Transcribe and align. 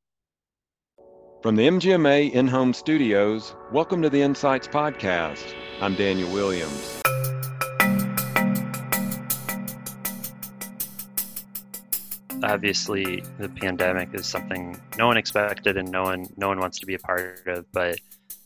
From 1.42 1.56
the 1.56 1.68
MGMA 1.68 2.34
in 2.34 2.48
home 2.48 2.72
studios, 2.72 3.56
welcome 3.72 4.04
to 4.04 4.12
the 4.12 4.22
Insights 4.22 4.68
Podcast. 4.68 5.56
I'm 5.82 5.96
Daniel 5.96 6.32
Williams. 6.32 7.02
Obviously, 12.44 13.24
the 13.40 13.50
pandemic 13.50 14.10
is 14.14 14.28
something 14.28 14.80
no 15.00 15.08
one 15.08 15.18
expected 15.18 15.78
and 15.78 15.90
no 15.90 16.04
one 16.04 16.28
no 16.38 16.48
one 16.48 16.60
wants 16.60 16.78
to 16.80 16.86
be 16.86 16.94
a 16.94 17.00
part 17.00 17.48
of, 17.48 17.66
but 17.72 18.00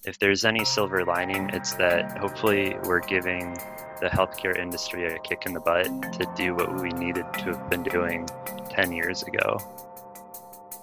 if 0.05 0.19
there's 0.19 0.45
any 0.45 0.63
silver 0.63 1.03
lining, 1.03 1.49
it's 1.51 1.73
that 1.73 2.17
hopefully 2.17 2.75
we're 2.83 2.99
giving 2.99 3.53
the 4.01 4.07
healthcare 4.07 4.57
industry 4.57 5.05
a 5.07 5.17
kick 5.19 5.45
in 5.45 5.53
the 5.53 5.59
butt 5.59 5.85
to 6.13 6.31
do 6.35 6.53
what 6.53 6.81
we 6.81 6.89
needed 6.89 7.25
to 7.33 7.45
have 7.45 7.69
been 7.69 7.83
doing 7.83 8.27
10 8.69 8.91
years 8.91 9.23
ago. 9.23 9.57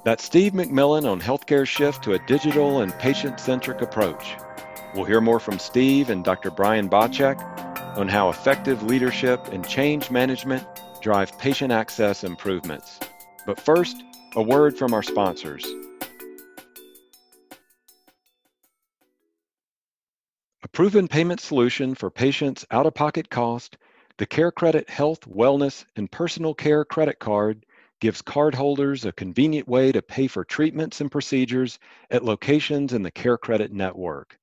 That's 0.04 0.24
Steve 0.24 0.52
McMillen 0.52 1.08
on 1.08 1.20
Healthcare 1.20 1.66
shift 1.66 2.02
to 2.04 2.14
a 2.14 2.18
digital 2.26 2.80
and 2.80 2.92
patient 2.98 3.38
centric 3.38 3.82
approach. 3.82 4.34
We'll 4.94 5.04
hear 5.04 5.20
more 5.20 5.38
from 5.38 5.60
Steve 5.60 6.10
and 6.10 6.24
Dr. 6.24 6.50
Brian 6.50 6.88
Bacak 6.88 7.40
on 7.96 8.08
how 8.08 8.28
effective 8.28 8.82
leadership 8.82 9.46
and 9.52 9.66
change 9.66 10.10
management 10.10 10.66
drive 11.00 11.38
patient 11.38 11.72
access 11.72 12.24
improvements. 12.24 12.98
But 13.46 13.60
first, 13.60 14.02
a 14.34 14.42
word 14.42 14.76
from 14.76 14.94
our 14.94 15.02
sponsors. 15.02 15.64
A 20.64 20.68
proven 20.68 21.08
payment 21.08 21.40
solution 21.40 21.96
for 21.96 22.08
patients' 22.08 22.64
out 22.70 22.86
of 22.86 22.94
pocket 22.94 23.28
cost, 23.28 23.76
the 24.18 24.26
CareCredit 24.28 24.88
Health, 24.88 25.22
Wellness, 25.22 25.84
and 25.96 26.08
Personal 26.08 26.54
Care 26.54 26.84
Credit 26.84 27.18
Card 27.18 27.66
gives 28.00 28.22
cardholders 28.22 29.04
a 29.04 29.10
convenient 29.10 29.66
way 29.66 29.90
to 29.90 30.00
pay 30.00 30.28
for 30.28 30.44
treatments 30.44 31.00
and 31.00 31.10
procedures 31.10 31.80
at 32.12 32.24
locations 32.24 32.92
in 32.92 33.02
the 33.02 33.10
CareCredit 33.10 33.72
network. 33.72 34.38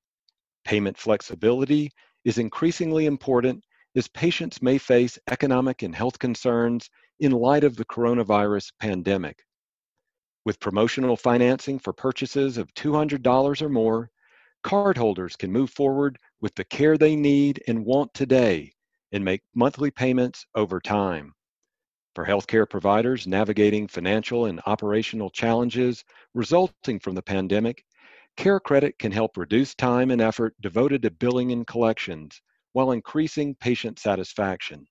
Payment 0.66 0.98
flexibility 0.98 1.90
is 2.26 2.36
increasingly 2.36 3.06
important 3.06 3.64
as 3.96 4.06
patients 4.08 4.60
may 4.60 4.76
face 4.76 5.18
economic 5.30 5.80
and 5.80 5.94
health 5.94 6.18
concerns 6.18 6.90
in 7.18 7.32
light 7.32 7.64
of 7.64 7.76
the 7.76 7.86
coronavirus 7.86 8.72
pandemic. 8.78 9.42
With 10.44 10.60
promotional 10.60 11.16
financing 11.16 11.78
for 11.78 11.94
purchases 11.94 12.58
of 12.58 12.74
$200 12.74 13.62
or 13.62 13.68
more, 13.70 14.10
cardholders 14.64 15.36
can 15.36 15.52
move 15.52 15.70
forward 15.70 16.18
with 16.40 16.54
the 16.54 16.64
care 16.64 16.98
they 16.98 17.16
need 17.16 17.62
and 17.68 17.84
want 17.84 18.12
today 18.14 18.72
and 19.12 19.24
make 19.24 19.42
monthly 19.54 19.90
payments 19.90 20.44
over 20.54 20.80
time. 20.80 21.32
For 22.14 22.26
healthcare 22.26 22.68
providers 22.68 23.26
navigating 23.26 23.86
financial 23.86 24.46
and 24.46 24.60
operational 24.66 25.30
challenges 25.30 26.04
resulting 26.34 26.98
from 26.98 27.14
the 27.14 27.22
pandemic, 27.22 27.84
CareCredit 28.36 28.98
can 28.98 29.12
help 29.12 29.36
reduce 29.36 29.74
time 29.74 30.10
and 30.10 30.20
effort 30.20 30.54
devoted 30.60 31.02
to 31.02 31.10
billing 31.10 31.52
and 31.52 31.66
collections 31.66 32.40
while 32.72 32.92
increasing 32.92 33.54
patient 33.56 33.98
satisfaction. 33.98 34.86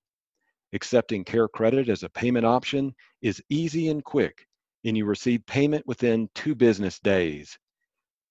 Accepting 0.74 1.26
CareCredit 1.26 1.90
as 1.90 2.04
a 2.04 2.10
payment 2.10 2.46
option 2.46 2.94
is 3.22 3.42
easy 3.50 3.90
and 3.90 4.04
quick, 4.04 4.46
and 4.86 4.96
you 4.96 5.06
receive 5.06 5.46
payment 5.46 5.86
within 5.88 6.30
two 6.36 6.56
business 6.56 7.00
days. 7.00 7.58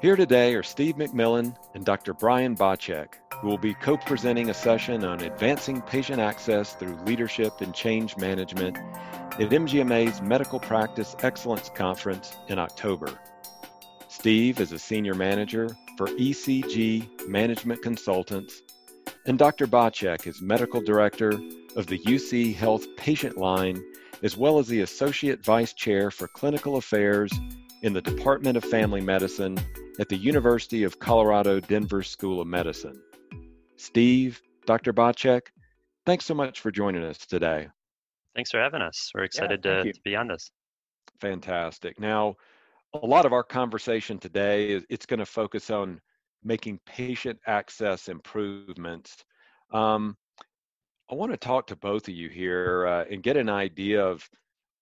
Here 0.00 0.16
today 0.16 0.54
are 0.54 0.62
Steve 0.62 0.96
McMillen 0.96 1.56
and 1.74 1.84
Dr. 1.84 2.12
Brian 2.12 2.54
Bacak, 2.54 3.14
who 3.40 3.48
will 3.48 3.58
be 3.58 3.74
co 3.74 3.96
presenting 3.96 4.50
a 4.50 4.54
session 4.54 5.04
on 5.04 5.20
advancing 5.22 5.80
patient 5.82 6.20
access 6.20 6.74
through 6.74 6.96
leadership 7.04 7.60
and 7.60 7.74
change 7.74 8.16
management 8.16 8.76
at 8.76 9.50
MGMA's 9.50 10.20
Medical 10.20 10.60
Practice 10.60 11.16
Excellence 11.20 11.70
Conference 11.70 12.36
in 12.48 12.58
October. 12.58 13.18
Steve 14.08 14.60
is 14.60 14.72
a 14.72 14.78
senior 14.78 15.14
manager 15.14 15.68
for 15.96 16.06
ECG 16.06 17.26
Management 17.28 17.82
Consultants, 17.82 18.62
and 19.26 19.38
Dr. 19.38 19.66
Bacak 19.66 20.26
is 20.26 20.40
medical 20.40 20.80
director 20.80 21.32
of 21.76 21.86
the 21.86 21.98
UC 22.00 22.54
Health 22.54 22.86
Patient 22.96 23.36
Line 23.36 23.82
as 24.22 24.36
well 24.36 24.58
as 24.58 24.68
the 24.68 24.80
Associate 24.80 25.42
Vice 25.44 25.72
Chair 25.72 26.10
for 26.10 26.28
Clinical 26.28 26.76
Affairs 26.76 27.32
in 27.82 27.92
the 27.92 28.00
Department 28.00 28.56
of 28.56 28.64
Family 28.64 29.00
Medicine 29.00 29.58
at 29.98 30.08
the 30.08 30.16
University 30.16 30.82
of 30.84 30.98
Colorado 30.98 31.60
Denver 31.60 32.02
School 32.02 32.40
of 32.40 32.46
Medicine. 32.46 33.00
Steve, 33.76 34.40
Dr. 34.66 34.92
Bacak, 34.92 35.48
thanks 36.06 36.24
so 36.24 36.34
much 36.34 36.60
for 36.60 36.70
joining 36.70 37.04
us 37.04 37.18
today. 37.18 37.68
Thanks 38.34 38.50
for 38.50 38.58
having 38.58 38.82
us. 38.82 39.10
We're 39.14 39.24
excited 39.24 39.60
yeah, 39.64 39.82
to, 39.82 39.92
to, 39.92 40.00
be 40.02 40.16
on 40.16 40.28
this. 40.28 40.50
Fantastic. 41.20 42.00
Now, 42.00 42.36
a 42.94 43.06
lot 43.06 43.26
of 43.26 43.32
our 43.32 43.44
conversation 43.44 44.18
today 44.18 44.70
is 44.70 44.84
it's 44.88 45.06
going 45.06 45.20
to 45.20 45.26
focus 45.26 45.70
on 45.70 46.00
making 46.42 46.80
patient 46.86 47.38
access 47.46 48.08
improvements. 48.08 49.24
Um, 49.72 50.16
I 51.10 51.14
want 51.14 51.32
to 51.32 51.36
talk 51.36 51.66
to 51.66 51.76
both 51.76 52.08
of 52.08 52.14
you 52.14 52.28
here 52.28 52.86
uh, 52.86 53.04
and 53.10 53.22
get 53.22 53.36
an 53.36 53.50
idea 53.50 54.04
of 54.04 54.28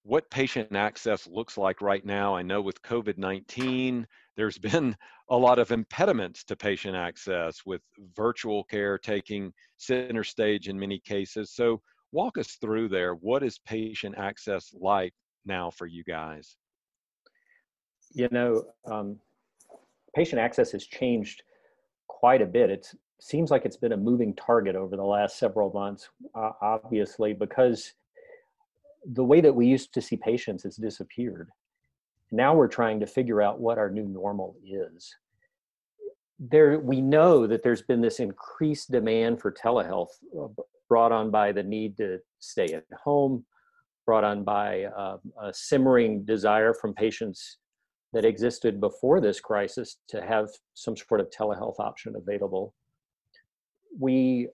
what 0.05 0.31
patient 0.31 0.75
access 0.75 1.27
looks 1.27 1.59
like 1.59 1.81
right 1.81 2.05
now. 2.05 2.35
I 2.35 2.43
know 2.43 2.61
with 2.61 2.81
COVID 2.83 3.19
19, 3.19 4.07
there's 4.37 4.59
been 4.73 4.97
a 5.31 5.37
lot 5.37 5.59
of 5.59 5.73
impediments 5.73 6.45
to 6.45 6.57
patient 6.57 6.95
access 6.95 7.63
with 7.67 7.83
virtual 8.15 8.65
care 8.65 8.99
taking 8.99 9.53
center 9.79 10.23
stage 10.23 10.69
in 10.69 10.79
many 10.79 11.01
cases. 11.01 11.51
So, 11.55 11.81
walk 12.13 12.39
us 12.39 12.57
through 12.61 12.89
there. 12.89 13.15
What 13.15 13.43
is 13.43 13.59
patient 13.59 14.17
access 14.19 14.73
like 14.79 15.15
now 15.45 15.71
for 15.71 15.87
you 15.87 16.05
guys? 16.05 16.57
You 18.13 18.29
know, 18.31 18.65
um, 18.85 19.19
patient 20.15 20.41
access 20.41 20.71
has 20.73 20.87
changed 20.87 21.43
quite 22.09 22.43
a 22.43 22.47
bit. 22.47 22.71
It 22.71 22.93
seems 23.23 23.53
like 23.53 23.65
it's 23.65 23.77
been 23.77 23.93
a 23.93 23.97
moving 23.97 24.35
target 24.35 24.75
over 24.75 24.97
the 24.97 25.05
last 25.05 25.39
several 25.39 25.73
months, 25.73 26.09
uh, 26.35 26.51
obviously, 26.61 27.33
because 27.33 27.93
the 29.13 29.23
way 29.23 29.41
that 29.41 29.55
we 29.55 29.67
used 29.67 29.95
to 29.95 30.03
see 30.03 30.17
patients 30.17 30.65
has 30.65 30.75
disappeared. 30.75 31.49
Now 32.33 32.53
we're 32.55 32.67
trying 32.67 32.99
to 32.99 33.07
figure 33.07 33.41
out 33.41 33.61
what 33.61 33.79
our 33.79 33.91
new 33.91 34.09
normal 34.09 34.57
is. 34.65 35.15
There, 36.41 36.81
we 36.81 37.01
know 37.01 37.47
that 37.47 37.63
there's 37.63 37.83
been 37.83 38.01
this 38.01 38.19
increased 38.19 38.91
demand 38.91 39.41
for 39.41 39.53
telehealth 39.53 40.09
uh, 40.37 40.49
brought 40.89 41.13
on 41.13 41.31
by 41.31 41.53
the 41.53 41.63
need 41.63 41.97
to 41.99 42.19
stay 42.41 42.67
at 42.75 42.85
home, 43.05 43.45
brought 44.05 44.25
on 44.25 44.43
by 44.43 44.85
uh, 44.85 45.19
a 45.41 45.55
simmering 45.55 46.25
desire 46.25 46.75
from 46.75 46.93
patients 46.93 47.59
that 48.13 48.25
existed 48.25 48.81
before 48.81 49.21
this 49.21 49.41
crisis 49.41 49.99
to 50.09 50.21
have 50.21 50.49
some 50.75 50.97
sort 50.97 51.21
of 51.21 51.31
telehealth 51.31 51.79
option 51.79 52.17
available. 52.17 52.75
We 53.99 54.49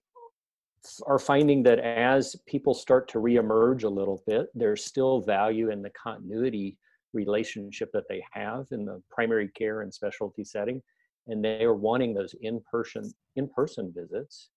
are 1.07 1.19
finding 1.19 1.63
that 1.65 1.79
as 1.81 2.37
people 2.47 2.75
start 2.75 3.09
to 3.09 3.19
reemerge 3.19 3.85
a 3.85 3.89
little 3.89 4.23
bit, 4.27 4.47
there's 4.55 4.85
still 4.85 5.21
value 5.21 5.71
in 5.71 5.83
the 5.83 5.91
continuity 5.91 6.77
relationship 7.13 7.91
that 7.93 8.09
they 8.09 8.23
have 8.33 8.67
in 8.71 8.85
the 8.85 9.03
primary 9.11 9.49
care 9.49 9.83
and 9.83 9.93
specialty 9.93 10.45
setting, 10.45 10.83
and 11.27 11.45
they 11.45 11.63
are 11.63 11.75
wanting 11.75 12.15
those 12.15 12.35
in-person 12.41 13.13
in-person 13.37 13.93
visits. 13.97 14.49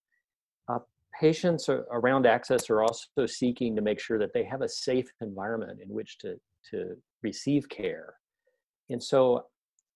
Uh, 0.67 0.79
patients 1.19 1.69
are, 1.69 1.85
around 1.91 2.25
access 2.25 2.69
are 2.69 2.81
also 2.81 3.25
seeking 3.25 3.75
to 3.75 3.81
make 3.81 3.99
sure 3.99 4.19
that 4.19 4.33
they 4.33 4.43
have 4.43 4.61
a 4.61 4.69
safe 4.69 5.09
environment 5.21 5.79
in 5.81 5.89
which 5.89 6.17
to 6.19 6.39
to 6.69 6.95
receive 7.23 7.67
care, 7.69 8.15
and 8.89 9.01
so 9.01 9.45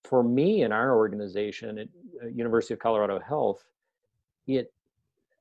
for 0.03 0.23
me 0.23 0.63
and 0.63 0.73
our 0.73 0.95
organization 0.95 1.79
at 1.79 1.87
uh, 2.23 2.27
University 2.27 2.73
of 2.73 2.79
Colorado 2.79 3.19
Health, 3.19 3.63
it 4.47 4.71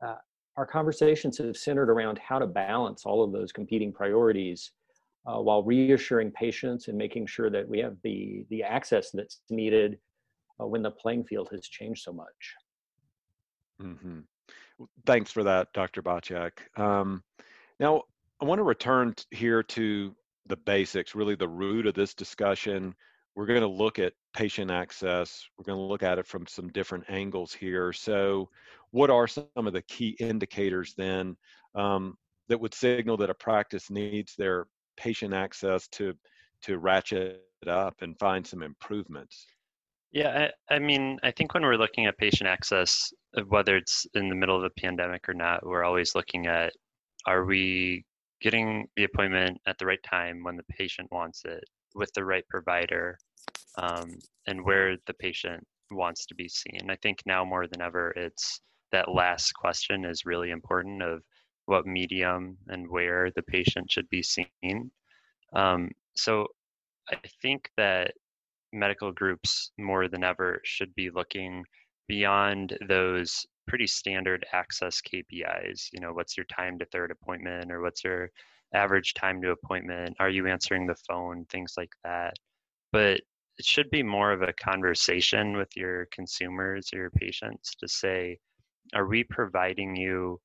uh, 0.04 0.16
our 0.56 0.66
conversations 0.66 1.38
have 1.38 1.56
centered 1.56 1.90
around 1.90 2.18
how 2.18 2.38
to 2.38 2.46
balance 2.46 3.04
all 3.04 3.24
of 3.24 3.32
those 3.32 3.52
competing 3.52 3.92
priorities 3.92 4.72
uh, 5.26 5.40
while 5.40 5.62
reassuring 5.62 6.30
patients 6.30 6.88
and 6.88 6.96
making 6.96 7.26
sure 7.26 7.50
that 7.50 7.68
we 7.68 7.78
have 7.78 7.96
the, 8.04 8.44
the 8.50 8.62
access 8.62 9.10
that's 9.10 9.40
needed 9.50 9.98
uh, 10.60 10.66
when 10.66 10.82
the 10.82 10.90
playing 10.90 11.24
field 11.24 11.48
has 11.50 11.66
changed 11.66 12.02
so 12.02 12.12
much. 12.12 12.54
Mm-hmm. 13.82 14.20
Thanks 15.06 15.32
for 15.32 15.42
that, 15.42 15.68
Dr. 15.72 16.02
Bacak. 16.02 16.52
Um, 16.78 17.22
now, 17.80 18.02
I 18.40 18.44
want 18.44 18.58
to 18.58 18.64
return 18.64 19.14
here 19.30 19.62
to 19.62 20.14
the 20.46 20.56
basics, 20.56 21.14
really 21.14 21.34
the 21.34 21.48
root 21.48 21.86
of 21.86 21.94
this 21.94 22.14
discussion. 22.14 22.94
We're 23.34 23.46
going 23.46 23.60
to 23.62 23.66
look 23.66 23.98
at 23.98 24.12
patient 24.32 24.70
access. 24.70 25.44
We're 25.58 25.64
going 25.64 25.78
to 25.78 25.84
look 25.84 26.02
at 26.02 26.18
it 26.18 26.26
from 26.26 26.46
some 26.46 26.68
different 26.68 27.04
angles 27.08 27.52
here. 27.52 27.92
So, 27.92 28.48
what 28.90 29.10
are 29.10 29.26
some 29.26 29.46
of 29.56 29.72
the 29.72 29.82
key 29.82 30.16
indicators 30.20 30.94
then 30.96 31.36
um, 31.74 32.16
that 32.48 32.60
would 32.60 32.74
signal 32.74 33.16
that 33.16 33.30
a 33.30 33.34
practice 33.34 33.90
needs 33.90 34.34
their 34.36 34.66
patient 34.96 35.34
access 35.34 35.88
to 35.88 36.14
to 36.62 36.78
ratchet 36.78 37.42
up 37.66 38.02
and 38.02 38.18
find 38.18 38.46
some 38.46 38.62
improvements? 38.62 39.46
Yeah, 40.12 40.48
I, 40.70 40.76
I, 40.76 40.78
mean, 40.78 41.18
I 41.24 41.32
think 41.32 41.54
when 41.54 41.64
we're 41.64 41.74
looking 41.74 42.06
at 42.06 42.16
patient 42.16 42.48
access, 42.48 43.12
uh, 43.36 43.42
whether 43.48 43.76
it's 43.76 44.06
in 44.14 44.28
the 44.28 44.36
middle 44.36 44.56
of 44.56 44.62
a 44.62 44.80
pandemic 44.80 45.28
or 45.28 45.34
not, 45.34 45.66
we're 45.66 45.82
always 45.82 46.14
looking 46.14 46.46
at 46.46 46.72
are 47.26 47.44
we 47.44 48.04
getting 48.40 48.86
the 48.96 49.04
appointment 49.04 49.60
at 49.66 49.76
the 49.78 49.86
right 49.86 50.02
time 50.04 50.44
when 50.44 50.56
the 50.56 50.62
patient 50.64 51.10
wants 51.10 51.42
it 51.44 51.64
with 51.94 52.12
the 52.14 52.24
right 52.24 52.46
provider 52.48 53.18
um, 53.78 54.18
and 54.46 54.64
where 54.64 54.96
the 55.06 55.14
patient 55.14 55.66
wants 55.90 56.26
to 56.26 56.34
be 56.34 56.48
seen. 56.48 56.90
I 56.90 56.96
think 56.96 57.20
now 57.26 57.44
more 57.44 57.66
than 57.66 57.80
ever, 57.80 58.10
it's 58.16 58.60
that 58.92 59.12
last 59.12 59.52
question 59.52 60.04
is 60.04 60.24
really 60.24 60.50
important 60.50 61.02
of 61.02 61.22
what 61.66 61.86
medium 61.86 62.56
and 62.68 62.88
where 62.88 63.30
the 63.34 63.42
patient 63.42 63.90
should 63.90 64.08
be 64.10 64.22
seen. 64.22 64.90
Um, 65.54 65.90
so 66.14 66.46
I 67.10 67.16
think 67.42 67.70
that 67.76 68.12
medical 68.72 69.12
groups 69.12 69.72
more 69.78 70.08
than 70.08 70.24
ever 70.24 70.60
should 70.64 70.94
be 70.94 71.10
looking 71.10 71.64
beyond 72.08 72.76
those 72.88 73.46
pretty 73.66 73.86
standard 73.86 74.44
access 74.52 75.00
KPIs. 75.00 75.88
You 75.92 76.00
know, 76.00 76.12
what's 76.12 76.36
your 76.36 76.46
time 76.46 76.78
to 76.78 76.84
third 76.86 77.10
appointment 77.10 77.72
or 77.72 77.80
what's 77.80 78.04
your 78.04 78.30
average 78.74 79.14
time 79.14 79.40
to 79.42 79.50
appointment? 79.50 80.16
Are 80.20 80.28
you 80.28 80.46
answering 80.46 80.86
the 80.86 80.96
phone? 81.08 81.44
Things 81.46 81.74
like 81.76 81.92
that. 82.04 82.34
But 82.92 83.20
it 83.58 83.64
should 83.64 83.90
be 83.90 84.02
more 84.02 84.32
of 84.32 84.42
a 84.42 84.52
conversation 84.52 85.56
with 85.56 85.76
your 85.76 86.06
consumers 86.12 86.90
or 86.92 86.98
your 86.98 87.10
patients 87.10 87.74
to 87.76 87.88
say, 87.88 88.38
are 88.94 89.06
we 89.06 89.24
providing 89.24 89.96
you 89.96 90.40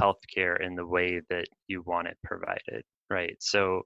healthcare 0.00 0.60
in 0.60 0.74
the 0.74 0.86
way 0.86 1.20
that 1.28 1.46
you 1.68 1.82
want 1.82 2.08
it 2.08 2.16
provided? 2.24 2.82
Right. 3.10 3.36
So 3.40 3.82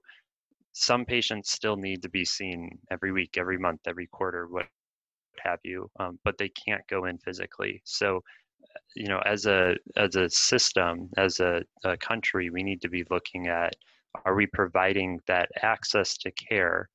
some 0.71 1.05
patients 1.05 1.51
still 1.51 1.75
need 1.75 2.01
to 2.03 2.09
be 2.09 2.25
seen 2.25 2.79
every 2.91 3.11
week, 3.11 3.37
every 3.37 3.57
month, 3.57 3.81
every 3.85 4.07
quarter, 4.07 4.47
what 4.47 4.65
have 5.43 5.59
you, 5.63 5.89
um, 5.99 6.19
but 6.23 6.37
they 6.37 6.49
can't 6.49 6.85
go 6.87 7.05
in 7.05 7.17
physically. 7.17 7.81
So, 7.85 8.21
you 8.95 9.07
know, 9.07 9.19
as 9.25 9.45
a 9.45 9.75
as 9.97 10.15
a 10.15 10.29
system, 10.29 11.09
as 11.17 11.39
a, 11.39 11.63
a 11.83 11.97
country, 11.97 12.49
we 12.49 12.63
need 12.63 12.81
to 12.81 12.89
be 12.89 13.05
looking 13.09 13.47
at: 13.47 13.75
Are 14.25 14.35
we 14.35 14.47
providing 14.47 15.19
that 15.27 15.49
access 15.61 16.17
to 16.19 16.31
care 16.31 16.89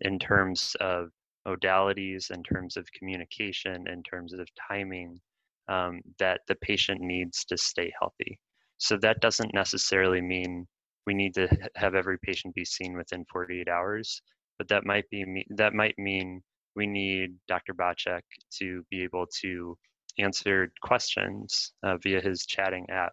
in 0.00 0.18
terms 0.18 0.76
of 0.80 1.10
modalities, 1.46 2.30
in 2.30 2.42
terms 2.42 2.76
of 2.76 2.90
communication, 2.92 3.86
in 3.88 4.02
terms 4.02 4.32
of 4.32 4.48
timing, 4.68 5.20
um, 5.68 6.00
that 6.18 6.40
the 6.48 6.54
patient 6.56 7.00
needs 7.00 7.44
to 7.44 7.56
stay 7.56 7.92
healthy. 7.98 8.38
So 8.78 8.96
that 8.98 9.20
doesn't 9.20 9.54
necessarily 9.54 10.20
mean 10.20 10.66
we 11.06 11.14
need 11.14 11.34
to 11.34 11.48
have 11.76 11.94
every 11.94 12.18
patient 12.18 12.54
be 12.54 12.64
seen 12.64 12.96
within 12.96 13.24
48 13.32 13.68
hours, 13.68 14.22
but 14.58 14.68
that 14.68 14.84
might 14.84 15.08
be 15.10 15.46
that 15.50 15.74
might 15.74 15.98
mean 15.98 16.42
we 16.76 16.86
need 16.86 17.36
Dr. 17.48 17.74
Bacak 17.74 18.22
to 18.58 18.84
be 18.90 19.02
able 19.02 19.26
to 19.40 19.76
answer 20.18 20.72
questions 20.82 21.72
uh, 21.82 21.96
via 21.98 22.20
his 22.20 22.46
chatting 22.46 22.86
app 22.90 23.12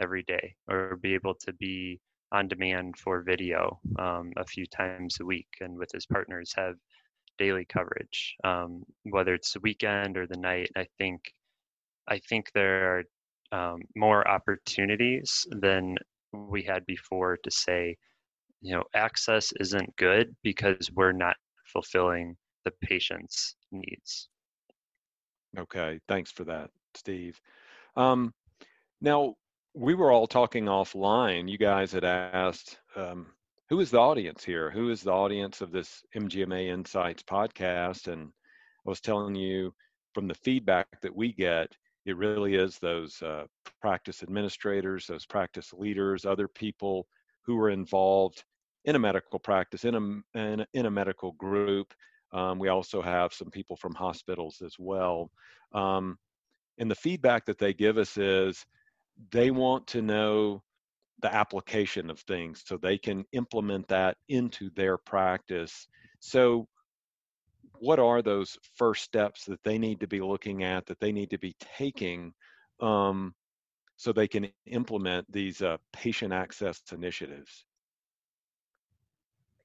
every 0.00 0.22
day, 0.24 0.54
or 0.68 0.96
be 0.96 1.14
able 1.14 1.34
to 1.34 1.52
be 1.54 2.00
on 2.32 2.48
demand 2.48 2.96
for 2.98 3.22
video 3.22 3.78
um, 3.98 4.32
a 4.36 4.44
few 4.44 4.66
times 4.66 5.18
a 5.20 5.24
week, 5.24 5.48
and 5.60 5.76
with 5.78 5.90
his 5.92 6.06
partners 6.06 6.52
have 6.56 6.74
daily 7.38 7.64
coverage, 7.66 8.34
um, 8.44 8.82
whether 9.04 9.34
it's 9.34 9.52
the 9.52 9.60
weekend 9.60 10.16
or 10.16 10.26
the 10.26 10.38
night. 10.38 10.70
I 10.76 10.86
think 10.98 11.20
I 12.08 12.18
think 12.18 12.50
there 12.52 13.04
are 13.52 13.72
um, 13.74 13.80
more 13.94 14.26
opportunities 14.28 15.46
than 15.50 15.96
we 16.32 16.62
had 16.62 16.84
before 16.86 17.38
to 17.42 17.50
say, 17.50 17.96
you 18.60 18.74
know, 18.74 18.84
access 18.94 19.52
isn't 19.60 19.96
good 19.96 20.34
because 20.42 20.90
we're 20.94 21.12
not 21.12 21.36
fulfilling 21.72 22.36
the 22.64 22.72
patient's 22.82 23.56
needs. 23.72 24.28
Okay, 25.58 25.98
thanks 26.08 26.30
for 26.30 26.44
that, 26.44 26.70
Steve. 26.94 27.40
Um, 27.96 28.34
now, 29.00 29.34
we 29.74 29.94
were 29.94 30.10
all 30.10 30.26
talking 30.26 30.64
offline. 30.66 31.48
You 31.48 31.58
guys 31.58 31.92
had 31.92 32.04
asked, 32.04 32.78
um, 32.94 33.26
who 33.68 33.80
is 33.80 33.90
the 33.90 33.98
audience 33.98 34.44
here? 34.44 34.70
Who 34.70 34.90
is 34.90 35.02
the 35.02 35.12
audience 35.12 35.60
of 35.60 35.72
this 35.72 36.02
MGMA 36.14 36.68
Insights 36.68 37.22
podcast? 37.22 38.06
And 38.10 38.28
I 38.86 38.88
was 38.88 39.00
telling 39.00 39.34
you 39.34 39.74
from 40.14 40.28
the 40.28 40.34
feedback 40.34 41.00
that 41.02 41.14
we 41.14 41.32
get, 41.32 41.72
it 42.06 42.16
really 42.16 42.54
is 42.54 42.78
those 42.78 43.20
uh, 43.22 43.44
practice 43.80 44.22
administrators, 44.22 45.06
those 45.06 45.26
practice 45.26 45.72
leaders, 45.72 46.24
other 46.24 46.48
people 46.48 47.06
who 47.44 47.58
are 47.58 47.70
involved 47.70 48.44
in 48.84 48.94
a 48.94 48.98
medical 48.98 49.38
practice, 49.38 49.84
in 49.84 49.94
a, 49.94 50.38
in 50.38 50.60
a, 50.60 50.66
in 50.74 50.86
a 50.86 50.90
medical 50.90 51.32
group. 51.32 51.92
Um, 52.36 52.58
we 52.58 52.68
also 52.68 53.00
have 53.00 53.32
some 53.32 53.50
people 53.50 53.76
from 53.76 53.94
hospitals 53.94 54.60
as 54.62 54.74
well. 54.78 55.30
Um, 55.72 56.18
and 56.76 56.90
the 56.90 56.94
feedback 56.94 57.46
that 57.46 57.58
they 57.58 57.72
give 57.72 57.96
us 57.96 58.18
is 58.18 58.66
they 59.30 59.50
want 59.50 59.86
to 59.88 60.02
know 60.02 60.62
the 61.22 61.34
application 61.34 62.10
of 62.10 62.20
things 62.20 62.62
so 62.66 62.76
they 62.76 62.98
can 62.98 63.24
implement 63.32 63.88
that 63.88 64.18
into 64.28 64.68
their 64.76 64.98
practice. 64.98 65.88
So 66.20 66.68
what 67.78 67.98
are 67.98 68.20
those 68.20 68.58
first 68.74 69.02
steps 69.04 69.46
that 69.46 69.64
they 69.64 69.78
need 69.78 70.00
to 70.00 70.06
be 70.06 70.20
looking 70.20 70.62
at, 70.62 70.84
that 70.86 71.00
they 71.00 71.12
need 71.12 71.30
to 71.30 71.38
be 71.38 71.56
taking 71.78 72.34
um, 72.80 73.34
so 73.96 74.12
they 74.12 74.28
can 74.28 74.46
implement 74.66 75.24
these 75.32 75.62
uh, 75.62 75.78
patient 75.90 76.34
access 76.34 76.82
initiatives? 76.92 77.64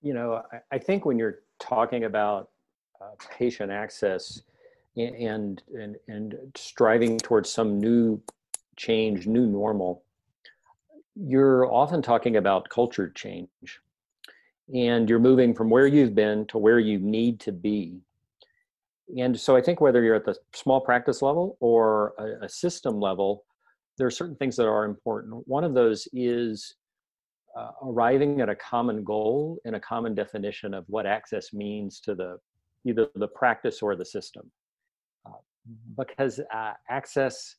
You 0.01 0.13
know, 0.13 0.42
I, 0.54 0.75
I 0.75 0.78
think 0.78 1.04
when 1.04 1.20
you're 1.20 1.40
talking 1.60 2.06
about 2.06 2.50
uh, 3.01 3.15
patient 3.38 3.72
access 3.72 4.41
and, 4.98 5.62
and, 5.74 5.96
and 6.08 6.36
striving 6.55 7.17
towards 7.17 7.50
some 7.50 7.79
new 7.79 8.22
change, 8.75 9.25
new 9.27 9.48
normal, 9.48 10.03
you're 11.15 11.72
often 11.72 12.01
talking 12.01 12.38
about 12.38 12.70
culture 12.70 13.10
change 13.10 13.48
and 14.74 15.10
you're 15.10 15.20
moving 15.20 15.53
from 15.53 15.70
where 15.70 15.88
you've 15.88 16.15
been 16.15 16.46
to 16.48 16.58
where 16.58 16.79
you 16.79 17.00
need 17.00 17.39
to 17.39 17.51
be. 17.51 18.00
And 19.17 19.38
so 19.38 19.55
I 19.55 19.62
think 19.62 19.81
whether 19.81 20.01
you're 20.01 20.15
at 20.15 20.25
the 20.25 20.36
small 20.53 20.79
practice 20.79 21.22
level 21.22 21.58
or 21.60 22.13
a, 22.17 22.46
a 22.46 22.50
system 22.50 23.00
level, 23.00 23.43
there 23.98 24.08
are 24.08 24.12
certain 24.12 24.36
things 24.36 24.55
that 24.55 24.67
are 24.67 24.86
important. 24.86 25.46
One 25.48 25.63
of 25.63 25.74
those 25.74 26.08
is 26.13 26.75
uh, 27.58 27.72
arriving 27.84 28.39
at 28.39 28.48
a 28.48 28.55
common 28.55 29.03
goal 29.03 29.60
and 29.65 29.75
a 29.75 29.79
common 29.79 30.15
definition 30.15 30.74
of 30.74 30.86
what 30.88 31.05
access 31.05 31.51
means 31.51 32.00
to 32.01 32.15
the 32.15 32.39
either 32.86 33.08
the 33.16 33.28
practice 33.28 33.82
or 33.82 33.96
the 33.96 34.06
system. 34.06 34.50
Uh, 35.26 35.32
because 35.98 36.40
uh, 36.54 36.74
access 36.90 37.56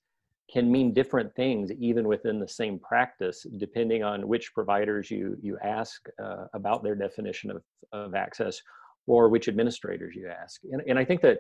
can 0.53 0.71
mean 0.71 0.93
different 0.93 1.35
things 1.35 1.71
even 1.79 2.07
within 2.07 2.39
the 2.39 2.49
same 2.49 2.79
practice 2.79 3.47
depending 3.57 4.03
on 4.03 4.27
which 4.27 4.53
providers 4.53 5.11
you 5.11 5.37
you 5.41 5.57
ask 5.63 6.07
uh, 6.23 6.45
about 6.53 6.83
their 6.83 6.95
definition 6.95 7.51
of, 7.51 7.63
of 7.93 8.15
access 8.15 8.61
or 9.07 9.29
which 9.29 9.49
administrators 9.49 10.15
you 10.15 10.29
ask. 10.29 10.61
And, 10.71 10.83
and 10.87 10.99
i 10.99 11.05
think 11.05 11.23
that 11.23 11.39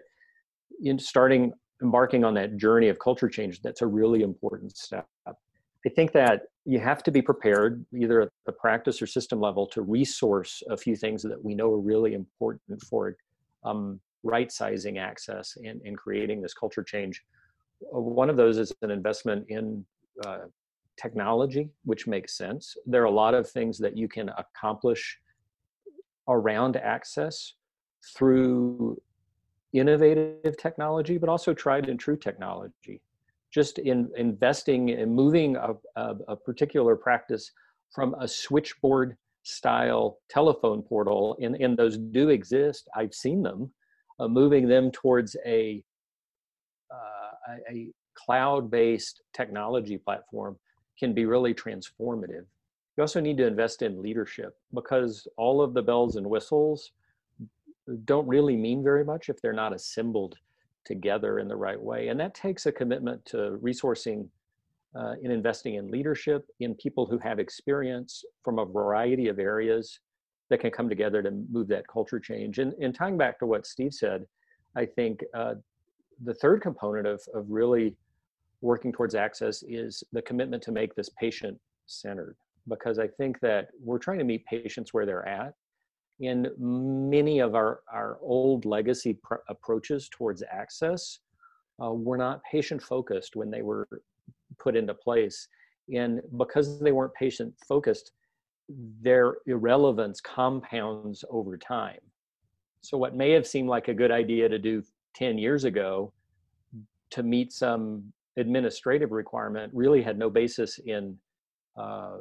in 0.82 0.98
starting 0.98 1.52
embarking 1.82 2.24
on 2.24 2.34
that 2.34 2.56
journey 2.56 2.88
of 2.88 2.98
culture 2.98 3.28
change 3.28 3.60
that's 3.60 3.82
a 3.82 3.86
really 3.86 4.22
important 4.22 4.76
step. 4.76 5.06
I 5.26 5.88
think 5.96 6.12
that 6.12 6.42
you 6.64 6.78
have 6.78 7.02
to 7.02 7.10
be 7.10 7.20
prepared 7.20 7.84
either 7.92 8.22
at 8.22 8.28
the 8.46 8.52
practice 8.52 9.02
or 9.02 9.06
system 9.08 9.40
level 9.40 9.66
to 9.68 9.82
resource 9.82 10.62
a 10.70 10.76
few 10.76 10.94
things 10.94 11.22
that 11.22 11.44
we 11.44 11.56
know 11.56 11.72
are 11.72 11.80
really 11.80 12.14
important 12.14 12.80
for 12.88 13.16
um, 13.64 14.00
right 14.22 14.52
sizing 14.52 14.98
access 14.98 15.56
and, 15.64 15.80
and 15.84 15.96
creating 15.96 16.40
this 16.40 16.54
culture 16.54 16.82
change 16.82 17.22
uh, 17.94 18.00
one 18.00 18.30
of 18.30 18.36
those 18.36 18.58
is 18.58 18.72
an 18.82 18.90
investment 18.90 19.46
in 19.48 19.84
uh, 20.26 20.46
technology, 21.00 21.70
which 21.84 22.06
makes 22.06 22.36
sense. 22.36 22.76
There 22.86 23.02
are 23.02 23.06
a 23.06 23.10
lot 23.10 23.34
of 23.34 23.48
things 23.48 23.78
that 23.78 23.96
you 23.96 24.08
can 24.08 24.30
accomplish 24.38 25.18
around 26.28 26.76
access 26.76 27.54
through 28.16 29.00
innovative 29.72 30.56
technology, 30.58 31.18
but 31.18 31.28
also 31.28 31.54
tried 31.54 31.88
and 31.88 31.98
true 31.98 32.16
technology. 32.16 33.00
Just 33.50 33.78
in 33.78 34.10
investing 34.16 34.90
in 34.90 35.14
moving 35.14 35.56
a, 35.56 35.74
a, 35.96 36.16
a 36.28 36.36
particular 36.36 36.96
practice 36.96 37.52
from 37.94 38.14
a 38.14 38.28
switchboard 38.28 39.16
style 39.42 40.18
telephone 40.28 40.82
portal, 40.82 41.36
and, 41.40 41.56
and 41.56 41.76
those 41.76 41.98
do 41.98 42.28
exist, 42.28 42.88
I've 42.94 43.14
seen 43.14 43.42
them, 43.42 43.70
uh, 44.20 44.28
moving 44.28 44.68
them 44.68 44.90
towards 44.90 45.36
a 45.46 45.82
a, 47.48 47.74
a 47.74 47.88
cloud-based 48.14 49.22
technology 49.32 49.98
platform 49.98 50.56
can 50.98 51.12
be 51.12 51.24
really 51.24 51.54
transformative. 51.54 52.44
You 52.96 53.00
also 53.00 53.20
need 53.20 53.38
to 53.38 53.46
invest 53.46 53.82
in 53.82 54.02
leadership 54.02 54.54
because 54.74 55.26
all 55.36 55.62
of 55.62 55.74
the 55.74 55.82
bells 55.82 56.16
and 56.16 56.26
whistles 56.26 56.92
don't 58.04 58.28
really 58.28 58.56
mean 58.56 58.84
very 58.84 59.04
much 59.04 59.28
if 59.28 59.40
they're 59.40 59.52
not 59.52 59.74
assembled 59.74 60.36
together 60.84 61.38
in 61.38 61.48
the 61.48 61.56
right 61.56 61.80
way. 61.80 62.08
And 62.08 62.20
that 62.20 62.34
takes 62.34 62.66
a 62.66 62.72
commitment 62.72 63.24
to 63.26 63.58
resourcing 63.62 64.28
uh, 64.94 65.14
in 65.22 65.30
investing 65.30 65.74
in 65.74 65.90
leadership, 65.90 66.46
in 66.60 66.74
people 66.74 67.06
who 67.06 67.18
have 67.18 67.38
experience 67.38 68.24
from 68.44 68.58
a 68.58 68.64
variety 68.64 69.28
of 69.28 69.38
areas 69.38 70.00
that 70.50 70.60
can 70.60 70.70
come 70.70 70.88
together 70.88 71.22
to 71.22 71.30
move 71.50 71.68
that 71.68 71.86
culture 71.88 72.20
change. 72.20 72.58
And, 72.58 72.74
and 72.74 72.94
tying 72.94 73.16
back 73.16 73.38
to 73.38 73.46
what 73.46 73.66
Steve 73.66 73.94
said, 73.94 74.26
I 74.76 74.84
think 74.84 75.24
uh, 75.34 75.54
the 76.24 76.34
third 76.34 76.60
component 76.60 77.06
of, 77.06 77.22
of 77.34 77.46
really 77.48 77.96
working 78.60 78.92
towards 78.92 79.14
access 79.14 79.62
is 79.66 80.04
the 80.12 80.22
commitment 80.22 80.62
to 80.64 80.72
make 80.72 80.94
this 80.94 81.08
patient 81.18 81.58
centered 81.86 82.36
because 82.68 82.98
I 82.98 83.08
think 83.08 83.40
that 83.40 83.68
we're 83.82 83.98
trying 83.98 84.18
to 84.18 84.24
meet 84.24 84.44
patients 84.44 84.94
where 84.94 85.04
they're 85.04 85.26
at. 85.26 85.54
And 86.20 86.48
many 86.58 87.40
of 87.40 87.54
our, 87.54 87.80
our 87.92 88.18
old 88.22 88.64
legacy 88.64 89.18
pr- 89.22 89.36
approaches 89.48 90.08
towards 90.08 90.42
access 90.52 91.18
uh, 91.82 91.92
were 91.92 92.16
not 92.16 92.40
patient 92.50 92.82
focused 92.82 93.34
when 93.34 93.50
they 93.50 93.62
were 93.62 93.88
put 94.62 94.76
into 94.76 94.94
place. 94.94 95.48
And 95.94 96.20
because 96.38 96.80
they 96.80 96.92
weren't 96.92 97.14
patient 97.14 97.54
focused, 97.66 98.12
their 99.00 99.36
irrelevance 99.46 100.20
compounds 100.20 101.24
over 101.30 101.56
time. 101.56 101.98
So, 102.82 102.96
what 102.96 103.14
may 103.14 103.30
have 103.30 103.46
seemed 103.46 103.68
like 103.68 103.88
a 103.88 103.94
good 103.94 104.10
idea 104.10 104.48
to 104.48 104.58
do 104.58 104.82
10 105.14 105.38
years 105.38 105.64
ago 105.64 106.12
to 107.10 107.22
meet 107.22 107.52
some 107.52 108.12
administrative 108.36 109.12
requirement 109.12 109.72
really 109.74 110.02
had 110.02 110.18
no 110.18 110.30
basis 110.30 110.78
in 110.78 111.16
uh, 111.76 112.16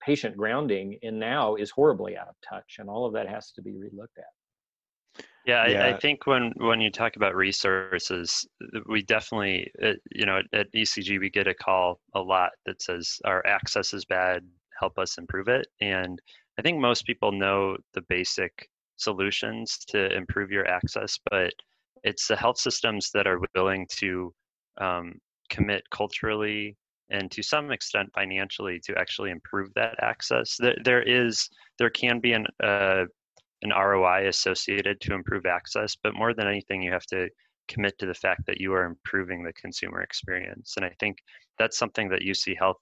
patient 0.00 0.36
grounding 0.36 0.98
and 1.02 1.18
now 1.18 1.56
is 1.56 1.70
horribly 1.70 2.16
out 2.16 2.28
of 2.28 2.34
touch 2.48 2.76
and 2.78 2.88
all 2.88 3.04
of 3.04 3.12
that 3.12 3.28
has 3.28 3.50
to 3.50 3.60
be 3.60 3.72
relooked 3.72 4.16
at 4.18 4.37
yeah, 5.46 5.66
yeah. 5.66 5.84
I, 5.84 5.88
I, 5.90 5.98
think 5.98 6.26
when 6.26 6.52
when 6.56 6.80
you 6.80 6.90
talk 6.90 7.16
about 7.16 7.34
resources 7.34 8.46
we 8.86 9.02
definitely 9.02 9.70
uh, 9.82 9.92
you 10.12 10.26
know 10.26 10.38
at, 10.38 10.46
at 10.52 10.72
ecg 10.72 11.18
we 11.18 11.30
get 11.30 11.46
a 11.46 11.54
call 11.54 12.00
a 12.14 12.20
lot 12.20 12.50
that 12.66 12.82
says 12.82 13.18
our 13.24 13.44
access 13.46 13.94
is 13.94 14.04
bad 14.04 14.44
help 14.78 14.98
us 14.98 15.18
improve 15.18 15.48
it 15.48 15.66
and 15.80 16.20
i 16.58 16.62
think 16.62 16.78
most 16.78 17.06
people 17.06 17.32
know 17.32 17.76
the 17.94 18.02
basic 18.08 18.68
solutions 18.96 19.78
to 19.86 20.14
improve 20.14 20.50
your 20.50 20.66
access 20.66 21.18
but 21.30 21.52
it's 22.04 22.28
the 22.28 22.36
health 22.36 22.58
systems 22.58 23.10
that 23.12 23.26
are 23.26 23.40
willing 23.54 23.86
to 23.90 24.32
um, 24.80 25.14
commit 25.50 25.82
culturally 25.90 26.76
and 27.10 27.30
to 27.30 27.42
some 27.42 27.70
extent 27.70 28.10
financially 28.14 28.80
to 28.84 28.96
actually 28.98 29.30
improve 29.30 29.72
that 29.74 29.94
access. 30.02 30.56
There, 30.58 30.76
there 30.84 31.02
is 31.02 31.48
there 31.78 31.90
can 31.90 32.20
be 32.20 32.32
an 32.32 32.46
uh, 32.62 33.04
an 33.62 33.70
ROI 33.70 34.28
associated 34.28 35.00
to 35.00 35.14
improve 35.14 35.46
access, 35.46 35.96
but 36.02 36.14
more 36.14 36.34
than 36.34 36.46
anything, 36.46 36.82
you 36.82 36.92
have 36.92 37.06
to 37.06 37.28
commit 37.68 37.98
to 37.98 38.06
the 38.06 38.14
fact 38.14 38.42
that 38.46 38.60
you 38.60 38.72
are 38.72 38.84
improving 38.84 39.42
the 39.42 39.52
consumer 39.52 40.00
experience. 40.00 40.74
And 40.76 40.84
I 40.84 40.92
think 41.00 41.18
that's 41.58 41.78
something 41.78 42.08
that 42.08 42.22
UC 42.22 42.56
Health 42.58 42.78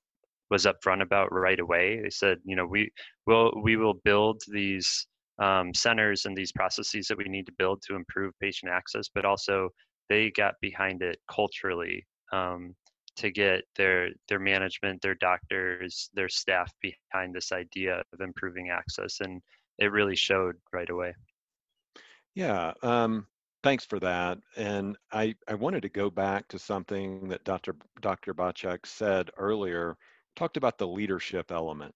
was 0.51 0.65
upfront 0.65 1.03
about 1.03 1.33
right 1.33 1.59
away. 1.59 2.01
They 2.01 2.11
said, 2.11 2.39
you 2.45 2.57
know, 2.57 2.67
we 2.67 2.91
will 3.27 3.53
we 3.63 3.77
will 3.77 3.95
build 4.05 4.43
these 4.49 5.07
um, 5.39 5.75
centers 5.75 6.25
and 6.25 6.37
these 6.37 6.53
processes 6.53 7.09
that 7.09 7.19
we 7.19 7.25
need 7.25 7.47
to 7.47 7.53
build 7.59 7.83
to 7.83 7.97
improve 7.97 8.33
patient 8.41 8.71
access, 8.73 9.09
but 9.15 9.25
also 9.25 9.71
they 10.09 10.31
got 10.31 10.55
behind 10.61 11.03
it 11.03 11.19
culturally 11.31 12.07
um, 12.33 12.75
to 13.17 13.31
get 13.31 13.65
their 13.77 14.11
their 14.29 14.39
management, 14.39 15.03
their 15.03 15.17
doctors, 15.17 16.11
their 16.15 16.29
staff 16.29 16.73
behind 16.81 17.35
this 17.35 17.53
idea 17.53 18.03
of 18.13 18.21
improving 18.21 18.71
access, 18.71 19.21
and 19.21 19.43
it 19.79 19.93
really 19.93 20.17
showed 20.17 20.57
right 20.73 20.89
away. 20.89 21.15
Yeah, 22.35 22.73
um, 22.83 23.27
thanks 23.63 23.85
for 23.85 23.99
that. 24.01 24.39
And 24.57 24.97
I 25.13 25.35
I 25.49 25.55
wanted 25.55 25.83
to 25.83 25.89
go 25.89 26.11
back 26.11 26.49
to 26.49 26.59
something 26.59 27.29
that 27.29 27.45
Dr. 27.45 27.77
Dr. 28.01 28.35
Bacak 28.35 28.87
said 28.87 29.31
earlier. 29.37 29.97
Talked 30.37 30.59
about 30.59 30.77
the 30.77 30.87
leadership 30.87 31.51
element. 31.51 31.95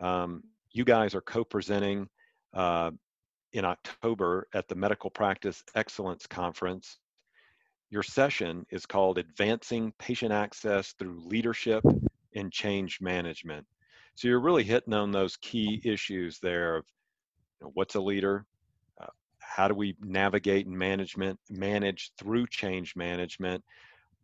Um, 0.00 0.42
you 0.72 0.84
guys 0.84 1.14
are 1.14 1.20
co-presenting 1.20 2.08
uh, 2.54 2.90
in 3.52 3.64
October 3.64 4.48
at 4.54 4.68
the 4.68 4.74
Medical 4.74 5.10
Practice 5.10 5.62
Excellence 5.74 6.26
Conference. 6.26 6.98
Your 7.90 8.02
session 8.02 8.66
is 8.70 8.86
called 8.86 9.18
Advancing 9.18 9.92
Patient 9.98 10.32
Access 10.32 10.94
Through 10.98 11.28
Leadership 11.28 11.84
and 12.34 12.50
Change 12.50 13.00
Management. 13.00 13.66
So 14.16 14.28
you're 14.28 14.40
really 14.40 14.64
hitting 14.64 14.94
on 14.94 15.12
those 15.12 15.36
key 15.36 15.80
issues 15.84 16.38
there 16.40 16.76
of 16.76 16.86
know, 17.64 17.70
what's 17.74 17.94
a 17.94 18.00
leader, 18.00 18.46
uh, 19.00 19.06
how 19.38 19.68
do 19.68 19.74
we 19.74 19.96
navigate 20.00 20.66
and 20.66 20.78
management 20.78 21.38
manage 21.50 22.12
through 22.18 22.46
change 22.46 22.96
management. 22.96 23.62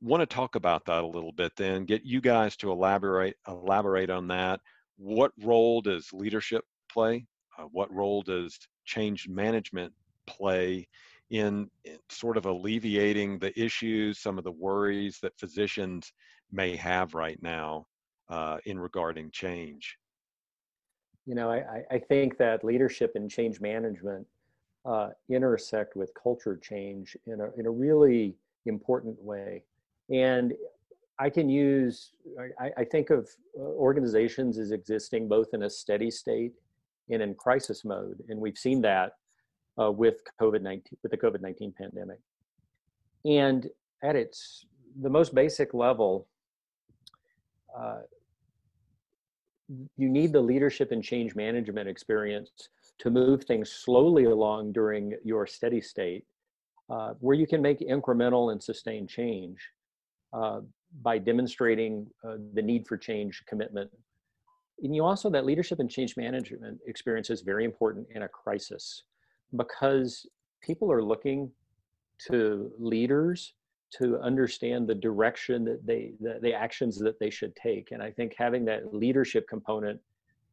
Want 0.01 0.23
to 0.23 0.27
talk 0.27 0.55
about 0.55 0.87
that 0.87 1.05
a 1.05 1.07
little 1.07 1.33
bit 1.33 1.53
then, 1.57 1.85
get 1.85 2.05
you 2.05 2.21
guys 2.21 2.57
to 2.57 2.73
elaborate 2.73 3.37
elaborate 3.47 4.11
on 4.11 4.29
that. 4.29 4.61
What 4.97 5.33
role 5.43 5.83
does 5.83 6.13
leadership 6.13 6.65
play 6.91 7.27
uh, 7.61 7.65
what 7.73 7.93
role 7.93 8.23
does 8.23 8.59
change 8.85 9.29
management 9.29 9.93
play 10.27 10.89
in, 11.31 11.69
in, 11.85 11.99
sort 12.09 12.37
of 12.37 12.47
alleviating 12.47 13.39
the 13.39 13.59
issues, 13.61 14.19
some 14.19 14.39
of 14.39 14.45
the 14.45 14.53
worries 14.53 15.19
that 15.23 15.39
physicians 15.39 16.13
may 16.51 16.77
have 16.77 17.15
right 17.15 17.41
now 17.43 17.87
uh, 18.29 18.59
in 18.65 18.79
regarding 18.79 19.31
change? 19.31 19.97
You 21.27 21.35
know, 21.35 21.51
I, 21.51 21.83
I 21.91 21.99
think 21.99 22.39
that 22.39 22.65
leadership 22.65 23.13
and 23.15 23.31
change 23.31 23.61
management 23.61 24.27
uh, 24.85 25.09
intersect 25.29 25.97
with 25.97 26.11
culture 26.21 26.57
change 26.57 27.17
in 27.27 27.41
a, 27.41 27.51
in 27.59 27.67
a 27.67 27.71
really 27.71 28.35
important 28.67 29.21
way. 29.23 29.63
And 30.11 30.55
I 31.19 31.29
can 31.29 31.49
use, 31.49 32.13
I, 32.59 32.71
I 32.79 32.85
think 32.85 33.11
of 33.11 33.29
uh, 33.59 33.63
organizations 33.63 34.59
as 34.59 34.71
existing 34.71 35.29
both 35.29 35.49
in 35.53 35.65
a 35.65 35.71
steady 35.71 36.11
state 36.11 36.53
and 37.11 37.21
in 37.23 37.35
crisis 37.35 37.85
mode, 37.85 38.23
and 38.29 38.41
we've 38.41 38.57
seen 38.57 38.81
that 38.83 39.13
uh, 39.81 39.91
with 39.91 40.23
COVID 40.41 40.63
nineteen 40.63 40.97
with 41.03 41.13
the 41.13 41.19
COVID 41.19 41.41
nineteen 41.41 41.73
pandemic. 41.77 42.21
And 43.25 43.69
at 44.03 44.17
its 44.17 44.65
the 45.03 45.11
most 45.11 45.35
basic 45.35 45.75
level, 45.75 46.27
uh, 47.77 48.01
you 49.97 50.09
need 50.09 50.33
the 50.33 50.41
leadership 50.41 50.93
and 50.93 51.03
change 51.03 51.35
management 51.35 51.89
experience 51.89 52.51
to 52.99 53.11
move 53.11 53.45
things 53.45 53.71
slowly 53.71 54.25
along 54.25 54.73
during 54.73 55.15
your 55.25 55.47
steady 55.47 55.81
state, 55.81 56.25
uh, 56.91 57.15
where 57.21 57.37
you 57.37 57.47
can 57.47 57.63
make 57.63 57.81
incremental 57.81 58.53
and 58.53 58.63
sustained 58.63 59.09
change 59.09 59.59
uh, 60.33 60.61
by 61.03 61.19
demonstrating 61.19 62.07
uh, 62.25 62.37
the 62.55 62.63
need 62.63 62.87
for 62.87 62.97
change 62.97 63.43
commitment. 63.47 63.91
And 64.83 64.95
you 64.95 65.05
also, 65.05 65.31
that 65.31 65.45
leadership 65.45 65.79
and 65.79 65.91
change 65.91 66.17
management 66.17 66.81
experience 66.87 67.31
is 67.31 67.43
very 67.43 67.65
important 67.65 68.07
in 68.15 68.23
a 68.23 68.29
crisis 68.29 69.05
because 69.57 70.27
people 70.63 70.91
are 70.91 71.03
looking 71.03 71.51
to 72.29 72.73
leaders 72.79 73.55
to 73.99 74.19
understand 74.21 74.89
the 74.89 74.95
direction 74.95 75.65
that 75.65 75.85
they 75.87 76.13
the, 76.21 76.39
the, 76.41 76.53
actions 76.53 76.99
that 76.99 77.19
they 77.19 77.31
should 77.31 77.55
take. 77.57 77.93
And 77.93 78.03
i 78.03 78.11
think 78.11 78.35
having 78.37 78.65
that 78.67 78.95
leadership 78.95 79.49
component 79.49 80.01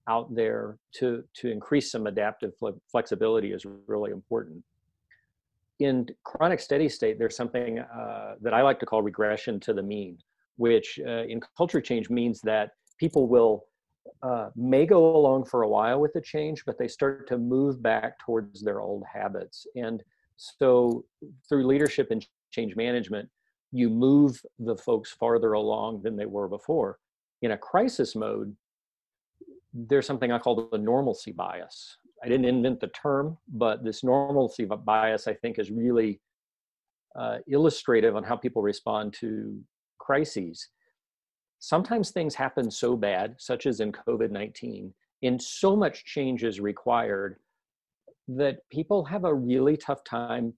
out 0.07 0.33
there 0.33 0.77
to 0.95 1.23
to 1.35 1.49
increase 1.49 1.91
some 1.91 2.07
adaptive 2.07 2.53
flexibility 2.91 3.51
is 3.51 3.65
really 3.87 4.11
important. 4.11 4.63
In 5.79 6.07
chronic 6.23 6.59
steady 6.59 6.89
state 6.89 7.19
there's 7.19 7.35
something 7.35 7.79
uh, 7.79 8.35
that 8.41 8.53
i 8.53 8.61
like 8.61 8.79
to 8.79 8.85
call 8.85 9.01
regression 9.01 9.59
to 9.61 9.73
the 9.73 9.83
mean 9.83 10.17
which 10.57 10.99
uh, 11.05 11.23
in 11.23 11.39
culture 11.55 11.79
change 11.79 12.09
means 12.09 12.41
that 12.41 12.71
people 12.97 13.27
will 13.27 13.65
uh, 14.23 14.49
may 14.55 14.85
go 14.85 15.15
along 15.15 15.45
for 15.45 15.61
a 15.63 15.69
while 15.69 15.99
with 15.99 16.11
the 16.13 16.21
change 16.21 16.65
but 16.65 16.77
they 16.77 16.87
start 16.87 17.27
to 17.27 17.37
move 17.37 17.81
back 17.81 18.17
towards 18.19 18.61
their 18.61 18.81
old 18.81 19.03
habits. 19.11 19.67
And 19.75 20.03
so 20.35 21.05
through 21.47 21.65
leadership 21.65 22.09
and 22.11 22.25
change 22.51 22.75
management, 22.75 23.29
you 23.71 23.89
move 23.89 24.41
the 24.59 24.75
folks 24.75 25.11
farther 25.11 25.53
along 25.53 26.01
than 26.01 26.15
they 26.15 26.25
were 26.25 26.47
before. 26.47 26.99
In 27.41 27.51
a 27.51 27.57
crisis 27.57 28.15
mode, 28.15 28.55
there's 29.73 30.07
something 30.07 30.31
I 30.31 30.39
call 30.39 30.69
the 30.71 30.77
normalcy 30.77 31.31
bias. 31.31 31.97
I 32.23 32.27
didn't 32.27 32.45
invent 32.45 32.79
the 32.79 32.87
term, 32.87 33.37
but 33.47 33.83
this 33.83 34.03
normalcy 34.03 34.65
bias, 34.65 35.27
I 35.27 35.33
think, 35.33 35.59
is 35.59 35.69
really 35.69 36.19
uh, 37.15 37.37
illustrative 37.47 38.15
on 38.15 38.23
how 38.23 38.35
people 38.35 38.61
respond 38.61 39.13
to 39.19 39.59
crises. 39.99 40.69
Sometimes 41.59 42.11
things 42.11 42.35
happen 42.35 42.71
so 42.71 42.95
bad, 42.95 43.35
such 43.37 43.65
as 43.65 43.79
in 43.79 43.91
COVID 43.91 44.31
19, 44.31 44.93
and 45.23 45.41
so 45.41 45.75
much 45.75 46.05
change 46.05 46.43
is 46.43 46.59
required 46.59 47.37
that 48.27 48.59
people 48.71 49.05
have 49.05 49.23
a 49.23 49.33
really 49.33 49.77
tough 49.77 50.03
time 50.03 50.53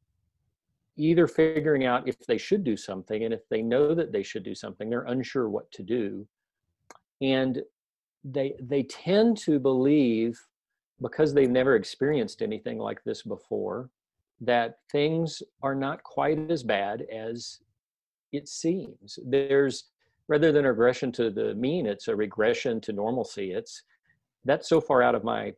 either 0.99 1.27
figuring 1.27 1.85
out 1.85 2.07
if 2.07 2.19
they 2.27 2.37
should 2.37 2.63
do 2.63 2.75
something 2.75 3.23
and 3.23 3.33
if 3.33 3.47
they 3.49 3.61
know 3.61 3.95
that 3.95 4.11
they 4.11 4.21
should 4.21 4.43
do 4.43 4.53
something 4.53 4.89
they're 4.89 5.03
unsure 5.03 5.49
what 5.49 5.71
to 5.71 5.81
do. 5.81 6.27
And 7.21 7.61
they 8.23 8.55
they 8.61 8.83
tend 8.83 9.37
to 9.37 9.59
believe 9.59 10.37
because 11.01 11.33
they've 11.33 11.49
never 11.49 11.75
experienced 11.75 12.41
anything 12.41 12.77
like 12.77 13.01
this 13.05 13.23
before 13.23 13.89
that 14.41 14.79
things 14.91 15.41
are 15.63 15.75
not 15.75 16.03
quite 16.03 16.51
as 16.51 16.63
bad 16.63 17.05
as 17.11 17.59
it 18.33 18.47
seems. 18.47 19.19
There's 19.25 19.85
rather 20.27 20.51
than 20.51 20.65
a 20.65 20.69
regression 20.69 21.11
to 21.13 21.31
the 21.31 21.55
mean 21.55 21.85
it's 21.85 22.09
a 22.09 22.15
regression 22.15 22.81
to 22.81 22.93
normalcy. 22.93 23.53
It's 23.53 23.83
that's 24.43 24.67
so 24.67 24.81
far 24.81 25.01
out 25.01 25.15
of 25.15 25.23
my 25.23 25.53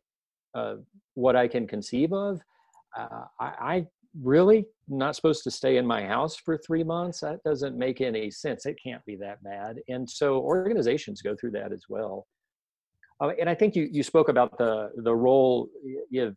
uh, 0.54 0.76
what 1.14 1.34
I 1.34 1.48
can 1.48 1.66
conceive 1.66 2.12
of. 2.12 2.40
Uh, 2.96 3.24
I, 3.40 3.46
I 3.46 3.86
really 4.20 4.66
not 4.88 5.16
supposed 5.16 5.42
to 5.44 5.50
stay 5.50 5.76
in 5.76 5.86
my 5.86 6.04
house 6.04 6.36
for 6.36 6.58
three 6.58 6.84
months. 6.84 7.20
That 7.20 7.42
doesn't 7.44 7.76
make 7.76 8.00
any 8.00 8.30
sense. 8.30 8.66
It 8.66 8.78
can't 8.82 9.04
be 9.04 9.16
that 9.16 9.42
bad. 9.42 9.76
And 9.88 10.08
so 10.08 10.38
organizations 10.38 11.22
go 11.22 11.34
through 11.34 11.52
that 11.52 11.72
as 11.72 11.84
well. 11.88 12.26
Uh, 13.20 13.30
and 13.40 13.48
I 13.48 13.54
think 13.54 13.76
you, 13.76 13.88
you 13.90 14.02
spoke 14.02 14.28
about 14.28 14.58
the, 14.58 14.90
the 14.96 15.14
role 15.14 15.68
of, 16.18 16.36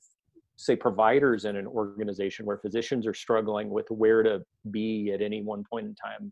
say, 0.55 0.75
providers 0.75 1.46
in 1.46 1.55
an 1.55 1.67
organization 1.67 2.45
where 2.45 2.58
physicians 2.58 3.06
are 3.08 3.13
struggling 3.13 3.69
with 3.69 3.88
where 3.89 4.23
to 4.23 4.41
be 4.71 5.12
at 5.12 5.21
any 5.21 5.41
one 5.41 5.63
point 5.69 5.88
in 5.88 5.95
time. 5.95 6.32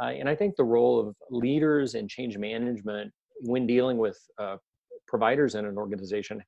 Uh, 0.00 0.06
and 0.06 0.28
I 0.28 0.34
think 0.34 0.56
the 0.56 0.64
role 0.64 0.98
of 0.98 1.14
leaders 1.30 1.94
and 1.94 2.08
change 2.08 2.36
management 2.36 3.12
when 3.40 3.66
dealing 3.66 3.98
with 3.98 4.18
uh, 4.38 4.56
providers 5.06 5.54
in 5.54 5.66
an 5.66 5.76
organization 5.76 6.42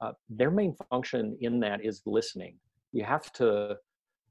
uh, 0.00 0.12
their 0.28 0.50
main 0.50 0.74
function 0.90 1.36
in 1.40 1.60
that 1.60 1.84
is 1.84 2.02
listening. 2.06 2.56
You 2.92 3.04
have 3.04 3.32
to, 3.34 3.76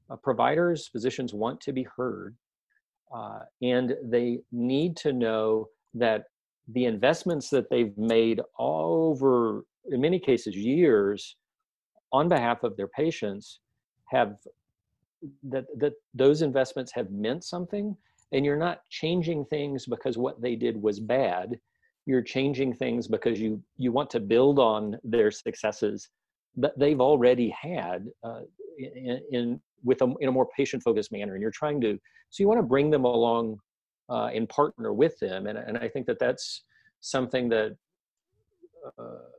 uh, 0.09 0.15
providers, 0.17 0.87
physicians 0.87 1.33
want 1.33 1.61
to 1.61 1.73
be 1.73 1.83
heard, 1.95 2.35
uh, 3.13 3.39
and 3.61 3.95
they 4.03 4.39
need 4.51 4.97
to 4.97 5.13
know 5.13 5.67
that 5.93 6.25
the 6.67 6.85
investments 6.85 7.49
that 7.49 7.69
they've 7.69 7.97
made 7.97 8.41
over, 8.59 9.63
in 9.89 10.01
many 10.01 10.19
cases, 10.19 10.55
years 10.55 11.37
on 12.11 12.27
behalf 12.27 12.63
of 12.63 12.75
their 12.77 12.87
patients 12.87 13.59
have 14.09 14.37
that 15.43 15.65
that 15.77 15.93
those 16.13 16.41
investments 16.41 16.91
have 16.93 17.09
meant 17.11 17.43
something 17.43 17.95
and 18.31 18.45
you're 18.45 18.57
not 18.57 18.81
changing 18.89 19.45
things 19.45 19.85
because 19.85 20.17
what 20.17 20.41
they 20.41 20.55
did 20.55 20.81
was 20.81 20.99
bad. 20.99 21.59
You're 22.05 22.21
changing 22.21 22.73
things 22.73 23.07
because 23.07 23.39
you 23.39 23.61
you 23.77 23.91
want 23.91 24.09
to 24.11 24.19
build 24.19 24.59
on 24.59 24.97
their 25.03 25.31
successes 25.31 26.09
that 26.55 26.77
they've 26.77 27.01
already 27.01 27.49
had 27.49 28.07
uh, 28.23 28.41
in, 28.77 29.21
in, 29.31 29.61
with 29.83 30.01
a 30.01 30.13
in 30.19 30.27
a 30.27 30.31
more 30.31 30.47
patient 30.55 30.81
focused 30.81 31.11
manner 31.11 31.33
and 31.33 31.41
you're 31.41 31.51
trying 31.51 31.79
to 31.81 31.99
so 32.29 32.41
you 32.41 32.47
want 32.47 32.59
to 32.59 32.63
bring 32.63 32.89
them 32.89 33.05
along 33.05 33.57
uh, 34.09 34.29
and 34.33 34.49
partner 34.49 34.93
with 34.93 35.17
them 35.19 35.47
and, 35.47 35.57
and 35.57 35.77
i 35.77 35.87
think 35.87 36.05
that 36.07 36.19
that's 36.19 36.63
something 36.99 37.47
that 37.49 37.75
uh, 38.97 39.29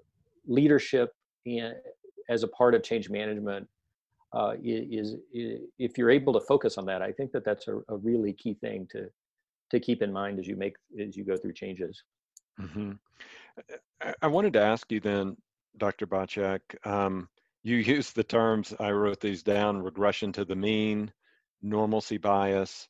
leadership 0.47 1.13
as 2.29 2.43
a 2.43 2.49
part 2.49 2.75
of 2.75 2.83
change 2.83 3.09
management 3.09 3.67
uh, 4.35 4.53
is, 4.63 5.15
is, 5.33 5.61
if 5.79 5.97
you're 5.97 6.11
able 6.11 6.33
to 6.33 6.41
focus 6.41 6.79
on 6.79 6.85
that 6.85 7.03
i 7.03 7.11
think 7.11 7.33
that 7.33 7.45
that's 7.45 7.67
a, 7.69 7.79
a 7.89 7.97
really 7.97 8.33
key 8.33 8.55
thing 8.55 8.87
to 8.91 9.09
to 9.71 9.81
keep 9.81 10.03
in 10.03 10.13
mind 10.13 10.39
as 10.39 10.47
you 10.47 10.57
make 10.57 10.77
as 11.01 11.17
you 11.17 11.25
go 11.25 11.37
through 11.37 11.53
changes 11.53 12.05
Mm-hmm. 12.61 12.93
I 14.23 14.27
wanted 14.27 14.53
to 14.55 14.61
ask 14.61 14.91
you 14.91 15.01
then, 15.01 15.37
Dr. 15.79 16.07
Bacak, 16.07 16.61
um, 16.87 17.29
you 17.63 17.77
used 17.77 18.15
the 18.15 18.25
terms, 18.25 18.75
I 18.79 18.91
wrote 18.91 19.21
these 19.21 19.43
down, 19.43 19.79
regression 19.79 20.33
to 20.33 20.45
the 20.45 20.57
mean, 20.57 21.13
normalcy 21.63 22.19
bias. 22.19 22.89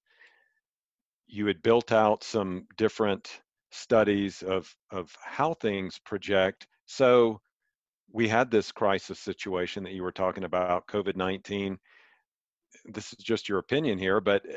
You 1.27 1.47
had 1.47 1.63
built 1.63 1.93
out 1.93 2.25
some 2.25 2.67
different 2.77 3.41
studies 3.71 4.43
of, 4.43 4.75
of 4.91 5.15
how 5.23 5.55
things 5.55 5.99
project. 6.05 6.67
So 6.87 7.41
we 8.13 8.29
had 8.29 8.51
this 8.51 8.73
crisis 8.73 9.19
situation 9.19 9.85
that 9.85 9.93
you 9.93 10.03
were 10.03 10.13
talking 10.13 10.45
about, 10.45 10.87
COVID-19. 10.87 11.77
This 12.87 13.13
is 13.13 13.19
just 13.19 13.49
your 13.49 13.59
opinion 13.59 13.99
here, 13.99 14.21
but 14.21 14.43
eh, 14.49 14.57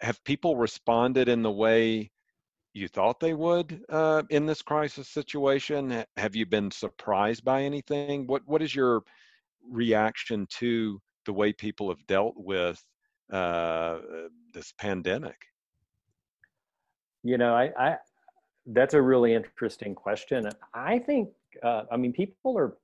have 0.00 0.22
people 0.24 0.56
responded 0.56 1.28
in 1.28 1.42
the 1.42 1.50
way 1.50 2.10
you 2.72 2.88
thought 2.88 3.20
they 3.20 3.34
would 3.34 3.82
uh, 3.88 4.22
in 4.30 4.46
this 4.46 4.62
crisis 4.62 5.08
situation? 5.08 6.04
Have 6.16 6.36
you 6.36 6.46
been 6.46 6.70
surprised 6.70 7.44
by 7.44 7.62
anything? 7.62 8.26
What 8.26 8.42
What 8.46 8.62
is 8.62 8.74
your 8.74 9.02
reaction 9.68 10.46
to 10.58 11.00
the 11.26 11.32
way 11.32 11.52
people 11.52 11.88
have 11.88 12.06
dealt 12.06 12.34
with 12.36 12.82
uh, 13.32 13.98
this 14.52 14.72
pandemic? 14.78 15.36
You 17.22 17.38
know, 17.38 17.54
I, 17.54 17.70
I 17.78 17.96
that's 18.66 18.94
a 18.94 19.02
really 19.02 19.34
interesting 19.34 19.94
question. 19.94 20.48
I 20.74 20.98
think, 20.98 21.30
uh, 21.62 21.84
I 21.90 21.96
mean, 21.96 22.12
people 22.12 22.56
are 22.56 22.76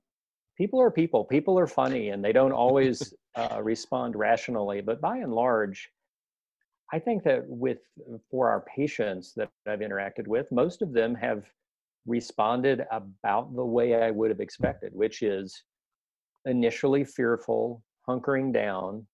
people 0.57 0.81
are 0.81 0.91
people. 0.91 1.23
People 1.23 1.57
are 1.57 1.67
funny, 1.67 2.09
and 2.09 2.23
they 2.23 2.33
don't 2.33 2.51
always 2.51 3.13
uh, 3.35 3.61
respond 3.61 4.15
rationally. 4.15 4.81
But 4.81 5.01
by 5.01 5.17
and 5.17 5.33
large, 5.33 5.89
I 6.91 6.99
think 6.99 7.23
that 7.23 7.43
with 7.47 7.79
for 8.31 8.49
our 8.49 8.61
patients 8.61 9.33
that 9.35 9.49
I've 9.65 9.79
interacted 9.79 10.27
with, 10.27 10.51
most 10.51 10.81
of 10.81 10.93
them 10.93 11.15
have 11.15 11.43
responded 12.05 12.85
about 12.91 13.53
the 13.55 13.65
way 13.65 14.01
I 14.01 14.11
would 14.11 14.29
have 14.29 14.39
expected, 14.39 14.93
which 14.93 15.21
is 15.21 15.63
initially 16.45 17.03
fearful, 17.03 17.83
hunkering 18.07 18.53
down, 18.53 19.05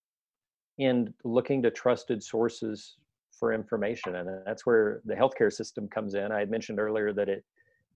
and 0.80 1.14
looking 1.24 1.64
to 1.64 1.72
trusted 1.72 2.24
sources 2.24 2.98
for 3.32 3.54
information. 3.54 4.16
And 4.18 4.30
that's 4.46 4.66
where 4.66 5.02
the 5.06 5.16
healthcare 5.16 5.52
system 5.52 5.88
comes 5.88 6.14
in. 6.14 6.32
I 6.32 6.40
had 6.40 6.52
mentioned 6.52 6.80
earlier 6.80 7.12
that 7.14 7.30
it 7.30 7.44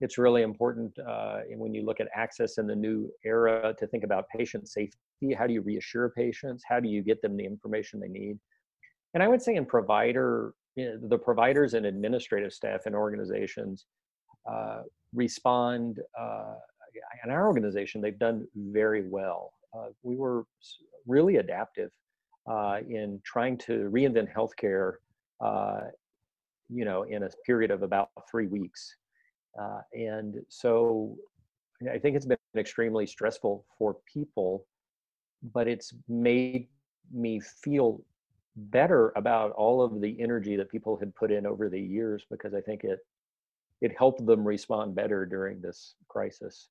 it's 0.00 0.16
really 0.16 0.42
important 0.42 0.96
uh, 1.00 1.40
when 1.56 1.74
you 1.74 1.84
look 1.84 1.98
at 1.98 2.06
access 2.14 2.58
in 2.58 2.68
the 2.68 2.76
new 2.76 3.10
era 3.24 3.74
to 3.78 3.86
think 3.88 4.04
about 4.04 4.28
patient 4.28 4.68
safety. 4.68 4.96
How 5.36 5.46
do 5.46 5.52
you 5.52 5.60
reassure 5.60 6.10
patients? 6.10 6.62
How 6.68 6.78
do 6.78 6.88
you 6.88 7.02
get 7.02 7.20
them 7.20 7.36
the 7.36 7.44
information 7.44 7.98
they 7.98 8.08
need? 8.08 8.38
And 9.14 9.22
I 9.22 9.28
would 9.28 9.42
say 9.42 9.54
in 9.54 9.66
provider, 9.66 10.54
the 10.76 11.20
providers 11.22 11.74
and 11.74 11.86
administrative 11.86 12.52
staff 12.52 12.86
in 12.86 12.94
organizations 12.94 13.86
uh, 14.50 14.82
respond. 15.12 16.00
Uh, 16.18 16.54
in 17.24 17.30
our 17.30 17.46
organization, 17.46 18.00
they've 18.00 18.18
done 18.18 18.46
very 18.56 19.08
well. 19.08 19.52
Uh, 19.76 19.88
we 20.02 20.16
were 20.16 20.44
really 21.06 21.36
adaptive 21.36 21.90
uh, 22.50 22.78
in 22.88 23.20
trying 23.24 23.56
to 23.58 23.90
reinvent 23.90 24.28
healthcare. 24.32 24.94
Uh, 25.40 25.80
you 26.70 26.84
know, 26.84 27.04
in 27.04 27.22
a 27.22 27.30
period 27.46 27.70
of 27.70 27.82
about 27.82 28.10
three 28.30 28.46
weeks, 28.46 28.94
Uh, 29.58 29.80
and 29.92 30.36
so 30.48 31.16
I 31.94 31.98
think 31.98 32.16
it's 32.16 32.26
been 32.26 32.38
extremely 32.56 33.06
stressful 33.06 33.64
for 33.76 33.96
people, 34.12 34.66
but 35.54 35.66
it's 35.66 35.92
made 36.08 36.68
me 37.12 37.40
feel 37.40 38.02
better 38.58 39.12
about 39.16 39.52
all 39.52 39.82
of 39.82 40.00
the 40.00 40.20
energy 40.20 40.56
that 40.56 40.70
people 40.70 40.96
had 40.96 41.14
put 41.14 41.30
in 41.30 41.46
over 41.46 41.68
the 41.68 41.80
years 41.80 42.24
because 42.30 42.54
I 42.54 42.60
think 42.60 42.84
it 42.84 42.98
it 43.80 43.96
helped 43.96 44.24
them 44.26 44.46
respond 44.46 44.96
better 44.96 45.24
during 45.24 45.60
this 45.60 45.94
crisis. 46.08 46.68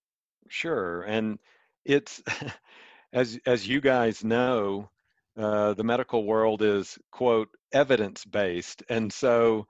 Sure, 0.49 1.03
and 1.03 1.39
it's 1.85 2.21
as 3.13 3.39
as 3.45 3.67
you 3.67 3.81
guys 3.81 4.23
know, 4.23 4.89
uh, 5.37 5.73
the 5.73 5.83
medical 5.83 6.25
world 6.25 6.61
is 6.61 6.97
quote 7.11 7.49
evidence 7.71 8.25
based, 8.25 8.83
and 8.89 9.11
so 9.11 9.67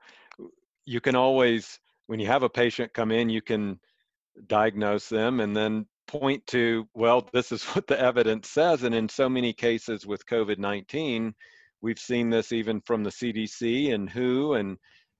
you 0.84 1.00
can 1.00 1.14
always 1.14 1.78
when 2.06 2.18
you 2.20 2.26
have 2.26 2.42
a 2.42 2.50
patient 2.50 2.92
come 2.94 3.12
in, 3.12 3.28
you 3.28 3.42
can 3.42 3.78
diagnose 4.46 5.08
them 5.08 5.40
and 5.40 5.56
then 5.56 5.86
point 6.06 6.46
to 6.46 6.88
well 6.94 7.28
this 7.32 7.52
is 7.52 7.64
what 7.74 7.86
the 7.86 8.00
evidence 8.00 8.48
says 8.48 8.82
and 8.82 8.94
in 8.94 9.08
so 9.08 9.28
many 9.28 9.52
cases 9.52 10.06
with 10.06 10.24
covid-19 10.26 11.34
we've 11.80 11.98
seen 11.98 12.30
this 12.30 12.52
even 12.52 12.80
from 12.80 13.02
the 13.02 13.10
cdc 13.10 13.94
and 13.94 14.10
who 14.10 14.54
and 14.54 14.76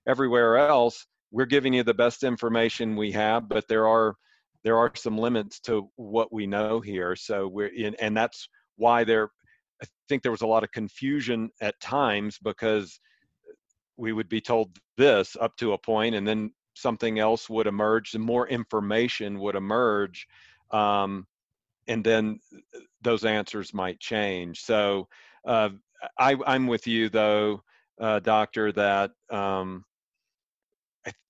everywhere 0.06 0.56
else. 0.56 1.06
We're 1.30 1.46
giving 1.46 1.74
you 1.74 1.82
the 1.82 1.94
best 1.94 2.24
information 2.24 2.96
we 2.96 3.12
have 3.12 3.48
but 3.48 3.68
there 3.68 3.86
are 3.86 4.16
there 4.64 4.78
are 4.78 4.90
some 4.96 5.16
limits 5.16 5.60
to 5.60 5.88
what 5.96 6.32
we 6.32 6.46
know 6.46 6.80
here. 6.80 7.14
So 7.14 7.46
we're 7.46 7.68
in 7.68 7.94
and 7.96 8.16
that's 8.16 8.48
why 8.76 9.04
there 9.04 9.30
i 9.82 9.86
think 10.08 10.22
there 10.22 10.32
was 10.32 10.42
a 10.42 10.46
lot 10.46 10.64
of 10.64 10.72
confusion 10.72 11.50
at 11.60 11.80
times 11.80 12.38
because 12.42 13.00
we 13.96 14.12
would 14.12 14.28
be 14.28 14.40
told 14.40 14.76
this 14.96 15.36
up 15.40 15.56
to 15.56 15.72
a 15.72 15.78
point 15.78 16.14
and 16.14 16.26
then 16.26 16.52
something 16.74 17.18
else 17.18 17.50
would 17.50 17.66
emerge 17.66 18.14
and 18.14 18.22
more 18.22 18.48
information 18.48 19.40
would 19.40 19.56
emerge 19.56 20.26
um, 20.70 21.26
and 21.88 22.04
then 22.04 22.38
those 23.02 23.24
answers 23.24 23.72
might 23.72 23.98
change. 23.98 24.60
So 24.60 25.08
uh, 25.46 25.70
I, 26.18 26.36
am 26.46 26.66
with 26.66 26.86
you 26.86 27.08
though 27.08 27.62
uh, 28.00 28.20
doctor 28.20 28.72
that 28.72 29.10
um, 29.30 29.84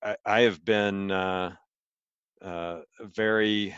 I, 0.03 0.15
I, 0.25 0.41
have 0.41 0.63
been 0.63 1.11
uh, 1.11 1.55
uh 2.41 2.81
very 3.01 3.75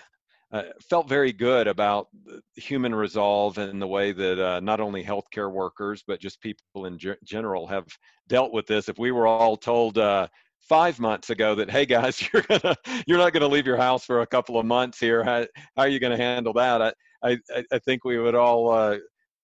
uh, 0.52 0.64
felt 0.90 1.08
very 1.08 1.32
good 1.32 1.68
about 1.68 2.08
human 2.56 2.94
resolve 2.94 3.58
and 3.58 3.82
the 3.82 3.88
way 3.88 4.12
that 4.12 4.40
uh, 4.40 4.60
not 4.60 4.82
only 4.82 5.04
healthcare 5.04 5.52
workers 5.52 6.04
but 6.06 6.20
just 6.20 6.42
people 6.42 6.86
in 6.86 6.98
ge- 6.98 7.18
general 7.24 7.66
have 7.68 7.88
dealt 8.28 8.52
with 8.52 8.68
this. 8.68 8.90
If 8.90 9.00
we 9.00 9.12
were 9.12 9.28
all 9.28 9.56
told 9.56 9.98
uh, 9.98 10.28
five 10.60 11.00
months 11.00 11.30
ago 11.30 11.56
that 11.56 11.72
hey 11.72 11.86
guys, 11.86 12.22
you're 12.34 12.44
gonna 12.44 12.76
you're 13.08 13.18
not 13.18 13.34
gonna 13.34 13.48
leave 13.48 13.66
your 13.66 13.78
house 13.78 14.04
for 14.04 14.22
a 14.22 14.28
couple 14.28 14.60
of 14.60 14.66
months 14.66 15.00
here, 15.00 15.24
how, 15.24 15.46
how 15.78 15.84
are 15.84 15.88
you 15.88 16.00
gonna 16.00 16.18
handle 16.18 16.54
that? 16.54 16.82
I 16.82 16.94
I, 17.24 17.64
I 17.72 17.80
think 17.80 18.04
we 18.04 18.18
would 18.20 18.36
all 18.36 18.72
uh, 18.72 18.98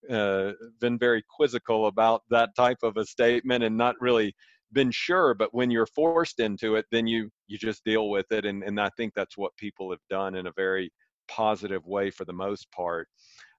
uh, 0.09 0.53
been 0.79 0.97
very 0.97 1.23
quizzical 1.29 1.87
about 1.87 2.21
that 2.29 2.55
type 2.55 2.77
of 2.83 2.97
a 2.97 3.05
statement 3.05 3.63
and 3.63 3.77
not 3.77 3.95
really 3.99 4.33
been 4.73 4.91
sure 4.91 5.33
but 5.33 5.53
when 5.53 5.71
you're 5.71 5.87
forced 5.87 6.39
into 6.39 6.75
it 6.75 6.85
then 6.91 7.07
you 7.07 7.29
you 7.47 7.57
just 7.57 7.83
deal 7.85 8.09
with 8.09 8.25
it. 8.31 8.45
And, 8.45 8.63
and 8.63 8.79
i 8.79 8.89
think 8.97 9.13
that's 9.13 9.37
what 9.37 9.55
people 9.57 9.89
have 9.91 10.01
done 10.09 10.35
in 10.35 10.47
a 10.47 10.53
very 10.55 10.91
positive 11.27 11.85
way 11.85 12.09
for 12.09 12.25
the 12.25 12.33
most 12.33 12.71
part. 12.71 13.07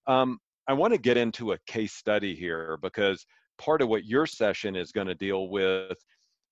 Um, 0.07 0.39
i 0.67 0.73
want 0.73 0.93
to 0.93 0.99
get 0.99 1.17
into 1.17 1.53
a 1.53 1.59
case 1.67 1.95
study 1.95 2.35
here 2.35 2.79
because 2.83 3.25
part 3.59 3.83
of 3.83 3.89
what 3.89 4.05
your 4.05 4.27
session 4.27 4.77
is 4.77 4.93
going 4.93 5.07
to 5.07 5.15
deal 5.15 5.49
with 5.49 5.99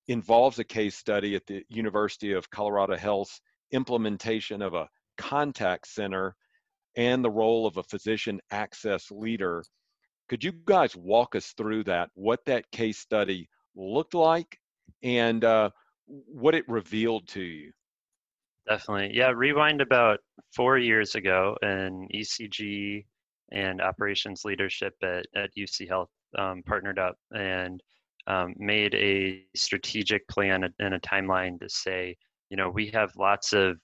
involves 0.09 0.59
a 0.59 0.65
case 0.65 0.97
study 0.97 1.35
at 1.35 1.47
the 1.47 1.63
university 1.69 2.33
of 2.33 2.49
colorado 2.51 2.97
health's 2.97 3.41
implementation 3.73 4.63
of 4.63 4.75
a 4.75 4.89
contact 5.19 5.87
center 5.89 6.35
and 6.97 7.25
the 7.25 7.31
role 7.31 7.67
of 7.67 7.77
a 7.77 7.83
physician 7.85 8.41
access 8.51 9.11
leader 9.11 9.63
could 10.29 10.43
you 10.43 10.53
guys 10.65 10.97
walk 10.97 11.35
us 11.35 11.53
through 11.57 11.85
that 11.85 12.11
what 12.15 12.45
that 12.47 12.71
case 12.71 12.99
study 12.99 13.49
looked 13.77 14.15
like 14.15 14.59
and 15.03 15.45
uh, 15.45 15.71
what 16.07 16.55
it 16.55 16.65
revealed 16.69 17.29
to 17.29 17.43
you. 17.43 17.73
Definitely. 18.69 19.17
Yeah, 19.17 19.33
rewind 19.35 19.81
about 19.81 20.19
four 20.55 20.79
years 20.79 21.15
ago, 21.15 21.57
and 21.63 22.11
ECG 22.13 23.05
and 23.53 23.81
operations 23.81 24.43
leadership 24.45 24.95
at, 25.03 25.25
at 25.37 25.51
UC 25.57 25.89
Health 25.89 26.11
um, 26.37 26.63
partnered 26.67 26.99
up 26.99 27.17
and 27.33 27.81
um, 28.27 28.55
made 28.57 28.93
a 28.95 29.45
strategic 29.55 30.27
plan 30.27 30.65
and 30.81 30.95
a 30.95 31.01
timeline 31.01 31.61
to 31.61 31.69
say, 31.69 32.17
you 32.51 32.57
know, 32.57 32.69
we 32.69 32.89
have 32.89 33.13
lots 33.17 33.53
of 33.53 33.77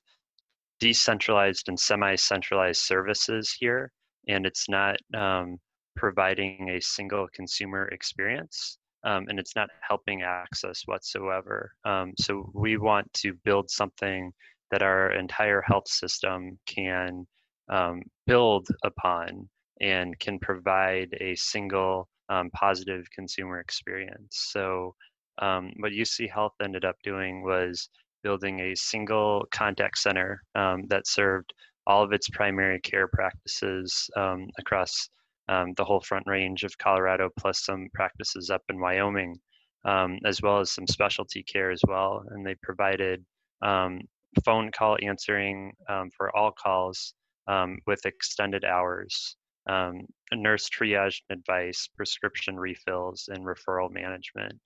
decentralized 0.80 1.68
and 1.68 1.78
semi 1.78 2.16
centralized 2.16 2.80
services 2.80 3.54
here, 3.56 3.92
and 4.26 4.46
it's 4.46 4.68
not 4.68 4.96
um, 5.14 5.58
providing 5.96 6.70
a 6.70 6.80
single 6.80 7.26
consumer 7.34 7.88
experience 7.88 8.78
um, 9.04 9.26
and 9.28 9.38
it's 9.38 9.56
not 9.56 9.70
helping 9.86 10.22
access 10.22 10.82
whatsoever. 10.86 11.72
Um, 11.84 12.12
so 12.18 12.50
we 12.54 12.76
want 12.76 13.12
to 13.14 13.34
build 13.44 13.70
something 13.70 14.32
that 14.70 14.82
our 14.82 15.12
entire 15.12 15.62
health 15.62 15.88
system 15.88 16.58
can 16.66 17.26
um, 17.68 18.02
build 18.26 18.68
upon 18.84 19.48
and 19.80 20.18
can 20.20 20.38
provide 20.38 21.08
a 21.20 21.34
single 21.34 22.08
um, 22.28 22.50
positive 22.50 23.04
consumer 23.14 23.58
experience. 23.58 24.48
So 24.52 24.94
um, 25.38 25.72
what 25.80 25.92
UC 25.92 26.30
Health 26.30 26.54
ended 26.62 26.84
up 26.84 26.96
doing 27.02 27.42
was 27.42 27.88
building 28.22 28.60
a 28.60 28.76
single 28.76 29.44
contact 29.50 29.98
center 29.98 30.42
um, 30.54 30.84
that 30.88 31.08
served 31.08 31.52
all 31.86 32.04
of 32.04 32.12
its 32.12 32.28
primary 32.28 32.80
care 32.80 33.08
practices 33.08 34.08
across 34.58 35.08
um, 35.48 35.74
the 35.76 35.84
whole 35.84 36.00
front 36.00 36.26
range 36.26 36.64
of 36.64 36.76
Colorado, 36.78 37.30
plus 37.38 37.64
some 37.64 37.88
practices 37.94 38.50
up 38.50 38.62
in 38.68 38.80
Wyoming, 38.80 39.36
um, 39.84 40.18
as 40.24 40.40
well 40.40 40.60
as 40.60 40.72
some 40.72 40.86
specialty 40.86 41.42
care 41.42 41.70
as 41.70 41.82
well. 41.86 42.24
And 42.30 42.46
they 42.46 42.54
provided 42.62 43.24
um, 43.62 44.00
phone 44.44 44.70
call 44.70 44.96
answering 45.02 45.72
um, 45.88 46.10
for 46.16 46.34
all 46.36 46.52
calls 46.52 47.14
um, 47.48 47.78
with 47.86 48.06
extended 48.06 48.64
hours, 48.64 49.36
um, 49.68 50.02
nurse 50.32 50.68
triage 50.68 51.20
advice, 51.30 51.88
prescription 51.96 52.56
refills, 52.56 53.28
and 53.28 53.44
referral 53.44 53.90
management. 53.90 54.58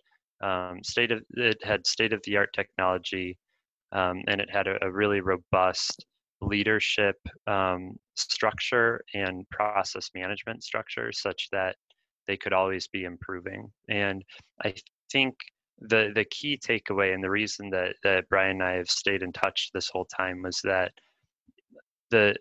state 0.82 1.10
of 1.10 1.22
it 1.30 1.58
had 1.64 1.86
state 1.86 2.12
of 2.12 2.20
the 2.24 2.36
art 2.36 2.50
technology, 2.54 3.38
and 3.92 4.40
it 4.40 4.50
had 4.50 4.66
a, 4.66 4.76
a 4.84 4.90
really 4.90 5.20
robust 5.20 6.04
leadership 6.40 7.16
um, 7.46 7.96
structure 8.14 9.02
and 9.14 9.48
process 9.50 10.10
management 10.14 10.62
structure 10.62 11.12
such 11.12 11.48
that 11.52 11.76
they 12.26 12.36
could 12.36 12.52
always 12.52 12.88
be 12.88 13.04
improving. 13.04 13.70
And 13.88 14.24
I 14.64 14.74
think 15.10 15.34
the 15.80 16.10
the 16.14 16.24
key 16.24 16.58
takeaway 16.58 17.14
and 17.14 17.22
the 17.22 17.30
reason 17.30 17.70
that, 17.70 17.94
that 18.02 18.28
Brian 18.28 18.52
and 18.52 18.62
I 18.62 18.72
have 18.72 18.88
stayed 18.88 19.22
in 19.22 19.32
touch 19.32 19.70
this 19.72 19.88
whole 19.88 20.06
time 20.06 20.42
was 20.42 20.60
that 20.64 20.92
the 22.10 22.34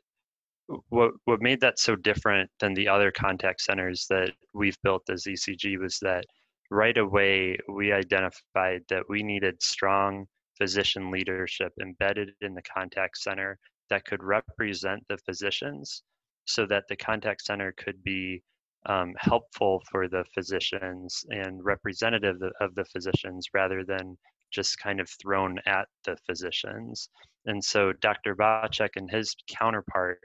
what 0.89 1.12
what 1.25 1.41
made 1.41 1.62
that 1.62 1.79
so 1.79 1.95
different 1.95 2.49
than 2.60 2.73
the 2.73 2.88
other 2.88 3.12
contact 3.12 3.62
centers 3.62 4.08
that 4.10 4.31
we've 4.53 4.81
built 4.84 5.03
as 5.10 5.25
ECG 5.25 5.77
was 5.79 5.99
that 6.01 6.25
right 6.71 6.97
away 6.97 7.58
we 7.71 7.91
identified 7.91 8.81
that 8.89 9.03
we 9.08 9.21
needed 9.21 9.62
strong 9.62 10.25
physician 10.58 11.12
leadership 11.12 11.71
embedded 11.81 12.29
in 12.41 12.55
the 12.55 12.62
contact 12.62 13.17
center 13.17 13.60
that 13.89 14.06
could 14.06 14.24
represent 14.24 15.04
the 15.08 15.17
physicians 15.17 16.04
so 16.45 16.65
that 16.67 16.84
the 16.89 16.95
contact 16.95 17.43
center 17.43 17.74
could 17.78 18.04
be 18.04 18.41
um, 18.88 19.13
helpful 19.17 19.82
for 19.89 20.08
the 20.08 20.24
physicians 20.34 21.26
and 21.30 21.63
representative 21.63 22.38
of 22.62 22.76
the 22.76 22.86
physicians 22.86 23.48
rather 23.54 23.84
than 23.84 24.17
just 24.52 24.78
kind 24.80 25.00
of 25.00 25.10
thrown 25.10 25.58
at 25.65 25.88
the 26.06 26.15
physicians. 26.26 27.10
And 27.45 27.63
so 27.63 27.93
Dr. 27.93 28.36
Bacak 28.36 28.89
and 28.95 29.10
his 29.10 29.36
counterpart 29.50 30.19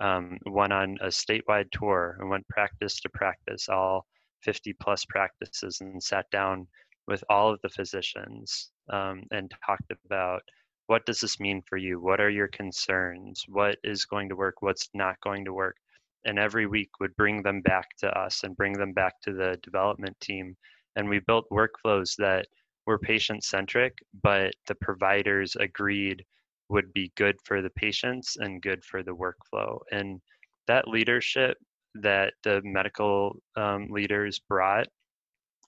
um, 0.00 0.38
went 0.46 0.72
on 0.72 0.96
a 1.02 1.08
statewide 1.08 1.70
tour 1.72 2.16
and 2.20 2.30
went 2.30 2.48
practice 2.48 3.00
to 3.00 3.08
practice, 3.10 3.68
all 3.68 4.06
50 4.42 4.72
plus 4.80 5.04
practices, 5.04 5.78
and 5.80 6.02
sat 6.02 6.24
down 6.30 6.66
with 7.06 7.22
all 7.28 7.52
of 7.52 7.60
the 7.62 7.68
physicians 7.68 8.70
um, 8.90 9.22
and 9.30 9.52
talked 9.66 9.92
about 10.06 10.42
what 10.90 11.06
does 11.06 11.20
this 11.20 11.38
mean 11.38 11.62
for 11.68 11.76
you? 11.76 12.00
What 12.00 12.20
are 12.20 12.30
your 12.30 12.48
concerns? 12.48 13.44
What 13.46 13.78
is 13.84 14.04
going 14.06 14.28
to 14.28 14.34
work? 14.34 14.56
What's 14.60 14.88
not 14.92 15.20
going 15.20 15.44
to 15.44 15.52
work? 15.52 15.76
And 16.24 16.36
every 16.36 16.66
week 16.66 16.90
would 16.98 17.14
bring 17.14 17.44
them 17.44 17.60
back 17.60 17.86
to 18.00 18.08
us 18.18 18.42
and 18.42 18.56
bring 18.56 18.72
them 18.72 18.92
back 18.92 19.20
to 19.22 19.32
the 19.32 19.56
development 19.62 20.16
team. 20.20 20.56
And 20.96 21.08
we 21.08 21.20
built 21.20 21.44
workflows 21.52 22.16
that 22.16 22.48
were 22.86 22.98
patient 22.98 23.44
centric 23.44 23.98
but 24.24 24.52
the 24.66 24.74
providers 24.74 25.54
agreed 25.60 26.24
would 26.70 26.92
be 26.92 27.12
good 27.16 27.36
for 27.44 27.62
the 27.62 27.70
patients 27.70 28.36
and 28.40 28.60
good 28.60 28.84
for 28.84 29.04
the 29.04 29.14
workflow. 29.14 29.78
And 29.92 30.20
that 30.66 30.88
leadership 30.88 31.56
that 31.94 32.32
the 32.42 32.62
medical 32.64 33.36
um, 33.54 33.86
leaders 33.90 34.40
brought 34.40 34.88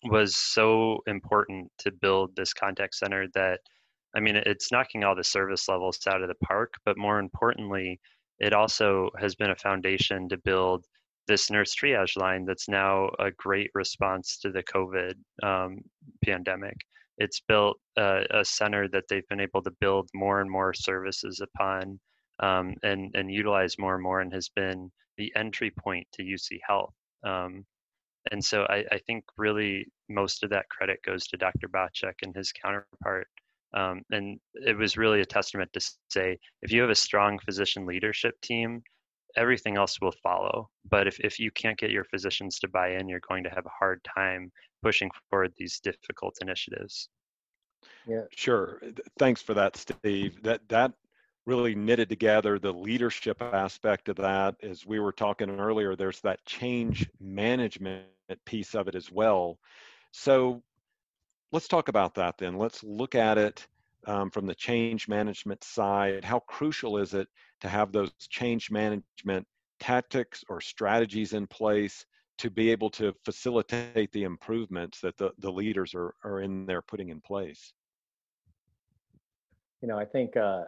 was 0.03 0.35
so 0.35 0.99
important 1.07 1.71
to 1.79 1.93
build 1.93 2.35
this 2.35 2.53
contact 2.53 2.97
center 2.97 3.29
that 3.35 3.61
I 4.15 4.21
mean, 4.21 4.37
it's 4.37 4.73
knocking 4.73 5.05
all 5.05 5.15
the 5.15 5.25
service 5.25 5.69
levels 5.69 5.99
out 6.07 6.23
of 6.23 6.29
the 6.29 6.47
park, 6.47 6.75
but 6.85 6.99
more 6.99 7.19
importantly, 7.19 8.01
it 8.39 8.53
also 8.53 9.11
has 9.19 9.35
been 9.35 9.51
a 9.51 9.57
foundation 9.57 10.29
to 10.29 10.37
build 10.37 10.85
this 11.29 11.51
nurse 11.51 11.75
triage 11.75 12.17
line 12.17 12.45
that's 12.45 12.69
now 12.69 13.09
a 13.19 13.31
great 13.31 13.71
response 13.75 14.39
to 14.39 14.51
the 14.51 14.63
COVID 14.65 15.15
um, 15.43 15.79
pandemic. 16.25 16.77
It's 17.19 17.41
built 17.41 17.79
a, 17.97 18.25
a, 18.31 18.45
center 18.45 18.89
that 18.89 19.05
they've 19.09 19.29
been 19.29 19.41
able 19.41 19.63
to 19.63 19.71
build 19.81 20.09
more 20.15 20.41
and 20.41 20.51
more 20.51 20.75
services 20.75 21.41
upon 21.41 22.01
um, 22.41 22.75
and, 22.83 23.15
and 23.15 23.31
utilize 23.31 23.79
more 23.79 23.95
and 23.95 24.03
more 24.03 24.21
and 24.21 24.33
has 24.33 24.49
been 24.49 24.91
the 25.19 25.33
entry 25.37 25.71
point 25.71 26.07
to 26.15 26.23
UC 26.23 26.59
Health. 26.67 26.95
Um, 27.23 27.65
and 28.31 28.45
so 28.45 28.65
I, 28.65 28.85
I, 28.91 28.99
think 29.07 29.25
really 29.37 29.87
most 30.09 30.43
of 30.43 30.51
that 30.51 30.69
credit 30.69 31.01
goes 31.05 31.27
to 31.29 31.37
Dr. 31.37 31.69
Bacak 31.69 32.15
and 32.23 32.35
his 32.35 32.53
counterpart. 32.53 33.29
Um, 33.75 34.03
and 34.11 34.39
it 34.55 34.77
was 34.77 34.97
really 34.97 35.21
a 35.21 35.27
testament 35.27 35.73
to 35.73 35.81
say 36.11 36.39
if 36.63 36.73
you 36.73 36.81
have 36.83 36.91
a 36.91 36.95
strong 36.95 37.39
physician 37.39 37.87
leadership 37.87 38.41
team, 38.43 38.83
everything 39.37 39.77
else 39.77 39.99
will 40.01 40.15
follow. 40.23 40.69
But 40.89 41.07
if, 41.07 41.19
if 41.21 41.39
you 41.39 41.51
can't 41.51 41.79
get 41.79 41.91
your 41.91 42.05
physicians 42.05 42.59
to 42.61 42.69
buy 42.69 42.97
in, 42.97 43.09
you're 43.09 43.21
going 43.27 43.45
to 43.45 43.51
have 43.51 43.67
a 43.67 43.77
hard 43.79 44.01
time 44.17 44.53
pushing 44.83 45.11
forward 45.31 45.53
these 45.57 45.81
difficult 45.81 46.37
initiatives. 46.41 47.09
Yeah, 48.07 48.23
sure. 48.31 48.81
Thanks 49.19 49.43
for 49.43 49.55
that, 49.55 49.77
Steve. 49.77 50.43
That 50.43 50.61
that 50.69 50.93
really 51.47 51.75
knitted 51.75 52.09
together 52.09 52.59
the 52.59 52.73
leadership 52.73 53.43
aspect 53.43 54.09
of 54.09 54.17
that. 54.17 54.55
As 54.63 54.87
we 54.87 55.01
were 55.01 55.13
talking 55.13 55.51
earlier, 55.51 55.97
there's 55.97 56.21
that 56.21 56.45
change 56.45 57.09
management 57.21 58.07
piece 58.47 58.75
of 58.75 58.87
it 58.87 58.95
as 58.95 59.11
well. 59.11 59.59
So 60.13 60.63
let's 61.53 61.69
talk 61.69 61.89
about 61.89 62.15
that 62.15 62.39
then. 62.39 62.57
Let's 62.57 62.83
look 62.83 63.15
at 63.15 63.39
it 63.39 63.67
um, 64.07 64.31
from 64.31 64.47
the 64.47 64.55
change 64.55 65.09
management 65.09 65.63
side. 65.63 66.25
How 66.25 66.41
crucial 66.41 66.99
is 66.99 67.15
it 67.15 67.29
to 67.61 67.69
have 67.69 67.93
those 67.93 68.13
change 68.29 68.71
management 68.71 69.47
tactics 69.79 70.45
or 70.49 70.61
strategies 70.61 71.33
in 71.35 71.47
place 71.47 72.05
to 72.39 72.51
be 72.51 72.71
able 72.71 72.91
to 72.91 73.15
facilitate 73.25 74.11
the 74.13 74.25
improvements 74.25 75.01
that 75.01 75.17
the, 75.19 75.31
the 75.39 75.51
leaders 75.51 75.95
are, 75.95 76.15
are 76.25 76.41
in 76.41 76.67
there 76.67 76.83
putting 76.83 77.11
in 77.11 77.21
place? 77.21 77.73
You 79.83 79.89
know, 79.89 79.99
I 79.99 80.05
think 80.05 80.37
uh, 80.37 80.65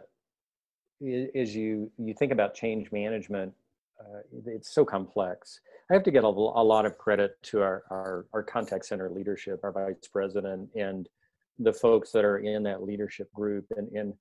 as 1.35 1.55
you 1.55 1.91
you 1.97 2.13
think 2.13 2.31
about 2.31 2.53
change 2.53 2.91
management, 2.91 3.53
uh, 3.99 4.19
it's 4.45 4.73
so 4.73 4.83
complex. 4.83 5.59
I 5.89 5.93
have 5.93 6.03
to 6.03 6.11
get 6.11 6.23
a, 6.23 6.27
a 6.27 6.65
lot 6.65 6.85
of 6.85 6.97
credit 6.97 7.41
to 7.43 7.61
our, 7.61 7.83
our, 7.89 8.25
our 8.33 8.43
contact 8.43 8.85
center 8.85 9.09
leadership, 9.09 9.59
our 9.63 9.71
vice 9.71 10.07
president, 10.11 10.69
and 10.75 11.07
the 11.59 11.73
folks 11.73 12.11
that 12.11 12.25
are 12.25 12.39
in 12.39 12.63
that 12.63 12.83
leadership 12.83 13.31
group. 13.33 13.65
And, 13.77 13.89
and 13.95 14.13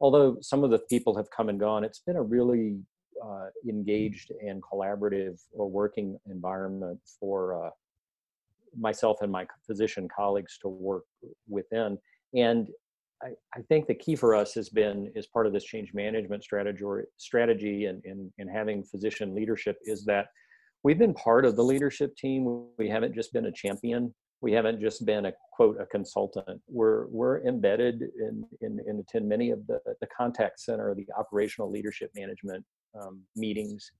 although 0.00 0.38
some 0.40 0.64
of 0.64 0.70
the 0.70 0.78
people 0.78 1.16
have 1.16 1.30
come 1.30 1.48
and 1.48 1.60
gone, 1.60 1.84
it's 1.84 2.00
been 2.00 2.16
a 2.16 2.22
really 2.22 2.78
uh, 3.22 3.48
engaged 3.68 4.32
and 4.40 4.62
collaborative 4.62 5.38
working 5.52 6.18
environment 6.30 6.98
for 7.18 7.66
uh, 7.66 7.70
myself 8.78 9.18
and 9.20 9.30
my 9.30 9.46
physician 9.66 10.08
colleagues 10.14 10.58
to 10.62 10.68
work 10.68 11.04
within. 11.48 11.98
And 12.34 12.68
I, 13.22 13.28
I, 13.54 13.62
think 13.68 13.86
the 13.86 13.94
key 13.94 14.16
for 14.16 14.34
us 14.34 14.54
has 14.54 14.68
been 14.68 15.12
as 15.16 15.26
part 15.26 15.46
of 15.46 15.52
this 15.52 15.64
change 15.64 15.92
management 15.92 16.42
strategy 16.42 16.84
strategy 17.16 17.86
and, 17.86 18.02
and 18.38 18.50
having 18.50 18.82
physician 18.82 19.34
leadership 19.34 19.76
is 19.84 20.04
that 20.06 20.28
we've 20.82 20.98
been 20.98 21.14
part 21.14 21.44
of 21.44 21.56
the 21.56 21.64
leadership 21.64 22.16
team. 22.16 22.66
We 22.78 22.88
haven't 22.88 23.14
just 23.14 23.32
been 23.32 23.46
a 23.46 23.52
champion. 23.52 24.14
We 24.40 24.52
haven't 24.52 24.80
just 24.80 25.04
been 25.04 25.26
a 25.26 25.32
quote 25.52 25.78
a 25.80 25.86
consultant. 25.86 26.60
We're 26.66 27.06
we're 27.08 27.42
embedded 27.46 28.02
in 28.02 28.44
in, 28.62 28.80
in 28.86 29.00
attend 29.00 29.28
many 29.28 29.50
of 29.50 29.66
the 29.66 29.80
the 30.00 30.06
contact 30.16 30.60
center, 30.60 30.94
the 30.94 31.06
operational 31.18 31.70
leadership 31.70 32.10
management 32.16 32.64
um, 32.98 33.20
meetings, 33.36 33.90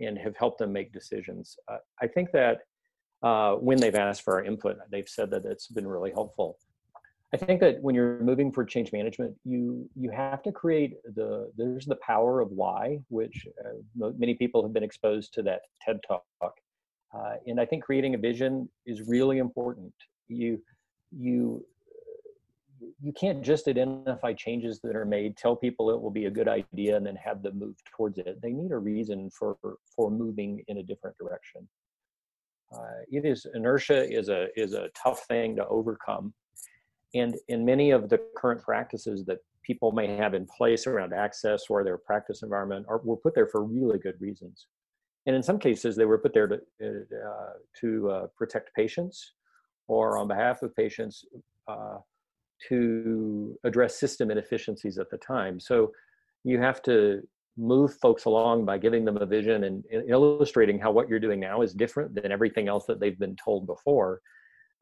and 0.00 0.16
have 0.18 0.36
helped 0.36 0.58
them 0.58 0.72
make 0.72 0.92
decisions. 0.92 1.56
Uh, 1.70 1.78
I 2.00 2.06
think 2.06 2.32
that 2.32 2.60
uh, 3.22 3.54
when 3.56 3.78
they've 3.78 3.94
asked 3.94 4.22
for 4.22 4.34
our 4.34 4.44
input, 4.44 4.76
they've 4.90 5.08
said 5.08 5.30
that 5.30 5.44
it's 5.44 5.68
been 5.68 5.86
really 5.86 6.10
helpful. 6.10 6.58
I 7.34 7.38
think 7.38 7.60
that 7.60 7.80
when 7.80 7.94
you're 7.94 8.20
moving 8.20 8.52
for 8.52 8.62
change 8.64 8.92
management, 8.92 9.34
you 9.44 9.88
you 9.96 10.10
have 10.10 10.42
to 10.42 10.52
create 10.52 10.96
the 11.14 11.50
there's 11.56 11.86
the 11.86 11.96
power 11.96 12.40
of 12.40 12.50
why, 12.50 12.98
which 13.08 13.46
uh, 13.64 14.10
many 14.18 14.34
people 14.34 14.62
have 14.62 14.74
been 14.74 14.82
exposed 14.82 15.32
to 15.34 15.42
that 15.44 15.62
TED 15.80 16.00
talk, 16.06 16.24
uh, 16.42 17.34
and 17.46 17.58
I 17.58 17.64
think 17.64 17.84
creating 17.84 18.14
a 18.14 18.18
vision 18.18 18.68
is 18.84 19.02
really 19.02 19.38
important. 19.38 19.94
You 20.28 20.62
you 21.10 21.64
you 23.00 23.12
can't 23.12 23.42
just 23.42 23.66
identify 23.66 24.34
changes 24.34 24.80
that 24.80 24.94
are 24.94 25.06
made, 25.06 25.36
tell 25.36 25.56
people 25.56 25.90
it 25.90 26.00
will 26.00 26.10
be 26.10 26.26
a 26.26 26.30
good 26.30 26.48
idea, 26.48 26.96
and 26.96 27.06
then 27.06 27.16
have 27.16 27.42
them 27.42 27.58
move 27.58 27.76
towards 27.96 28.18
it. 28.18 28.42
They 28.42 28.52
need 28.52 28.72
a 28.72 28.78
reason 28.78 29.30
for 29.30 29.56
for 29.96 30.10
moving 30.10 30.62
in 30.68 30.78
a 30.78 30.82
different 30.82 31.16
direction. 31.16 31.66
Uh, 32.74 33.00
it 33.10 33.24
is 33.24 33.46
inertia 33.54 34.06
is 34.10 34.28
a 34.28 34.48
is 34.54 34.74
a 34.74 34.90
tough 35.02 35.24
thing 35.26 35.56
to 35.56 35.66
overcome 35.68 36.34
and 37.14 37.36
in 37.48 37.64
many 37.64 37.90
of 37.90 38.08
the 38.08 38.20
current 38.36 38.62
practices 38.62 39.24
that 39.26 39.38
people 39.62 39.92
may 39.92 40.16
have 40.16 40.34
in 40.34 40.46
place 40.46 40.86
around 40.86 41.12
access 41.12 41.64
or 41.68 41.84
their 41.84 41.98
practice 41.98 42.42
environment 42.42 42.86
are, 42.88 43.00
were 43.04 43.16
put 43.16 43.34
there 43.34 43.46
for 43.46 43.64
really 43.64 43.98
good 43.98 44.20
reasons. 44.20 44.66
And 45.26 45.36
in 45.36 45.42
some 45.42 45.58
cases, 45.58 45.94
they 45.94 46.04
were 46.04 46.18
put 46.18 46.34
there 46.34 46.48
to, 46.48 46.56
uh, 46.82 47.52
to 47.80 48.10
uh, 48.10 48.26
protect 48.36 48.74
patients 48.74 49.34
or 49.86 50.18
on 50.18 50.26
behalf 50.26 50.62
of 50.62 50.74
patients 50.74 51.24
uh, 51.68 51.98
to 52.68 53.56
address 53.64 53.98
system 53.98 54.30
inefficiencies 54.30 54.98
at 54.98 55.10
the 55.10 55.18
time. 55.18 55.60
So 55.60 55.92
you 56.44 56.60
have 56.60 56.82
to 56.82 57.22
move 57.56 57.94
folks 57.98 58.24
along 58.24 58.64
by 58.64 58.78
giving 58.78 59.04
them 59.04 59.18
a 59.18 59.26
vision 59.26 59.64
and, 59.64 59.84
and 59.92 60.08
illustrating 60.08 60.78
how 60.78 60.90
what 60.90 61.08
you're 61.08 61.20
doing 61.20 61.38
now 61.38 61.62
is 61.62 61.74
different 61.74 62.14
than 62.14 62.32
everything 62.32 62.66
else 62.66 62.86
that 62.86 62.98
they've 62.98 63.18
been 63.18 63.36
told 63.36 63.66
before. 63.66 64.20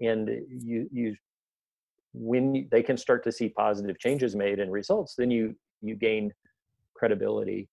And 0.00 0.28
you, 0.48 0.88
you 0.92 1.16
when 2.12 2.68
they 2.70 2.82
can 2.82 2.96
start 2.96 3.22
to 3.24 3.32
see 3.32 3.48
positive 3.48 3.98
changes 3.98 4.34
made 4.34 4.58
and 4.58 4.72
results, 4.72 5.14
then 5.16 5.30
you 5.30 5.54
you 5.82 5.94
gain 5.94 6.32
credibility. 6.94 7.68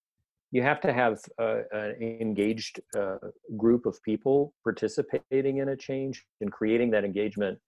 You 0.51 0.61
have 0.61 0.79
to 0.81 0.93
have 0.93 1.19
uh, 1.41 1.61
an 1.71 1.95
engaged 2.01 2.79
uh, 2.97 3.17
group 3.57 3.85
of 3.85 4.01
people 4.03 4.53
participating 4.63 5.57
in 5.57 5.69
a 5.69 5.75
change, 5.75 6.23
and 6.39 6.51
creating 6.51 6.91
that 6.91 7.03
engagement 7.03 7.59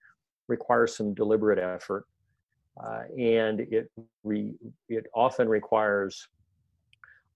requires 0.48 0.96
some 0.96 1.14
deliberate 1.14 1.60
effort, 1.60 2.06
uh, 2.84 3.02
and 3.18 3.62
it 3.62 3.92
re, 4.24 4.54
it 4.88 5.06
often 5.14 5.50
requires 5.50 6.28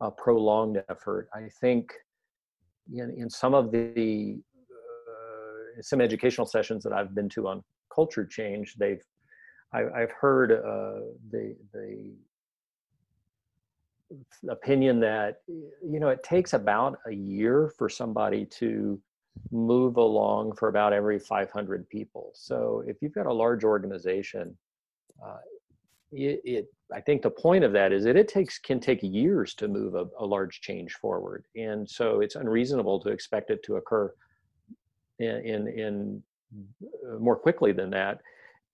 a 0.01 0.09
prolonged 0.09 0.81
effort. 0.89 1.27
I 1.33 1.49
think 1.59 1.91
in 2.93 3.09
in 3.17 3.29
some 3.29 3.53
of 3.53 3.71
the 3.71 4.39
uh, 4.71 5.81
some 5.81 6.01
educational 6.01 6.47
sessions 6.47 6.83
that 6.83 6.93
I've 6.93 7.13
been 7.13 7.29
to 7.29 7.47
on 7.47 7.63
culture 7.93 8.25
change, 8.25 8.75
they've 8.77 9.03
I, 9.73 9.99
have 9.99 10.11
heard 10.11 10.51
uh, 10.51 11.01
the 11.31 11.55
the 11.73 12.11
opinion 14.49 14.99
that 14.99 15.41
you 15.47 15.99
know 15.99 16.09
it 16.09 16.23
takes 16.23 16.53
about 16.53 16.99
a 17.07 17.11
year 17.11 17.71
for 17.77 17.89
somebody 17.89 18.45
to 18.45 19.01
move 19.51 19.97
along 19.97 20.53
for 20.55 20.67
about 20.67 20.93
every 20.93 21.17
500 21.17 21.89
people. 21.89 22.29
So 22.35 22.83
if 22.85 22.97
you've 23.01 23.15
got 23.15 23.25
a 23.25 23.33
large 23.33 23.63
organization, 23.63 24.55
uh, 25.25 25.37
it, 26.11 26.41
it, 26.43 26.67
I 26.93 27.01
think 27.01 27.23
the 27.23 27.31
point 27.31 27.63
of 27.63 27.73
that 27.73 27.91
is 27.91 28.03
that 28.03 28.15
it 28.15 28.27
takes 28.27 28.59
can 28.59 28.79
take 28.79 28.99
years 29.01 29.55
to 29.55 29.67
move 29.67 29.95
a, 29.95 30.05
a 30.19 30.25
large 30.25 30.61
change 30.61 30.93
forward, 30.93 31.45
and 31.55 31.89
so 31.89 32.19
it's 32.19 32.35
unreasonable 32.35 32.99
to 33.01 33.09
expect 33.09 33.49
it 33.49 33.63
to 33.63 33.77
occur 33.77 34.13
in 35.17 35.35
in, 35.45 35.67
in 35.67 36.23
uh, 37.09 37.17
more 37.17 37.35
quickly 37.35 37.71
than 37.71 37.89
that 37.89 38.19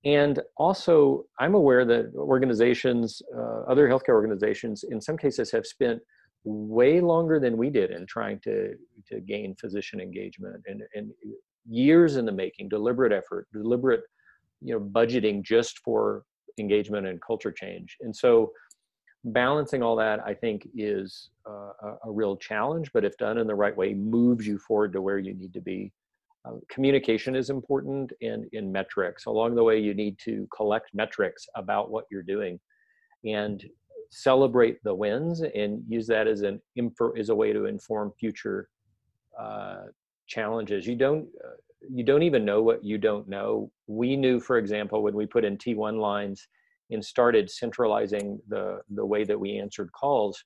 and 0.06 0.42
also 0.58 1.26
i'm 1.40 1.56
aware 1.56 1.86
that 1.86 2.12
organizations 2.16 3.22
uh, 3.36 3.62
other 3.68 3.88
healthcare 3.88 4.16
organizations 4.16 4.84
in 4.90 5.02
some 5.02 5.18
cases 5.18 5.52
have 5.52 5.66
spent 5.66 6.00
way 6.46 7.02
longer 7.02 7.40
than 7.40 7.58
we 7.58 7.70
did 7.70 7.92
in 7.92 8.06
trying 8.06 8.40
to 8.40 8.76
to 9.06 9.20
gain 9.20 9.56
physician 9.56 10.00
engagement 10.00 10.56
and 10.68 10.84
and 10.96 11.12
years 11.70 12.16
in 12.16 12.26
the 12.26 12.32
making 12.32 12.70
deliberate 12.70 13.12
effort 13.12 13.48
deliberate 13.52 14.04
you 14.62 14.74
know 14.74 14.80
budgeting 14.80 15.44
just 15.44 15.80
for 15.80 16.24
engagement 16.60 17.08
and 17.08 17.22
culture 17.22 17.52
change. 17.52 17.98
And 18.02 18.16
so 18.16 18.52
balancing 19.26 19.84
all 19.84 19.98
that 19.98 20.22
i 20.26 20.34
think 20.34 20.66
is 20.74 21.32
uh, 21.46 21.74
a, 21.84 21.98
a 22.06 22.12
real 22.12 22.38
challenge 22.38 22.90
but 22.94 23.04
if 23.04 23.18
done 23.18 23.38
in 23.38 23.48
the 23.48 23.54
right 23.54 23.76
way 23.76 23.94
moves 23.94 24.48
you 24.48 24.58
forward 24.58 24.94
to 24.94 25.02
where 25.02 25.18
you 25.18 25.34
need 25.34 25.54
to 25.54 25.60
be 25.60 25.92
uh, 26.46 26.52
communication 26.70 27.36
is 27.36 27.50
important 27.50 28.12
and 28.22 28.46
in 28.54 28.72
metrics. 28.72 29.26
Along 29.26 29.56
the 29.56 29.64
way, 29.64 29.80
you 29.80 29.94
need 29.94 30.18
to 30.20 30.48
collect 30.56 30.90
metrics 30.94 31.46
about 31.56 31.92
what 31.92 32.06
you're 32.10 32.24
doing 32.24 32.60
and 33.26 33.64
celebrate 34.12 34.82
the 34.84 34.94
wins 34.94 35.42
and 35.42 35.84
use 35.88 36.08
that 36.08 36.28
as 36.28 36.42
an 36.42 36.62
as 37.18 37.30
a 37.30 37.36
way 37.36 37.54
to 37.54 37.66
inform 37.66 38.12
future 38.20 38.70
uh, 39.40 39.84
challenges. 40.28 40.88
You 40.88 40.96
don't 40.96 41.28
uh, 41.46 41.58
you 41.90 42.04
don't 42.04 42.24
even 42.24 42.46
know 42.46 42.62
what 42.62 42.84
you 42.84 42.98
don't 42.98 43.28
know. 43.28 43.72
We 43.88 44.16
knew, 44.16 44.40
for 44.40 44.58
example, 44.58 45.04
when 45.04 45.14
we 45.14 45.26
put 45.26 45.46
in 45.46 45.58
T1 45.58 46.00
lines 46.00 46.48
and 46.90 47.04
started 47.04 47.50
centralizing 47.50 48.40
the 48.48 48.80
the 48.92 49.06
way 49.06 49.26
that 49.26 49.40
we 49.40 49.58
answered 49.58 49.92
calls, 49.92 50.42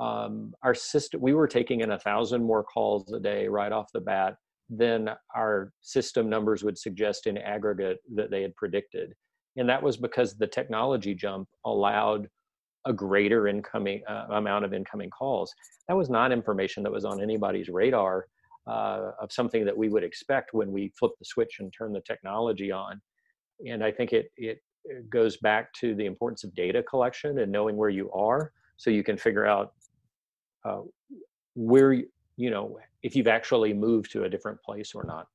um, 0.00 0.52
our 0.64 0.74
system 0.74 1.20
we 1.20 1.34
were 1.34 1.48
taking 1.48 1.80
in 1.80 1.92
a 1.92 1.98
thousand 2.00 2.42
more 2.42 2.64
calls 2.64 3.12
a 3.12 3.20
day 3.20 3.46
right 3.46 3.70
off 3.70 3.92
the 3.92 4.00
bat 4.00 4.36
than 4.70 5.10
our 5.34 5.72
system 5.80 6.30
numbers 6.30 6.62
would 6.62 6.78
suggest 6.78 7.26
in 7.26 7.36
aggregate 7.36 7.98
that 8.14 8.30
they 8.30 8.42
had 8.42 8.54
predicted, 8.56 9.14
and 9.56 9.68
that 9.68 9.82
was 9.82 9.96
because 9.96 10.36
the 10.36 10.46
technology 10.46 11.14
jump 11.14 11.48
allowed 11.64 12.28
a 12.86 12.92
greater 12.92 13.46
incoming 13.46 14.02
uh, 14.08 14.26
amount 14.30 14.64
of 14.64 14.72
incoming 14.72 15.10
calls. 15.10 15.52
That 15.88 15.96
was 15.96 16.08
not 16.08 16.32
information 16.32 16.82
that 16.84 16.92
was 16.92 17.04
on 17.04 17.22
anybody's 17.22 17.68
radar 17.68 18.26
uh, 18.66 19.12
of 19.20 19.32
something 19.32 19.64
that 19.64 19.76
we 19.76 19.88
would 19.88 20.04
expect 20.04 20.54
when 20.54 20.72
we 20.72 20.92
flip 20.98 21.12
the 21.18 21.24
switch 21.24 21.56
and 21.60 21.72
turn 21.76 21.92
the 21.92 22.00
technology 22.00 22.70
on. 22.70 23.00
And 23.66 23.84
I 23.84 23.90
think 23.90 24.12
it, 24.12 24.30
it, 24.36 24.60
goes 25.10 25.36
back 25.36 25.70
to 25.74 25.94
the 25.94 26.06
importance 26.06 26.42
of 26.42 26.54
data 26.54 26.82
collection 26.82 27.40
and 27.40 27.52
knowing 27.52 27.76
where 27.76 27.90
you 27.90 28.10
are 28.12 28.50
so 28.78 28.88
you 28.88 29.04
can 29.04 29.18
figure 29.18 29.44
out 29.44 29.74
uh, 30.64 30.80
where, 31.54 32.02
you 32.40 32.50
know, 32.50 32.78
if 33.02 33.14
you've 33.14 33.28
actually 33.28 33.74
moved 33.74 34.10
to 34.12 34.24
a 34.24 34.28
different 34.28 34.62
place 34.62 34.94
or 34.94 35.04
not. 35.04 35.26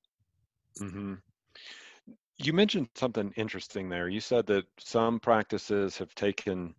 Mm-hmm. 0.81 1.13
You 2.37 2.53
mentioned 2.53 2.89
something 2.95 3.31
interesting 3.37 3.89
there. 3.89 4.09
You 4.09 4.19
said 4.19 4.47
that 4.47 4.65
some 4.79 5.19
practices 5.19 5.97
have 5.99 6.13
taken, 6.15 6.73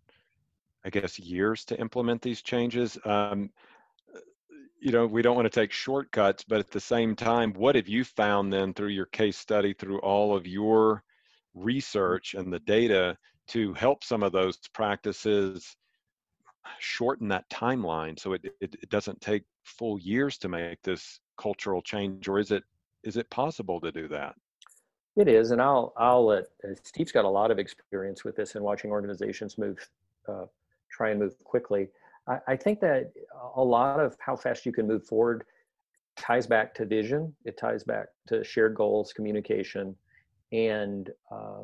I 0.85 0.89
guess, 0.89 1.17
years 1.17 1.63
to 1.65 1.79
implement 1.79 2.21
these 2.21 2.41
changes. 2.41 2.97
Um, 3.05 3.49
you 4.79 4.91
know, 4.91 5.07
we 5.07 5.21
don't 5.21 5.35
want 5.35 5.51
to 5.51 5.59
take 5.59 5.71
shortcuts, 5.71 6.43
but 6.43 6.59
at 6.59 6.69
the 6.69 6.79
same 6.79 7.15
time, 7.15 7.53
what 7.53 7.75
have 7.75 7.87
you 7.87 8.03
found 8.03 8.51
then 8.51 8.73
through 8.73 8.89
your 8.89 9.07
case 9.07 9.37
study, 9.37 9.73
through 9.73 9.99
all 9.99 10.35
of 10.35 10.45
your 10.45 11.03
research 11.55 12.35
and 12.35 12.51
the 12.51 12.59
data 12.59 13.17
to 13.47 13.73
help 13.73 14.03
some 14.03 14.23
of 14.23 14.33
those 14.33 14.57
practices 14.73 15.77
shorten 16.79 17.29
that 17.29 17.49
timeline 17.49 18.19
so 18.19 18.33
it, 18.33 18.43
it, 18.59 18.75
it 18.81 18.89
doesn't 18.89 19.19
take 19.21 19.43
full 19.67 19.99
years 19.99 20.37
to 20.37 20.49
make 20.49 20.81
this 20.81 21.19
cultural 21.37 21.81
change 21.81 22.27
or 22.27 22.39
is 22.39 22.51
it 22.51 22.63
is 23.03 23.17
it 23.17 23.29
possible 23.29 23.79
to 23.79 23.91
do 23.91 24.07
that 24.07 24.35
it 25.15 25.27
is 25.27 25.51
and 25.51 25.61
i'll 25.61 25.93
i'll 25.97 26.25
let 26.25 26.45
uh, 26.63 26.73
steve's 26.83 27.11
got 27.11 27.25
a 27.25 27.29
lot 27.29 27.51
of 27.51 27.59
experience 27.59 28.23
with 28.23 28.35
this 28.35 28.55
and 28.55 28.63
watching 28.63 28.91
organizations 28.91 29.57
move 29.57 29.77
uh, 30.27 30.45
try 30.89 31.09
and 31.11 31.19
move 31.19 31.35
quickly 31.43 31.89
I, 32.27 32.39
I 32.47 32.55
think 32.55 32.79
that 32.81 33.11
a 33.55 33.63
lot 33.63 33.99
of 33.99 34.15
how 34.19 34.35
fast 34.35 34.65
you 34.65 34.71
can 34.71 34.87
move 34.87 35.05
forward 35.05 35.45
ties 36.17 36.47
back 36.47 36.73
to 36.75 36.85
vision. 36.85 37.33
It 37.45 37.57
ties 37.57 37.83
back 37.83 38.07
to 38.27 38.43
shared 38.43 38.75
goals, 38.75 39.13
communication, 39.13 39.95
and 40.51 41.09
uh, 41.31 41.63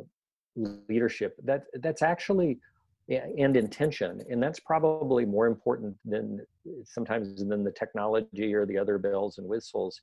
leadership. 0.55 1.35
That 1.43 1.63
that's 1.81 2.01
actually 2.01 2.59
and 3.09 3.57
intention, 3.57 4.21
and 4.29 4.41
that's 4.41 4.59
probably 4.59 5.25
more 5.25 5.47
important 5.47 5.95
than 6.05 6.39
sometimes 6.85 7.43
than 7.43 7.63
the 7.63 7.71
technology 7.71 8.53
or 8.53 8.65
the 8.65 8.77
other 8.77 8.97
bells 8.97 9.37
and 9.37 9.47
whistles. 9.47 9.99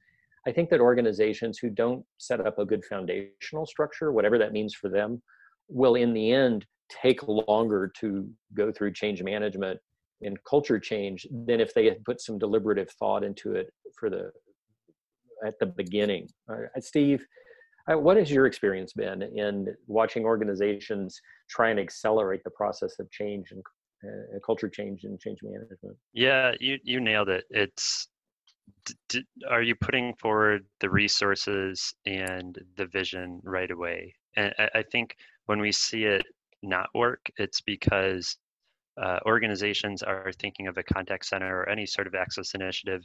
I 0.46 0.52
think 0.52 0.70
that 0.70 0.80
organizations 0.80 1.58
who 1.58 1.70
don't 1.70 2.04
set 2.18 2.44
up 2.46 2.58
a 2.58 2.64
good 2.64 2.84
foundational 2.84 3.66
structure, 3.66 4.12
whatever 4.12 4.38
that 4.38 4.52
means 4.52 4.74
for 4.74 4.88
them, 4.88 5.22
will 5.68 5.94
in 5.94 6.12
the 6.12 6.32
end 6.32 6.66
take 6.90 7.20
longer 7.26 7.92
to 8.00 8.28
go 8.54 8.72
through 8.72 8.92
change 8.92 9.22
management 9.22 9.78
and 10.22 10.36
culture 10.44 10.78
change 10.78 11.26
than 11.46 11.60
if 11.60 11.72
they 11.72 11.86
had 11.86 12.04
put 12.04 12.20
some 12.20 12.38
deliberative 12.38 12.90
thought 12.98 13.24
into 13.24 13.54
it 13.54 13.72
for 13.98 14.10
the 14.10 14.30
at 15.46 15.58
the 15.58 15.66
beginning. 15.66 16.28
Steve, 16.80 17.24
what 17.88 18.16
has 18.16 18.30
your 18.30 18.46
experience 18.46 18.92
been 18.92 19.22
in 19.22 19.74
watching 19.86 20.24
organizations 20.24 21.20
try 21.48 21.70
and 21.70 21.80
accelerate 21.80 22.42
the 22.44 22.50
process 22.50 22.98
of 22.98 23.10
change 23.10 23.52
and 23.52 23.62
uh, 24.04 24.38
culture 24.44 24.68
change 24.68 25.04
and 25.04 25.20
change 25.20 25.38
management? 25.42 25.96
Yeah, 26.12 26.52
you 26.60 26.78
you 26.82 27.00
nailed 27.00 27.28
it. 27.28 27.44
It's 27.50 28.08
d- 28.84 28.94
d- 29.08 29.24
are 29.48 29.62
you 29.62 29.74
putting 29.74 30.14
forward 30.14 30.64
the 30.80 30.90
resources 30.90 31.94
and 32.06 32.58
the 32.76 32.86
vision 32.86 33.40
right 33.42 33.70
away? 33.70 34.14
And 34.36 34.54
I, 34.58 34.70
I 34.76 34.82
think 34.82 35.16
when 35.46 35.60
we 35.60 35.72
see 35.72 36.04
it 36.04 36.24
not 36.62 36.88
work, 36.94 37.30
it's 37.36 37.60
because 37.60 38.36
uh, 39.00 39.18
organizations 39.26 40.02
are 40.02 40.32
thinking 40.38 40.66
of 40.66 40.76
a 40.76 40.82
contact 40.82 41.26
center 41.26 41.60
or 41.60 41.68
any 41.68 41.86
sort 41.86 42.06
of 42.06 42.14
access 42.14 42.54
initiative 42.54 43.02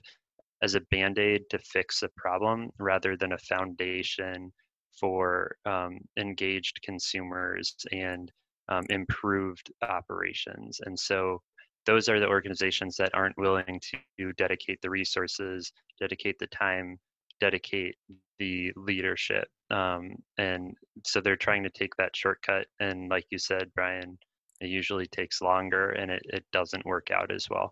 as 0.62 0.76
a 0.76 0.82
band-aid 0.92 1.44
to 1.50 1.60
fix 1.60 2.04
a 2.04 2.10
problem 2.18 2.70
rather 2.80 3.16
than 3.18 3.34
a 3.34 3.38
foundation 3.38 4.52
for 5.00 5.56
um, 5.66 6.00
engaged 6.18 6.80
consumers 6.84 7.76
and 7.92 8.32
um, 8.70 8.84
improved 8.90 9.72
operations 9.82 10.80
and 10.86 11.00
so 11.00 11.42
those 11.86 12.10
are 12.10 12.20
the 12.20 12.28
organizations 12.28 12.96
that 12.98 13.14
aren't 13.14 13.38
willing 13.38 13.80
to 14.18 14.34
dedicate 14.34 14.80
the 14.82 14.90
resources 14.90 15.72
dedicate 16.00 16.38
the 16.40 16.48
time 16.48 16.98
dedicate 17.40 17.96
the 18.40 18.72
leadership 18.76 19.48
um, 19.72 20.16
and 20.38 20.74
so 21.06 21.22
they're 21.22 21.36
trying 21.36 21.64
to 21.64 21.70
take 21.70 21.96
that 21.96 22.16
shortcut 22.16 22.66
and 22.80 23.10
like 23.10 23.26
you 23.30 23.38
said 23.38 23.70
brian 23.76 24.18
it 24.62 24.70
usually 24.70 25.08
takes 25.08 25.42
longer 25.42 25.92
and 25.92 26.12
it, 26.12 26.22
it 26.26 26.46
doesn't 26.52 26.86
work 26.86 27.12
out 27.12 27.32
as 27.32 27.50
well. 27.50 27.72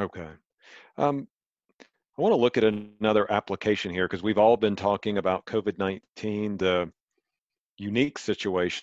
Okay. 0.00 0.28
Um, 0.96 1.28
I 2.18 2.20
want 2.20 2.32
to 2.32 2.40
look 2.40 2.58
at 2.58 2.64
another 2.64 3.30
application 3.32 3.90
here 3.90 4.06
because 4.06 4.22
we've 4.22 4.38
all 4.38 4.58
been 4.58 4.76
talking 4.76 5.16
about 5.16 5.46
COVID 5.46 5.78
19, 5.78 6.58
the 6.58 6.92
unique 7.78 8.18
situation 8.18 8.82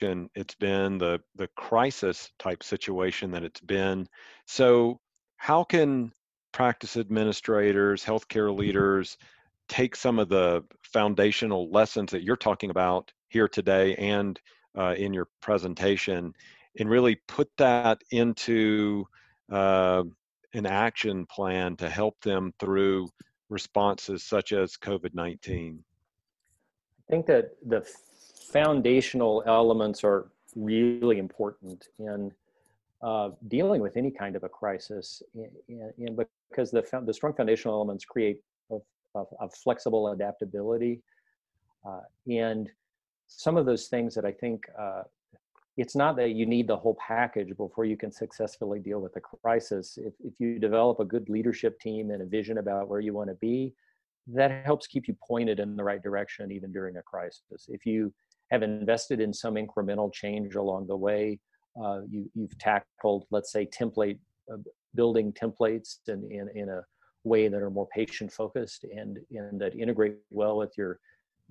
it's 0.00 0.54
been, 0.54 0.96
the, 0.96 1.20
the 1.36 1.48
crisis 1.56 2.30
type 2.38 2.62
situation 2.62 3.32
that 3.32 3.44
it's 3.44 3.60
been. 3.60 4.06
So, 4.46 4.98
how 5.36 5.62
can 5.64 6.12
practice 6.52 6.96
administrators, 6.96 8.02
healthcare 8.02 8.56
leaders 8.56 9.18
take 9.68 9.94
some 9.94 10.18
of 10.18 10.30
the 10.30 10.64
foundational 10.82 11.70
lessons 11.70 12.10
that 12.12 12.22
you're 12.22 12.36
talking 12.36 12.70
about 12.70 13.12
here 13.28 13.46
today 13.46 13.94
and 13.96 14.40
uh, 14.76 14.94
in 14.96 15.12
your 15.12 15.28
presentation 15.42 16.32
and 16.78 16.88
really 16.90 17.16
put 17.28 17.48
that 17.58 18.02
into 18.10 19.04
uh, 19.52 20.02
an 20.54 20.66
action 20.66 21.26
plan 21.26 21.76
to 21.76 21.88
help 21.88 22.20
them 22.22 22.52
through 22.58 23.08
responses 23.48 24.24
such 24.24 24.52
as 24.52 24.76
COVID 24.76 25.14
19? 25.14 25.82
I 26.98 27.12
think 27.12 27.26
that 27.26 27.56
the 27.66 27.84
foundational 28.52 29.42
elements 29.46 30.04
are 30.04 30.30
really 30.56 31.18
important 31.18 31.88
in 31.98 32.32
uh, 33.02 33.30
dealing 33.48 33.80
with 33.80 33.96
any 33.96 34.10
kind 34.10 34.36
of 34.36 34.44
a 34.44 34.48
crisis, 34.48 35.22
and, 35.68 36.18
because 36.50 36.70
the, 36.70 36.84
the 37.06 37.14
strong 37.14 37.32
foundational 37.32 37.74
elements 37.74 38.04
create 38.04 38.40
a, 39.14 39.48
flexible 39.48 40.12
adaptability. 40.12 41.02
Uh, 41.84 42.00
and 42.30 42.70
some 43.26 43.56
of 43.56 43.66
those 43.66 43.88
things 43.88 44.14
that 44.14 44.24
I 44.24 44.32
think 44.32 44.62
uh, 44.78 45.02
it's 45.80 45.96
not 45.96 46.14
that 46.16 46.32
you 46.32 46.44
need 46.44 46.66
the 46.66 46.76
whole 46.76 46.96
package 46.96 47.56
before 47.56 47.86
you 47.86 47.96
can 47.96 48.12
successfully 48.12 48.78
deal 48.78 49.00
with 49.00 49.16
a 49.16 49.20
crisis. 49.20 49.98
If, 49.98 50.12
if 50.22 50.34
you 50.38 50.58
develop 50.58 51.00
a 51.00 51.06
good 51.06 51.30
leadership 51.30 51.80
team 51.80 52.10
and 52.10 52.20
a 52.20 52.26
vision 52.26 52.58
about 52.58 52.88
where 52.88 53.00
you 53.00 53.14
want 53.14 53.30
to 53.30 53.34
be, 53.36 53.72
that 54.26 54.66
helps 54.66 54.86
keep 54.86 55.08
you 55.08 55.16
pointed 55.26 55.58
in 55.58 55.76
the 55.76 55.82
right 55.82 56.02
direction 56.02 56.52
even 56.52 56.70
during 56.70 56.98
a 56.98 57.02
crisis. 57.02 57.66
If 57.68 57.86
you 57.86 58.12
have 58.50 58.62
invested 58.62 59.20
in 59.20 59.32
some 59.32 59.54
incremental 59.54 60.12
change 60.12 60.54
along 60.54 60.86
the 60.86 60.96
way, 60.96 61.38
uh, 61.82 62.00
you, 62.10 62.30
you've 62.34 62.58
tackled, 62.58 63.24
let's 63.30 63.50
say, 63.50 63.64
template 63.64 64.18
uh, 64.52 64.58
building 64.94 65.32
templates 65.32 65.96
in, 66.08 66.30
in, 66.30 66.50
in 66.54 66.68
a 66.68 66.82
way 67.24 67.48
that 67.48 67.62
are 67.62 67.70
more 67.70 67.88
patient 67.88 68.30
focused 68.30 68.84
and, 68.84 69.18
and 69.30 69.58
that 69.58 69.74
integrate 69.74 70.16
well 70.30 70.58
with 70.58 70.76
your 70.76 71.00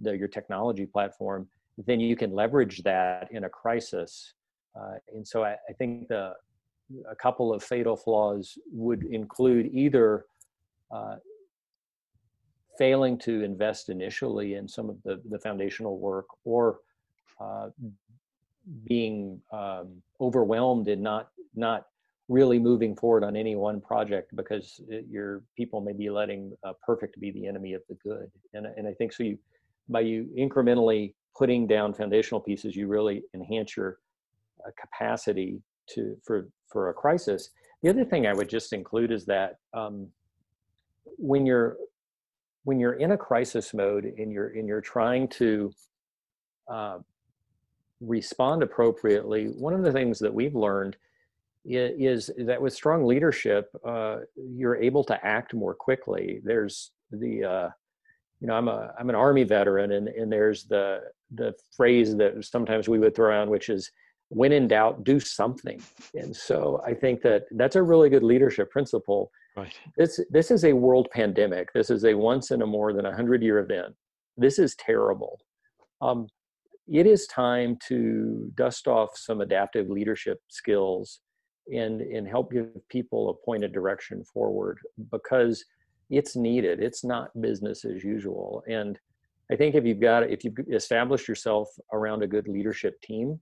the, 0.01 0.15
your 0.15 0.27
technology 0.27 0.85
platform 0.85 1.47
then 1.85 1.99
you 1.99 2.15
can 2.15 2.33
leverage 2.33 2.83
that 2.83 3.29
in 3.31 3.45
a 3.45 3.49
crisis. 3.49 4.33
Uh, 4.79 4.95
and 5.13 5.27
so 5.27 5.43
I, 5.43 5.55
I, 5.69 5.73
think 5.77 6.07
the 6.09 6.33
a 7.09 7.15
couple 7.15 7.53
of 7.53 7.63
fatal 7.63 7.95
flaws 7.95 8.57
would 8.71 9.03
include 9.03 9.67
either 9.73 10.25
uh, 10.91 11.15
failing 12.77 13.17
to 13.19 13.43
invest 13.43 13.89
initially 13.89 14.55
in 14.55 14.67
some 14.67 14.89
of 14.89 14.97
the, 15.03 15.21
the 15.29 15.39
foundational 15.39 15.99
work 15.99 16.25
or 16.45 16.79
uh, 17.39 17.69
being 18.85 19.41
um, 19.51 20.01
overwhelmed 20.21 20.87
and 20.87 21.01
not 21.01 21.29
not 21.55 21.87
really 22.27 22.59
moving 22.59 22.95
forward 22.95 23.23
on 23.23 23.35
any 23.35 23.55
one 23.55 23.81
project 23.81 24.35
because 24.35 24.79
it, 24.87 25.05
your 25.09 25.43
people 25.57 25.81
may 25.81 25.93
be 25.93 26.09
letting 26.09 26.55
uh, 26.63 26.73
perfect 26.85 27.19
be 27.19 27.31
the 27.31 27.47
enemy 27.47 27.73
of 27.73 27.81
the 27.89 27.95
good 27.95 28.29
and, 28.53 28.67
and 28.77 28.87
i 28.87 28.93
think 28.93 29.11
so 29.11 29.23
you 29.23 29.37
by 29.87 29.99
you 29.99 30.29
incrementally 30.37 31.13
putting 31.39 31.65
down 31.65 31.93
foundational 31.93 32.41
pieces, 32.41 32.75
you 32.75 32.87
really 32.87 33.23
enhance 33.33 33.77
your 33.77 33.97
uh, 34.65 34.71
capacity 34.79 35.61
to 35.93 36.01
for 36.25 36.49
for 36.71 36.89
a 36.89 36.93
crisis. 36.93 37.49
The 37.81 37.89
other 37.89 38.05
thing 38.05 38.27
I 38.27 38.33
would 38.33 38.49
just 38.49 38.73
include 38.73 39.11
is 39.11 39.25
that 39.25 39.51
um, 39.73 40.09
when 41.17 41.45
you're 41.45 41.77
when 42.65 42.77
you're 42.79 42.99
in 43.05 43.11
a 43.13 43.17
crisis 43.17 43.73
mode 43.73 44.05
and 44.05 44.31
you're 44.31 44.49
and 44.49 44.67
you're 44.67 44.81
trying 44.81 45.29
to 45.29 45.71
uh, 46.69 46.97
respond 48.01 48.61
appropriately, 48.61 49.45
one 49.57 49.73
of 49.73 49.81
the 49.81 49.93
things 49.93 50.19
that 50.19 50.33
we've 50.33 50.55
learned 50.55 50.97
is, 51.65 52.31
that 52.37 52.61
with 52.61 52.73
strong 52.73 53.05
leadership, 53.05 53.69
uh, 53.85 54.17
you're 54.35 54.77
able 54.77 55.03
to 55.03 55.25
act 55.25 55.53
more 55.53 55.75
quickly. 55.75 56.41
There's 56.43 56.91
the, 57.11 57.43
uh, 57.43 57.69
you 58.39 58.47
know, 58.47 58.55
I'm 58.55 58.67
a 58.67 58.93
I'm 58.99 59.09
an 59.09 59.15
army 59.15 59.43
veteran, 59.43 59.91
and 59.91 60.07
and 60.07 60.31
there's 60.31 60.65
the 60.65 61.01
the 61.33 61.53
phrase 61.75 62.15
that 62.17 62.43
sometimes 62.43 62.87
we 62.87 62.99
would 62.99 63.15
throw 63.15 63.27
around, 63.27 63.49
which 63.49 63.69
is 63.69 63.91
when 64.29 64.51
in 64.51 64.67
doubt, 64.67 65.03
do 65.03 65.19
something. 65.19 65.81
And 66.13 66.35
so 66.35 66.81
I 66.85 66.93
think 66.93 67.21
that 67.21 67.45
that's 67.51 67.75
a 67.75 67.83
really 67.83 68.09
good 68.09 68.23
leadership 68.23 68.69
principle. 68.69 69.31
Right. 69.57 69.73
This 69.97 70.19
this 70.29 70.51
is 70.51 70.63
a 70.63 70.73
world 70.73 71.07
pandemic. 71.11 71.73
This 71.73 71.89
is 71.89 72.05
a 72.05 72.13
once 72.13 72.51
in 72.51 72.61
a 72.61 72.67
more 72.67 72.93
than 72.93 73.05
a 73.05 73.15
hundred 73.15 73.41
year 73.41 73.59
event. 73.59 73.95
This 74.37 74.59
is 74.59 74.75
terrible. 74.75 75.39
Um, 76.01 76.27
it 76.87 77.05
is 77.05 77.27
time 77.27 77.77
to 77.87 78.51
dust 78.55 78.87
off 78.87 79.09
some 79.15 79.41
adaptive 79.41 79.89
leadership 79.89 80.39
skills 80.49 81.21
and 81.71 82.01
and 82.01 82.27
help 82.27 82.51
give 82.51 82.67
people 82.89 83.29
a 83.29 83.45
point 83.45 83.63
of 83.63 83.73
direction 83.73 84.23
forward 84.23 84.79
because 85.11 85.63
it's 86.09 86.35
needed 86.35 86.81
it's 86.81 87.03
not 87.03 87.29
business 87.41 87.85
as 87.85 88.03
usual 88.03 88.63
and 88.67 88.99
i 89.51 89.55
think 89.55 89.75
if 89.75 89.85
you've 89.85 89.99
got 89.99 90.23
if 90.29 90.43
you've 90.43 90.57
established 90.71 91.27
yourself 91.27 91.69
around 91.93 92.23
a 92.23 92.27
good 92.27 92.47
leadership 92.47 92.99
team 93.01 93.39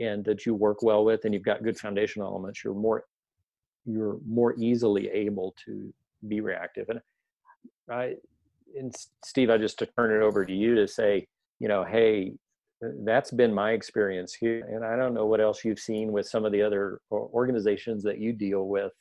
and 0.00 0.24
that 0.24 0.46
you 0.46 0.54
work 0.54 0.82
well 0.82 1.04
with 1.04 1.24
and 1.24 1.34
you've 1.34 1.42
got 1.42 1.62
good 1.62 1.78
foundational 1.78 2.26
elements 2.26 2.62
you're 2.64 2.74
more 2.74 3.04
you're 3.86 4.18
more 4.28 4.54
easily 4.58 5.08
able 5.08 5.54
to 5.64 5.92
be 6.28 6.40
reactive. 6.40 6.88
And 6.88 7.00
i 7.90 8.14
and 8.78 8.94
steve 9.24 9.50
i 9.50 9.58
just 9.58 9.78
to 9.80 9.86
turn 9.86 10.14
it 10.14 10.24
over 10.24 10.44
to 10.44 10.52
you 10.52 10.76
to 10.76 10.86
say 10.86 11.26
you 11.58 11.66
know 11.66 11.82
hey 11.82 12.34
that's 13.04 13.30
been 13.30 13.52
my 13.52 13.72
experience 13.72 14.32
here. 14.32 14.64
And 14.70 14.84
i 14.84 14.96
don't 14.96 15.14
know 15.14 15.26
what 15.26 15.40
else 15.40 15.64
you've 15.64 15.80
seen 15.80 16.12
with 16.12 16.26
some 16.26 16.44
of 16.44 16.52
the 16.52 16.62
other 16.62 17.00
organizations 17.10 18.02
that 18.04 18.18
you 18.18 18.32
deal 18.32 18.68
with 18.68 18.92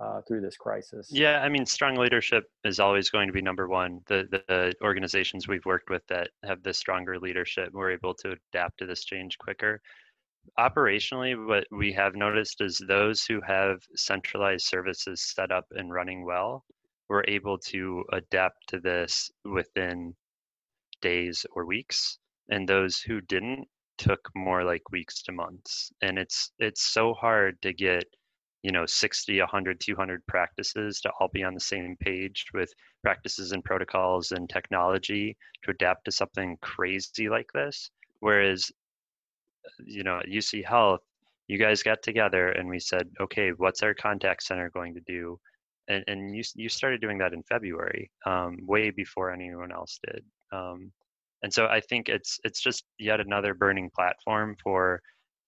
uh, 0.00 0.20
through 0.22 0.40
this 0.40 0.56
crisis. 0.56 1.08
Yeah 1.10 1.40
i 1.40 1.48
mean 1.48 1.66
strong 1.66 1.96
leadership 1.96 2.44
is 2.64 2.80
always 2.80 3.10
going 3.10 3.26
to 3.28 3.32
be 3.32 3.42
number 3.42 3.68
one. 3.68 4.00
The, 4.06 4.26
the 4.30 4.74
organizations 4.82 5.48
we've 5.48 5.64
worked 5.66 5.90
with 5.90 6.06
that 6.08 6.30
have 6.44 6.62
the 6.62 6.72
stronger 6.72 7.18
leadership 7.18 7.70
we're 7.72 7.92
able 7.92 8.14
to 8.14 8.36
adapt 8.52 8.78
to 8.78 8.86
this 8.86 9.04
change 9.04 9.38
quicker. 9.38 9.80
Operationally 10.58 11.46
what 11.46 11.66
we 11.70 11.92
have 11.92 12.14
noticed 12.14 12.60
is 12.60 12.82
those 12.88 13.24
who 13.24 13.40
have 13.46 13.78
centralized 13.94 14.66
services 14.66 15.20
set 15.22 15.52
up 15.52 15.66
and 15.72 15.92
running 15.92 16.24
well 16.24 16.64
were 17.08 17.24
able 17.28 17.58
to 17.58 18.04
adapt 18.12 18.68
to 18.68 18.80
this 18.80 19.30
within 19.44 20.14
days 21.02 21.44
or 21.52 21.66
weeks 21.66 22.18
and 22.50 22.68
those 22.68 22.98
who 23.00 23.20
didn't 23.22 23.66
took 23.98 24.30
more 24.34 24.64
like 24.64 24.90
weeks 24.90 25.22
to 25.22 25.32
months. 25.32 25.92
And 26.02 26.18
it's 26.18 26.52
it's 26.58 26.82
so 26.82 27.14
hard 27.14 27.60
to 27.62 27.72
get 27.72 28.04
you 28.62 28.72
know 28.72 28.84
60 28.86 29.38
100 29.40 29.80
200 29.80 30.26
practices 30.26 31.00
to 31.00 31.10
all 31.18 31.28
be 31.32 31.42
on 31.42 31.54
the 31.54 31.60
same 31.60 31.96
page 32.00 32.46
with 32.52 32.72
practices 33.02 33.52
and 33.52 33.64
protocols 33.64 34.32
and 34.32 34.48
technology 34.48 35.36
to 35.62 35.70
adapt 35.70 36.04
to 36.04 36.12
something 36.12 36.56
crazy 36.60 37.28
like 37.28 37.50
this. 37.54 37.90
Whereas 38.20 38.70
you 39.84 40.02
know 40.02 40.18
at 40.18 40.26
uc 40.26 40.64
health 40.64 41.00
you 41.46 41.58
guys 41.58 41.82
got 41.82 42.02
together 42.02 42.50
and 42.50 42.68
we 42.68 42.78
said 42.78 43.08
okay 43.20 43.50
what's 43.50 43.82
our 43.82 43.94
contact 43.94 44.42
center 44.42 44.70
going 44.70 44.94
to 44.94 45.00
do? 45.06 45.38
And, 45.88 46.04
and 46.06 46.36
you, 46.36 46.42
you 46.54 46.68
started 46.68 47.00
doing 47.00 47.18
that 47.18 47.32
in 47.32 47.42
february 47.44 48.10
um, 48.26 48.58
way 48.62 48.90
before 48.90 49.32
anyone 49.32 49.72
else 49.72 49.98
did. 50.06 50.22
Um, 50.52 50.92
and 51.42 51.52
so 51.52 51.66
i 51.66 51.80
think 51.80 52.08
it's 52.08 52.38
it's 52.44 52.60
just 52.60 52.84
yet 52.98 53.20
another 53.20 53.54
burning 53.54 53.90
platform 53.94 54.56
for 54.62 55.00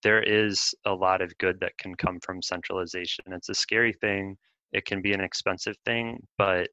there 0.03 0.23
is 0.23 0.75
a 0.85 0.93
lot 0.93 1.23
of 1.23 1.37
good 1.39 1.61
that 1.61 1.77
can 1.79 1.95
come 1.95 2.19
from 2.21 2.43
centralization. 2.43 3.25
It's 3.29 3.49
a 3.49 3.55
scary 3.55 3.93
thing 3.93 4.37
it 4.73 4.85
can 4.87 5.01
be 5.01 5.13
an 5.13 5.21
expensive 5.21 5.77
thing 5.85 6.19
but 6.39 6.69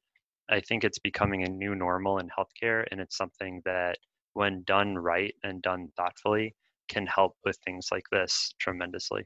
i 0.48 0.60
think 0.60 0.84
it's 0.84 0.98
becoming 0.98 1.44
a 1.44 1.50
new 1.50 1.74
normal 1.74 2.18
in 2.18 2.28
healthcare 2.28 2.84
and 2.90 3.00
it's 3.00 3.16
something 3.16 3.60
that 3.64 3.96
when 4.34 4.62
done 4.64 4.96
right 4.96 5.34
and 5.44 5.62
done 5.62 5.88
thoughtfully 5.96 6.54
can 6.88 7.06
help 7.06 7.36
with 7.44 7.56
things 7.64 7.86
like 7.92 8.02
this 8.10 8.52
tremendously. 8.58 9.24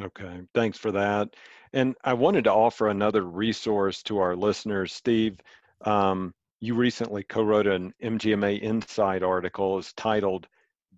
Okay 0.00 0.40
thanks 0.54 0.78
for 0.78 0.92
that. 0.92 1.34
And 1.72 1.94
i 2.04 2.12
wanted 2.12 2.44
to 2.44 2.52
offer 2.52 2.88
another 2.88 3.22
resource 3.22 4.02
to 4.04 4.18
our 4.18 4.36
listeners. 4.36 4.92
Steve 4.92 5.38
um, 5.84 6.32
you 6.60 6.74
recently 6.74 7.24
co-wrote 7.24 7.66
an 7.66 7.92
MGMA 8.02 8.62
Insight 8.62 9.22
article 9.22 9.78
is 9.78 9.92
titled 9.94 10.46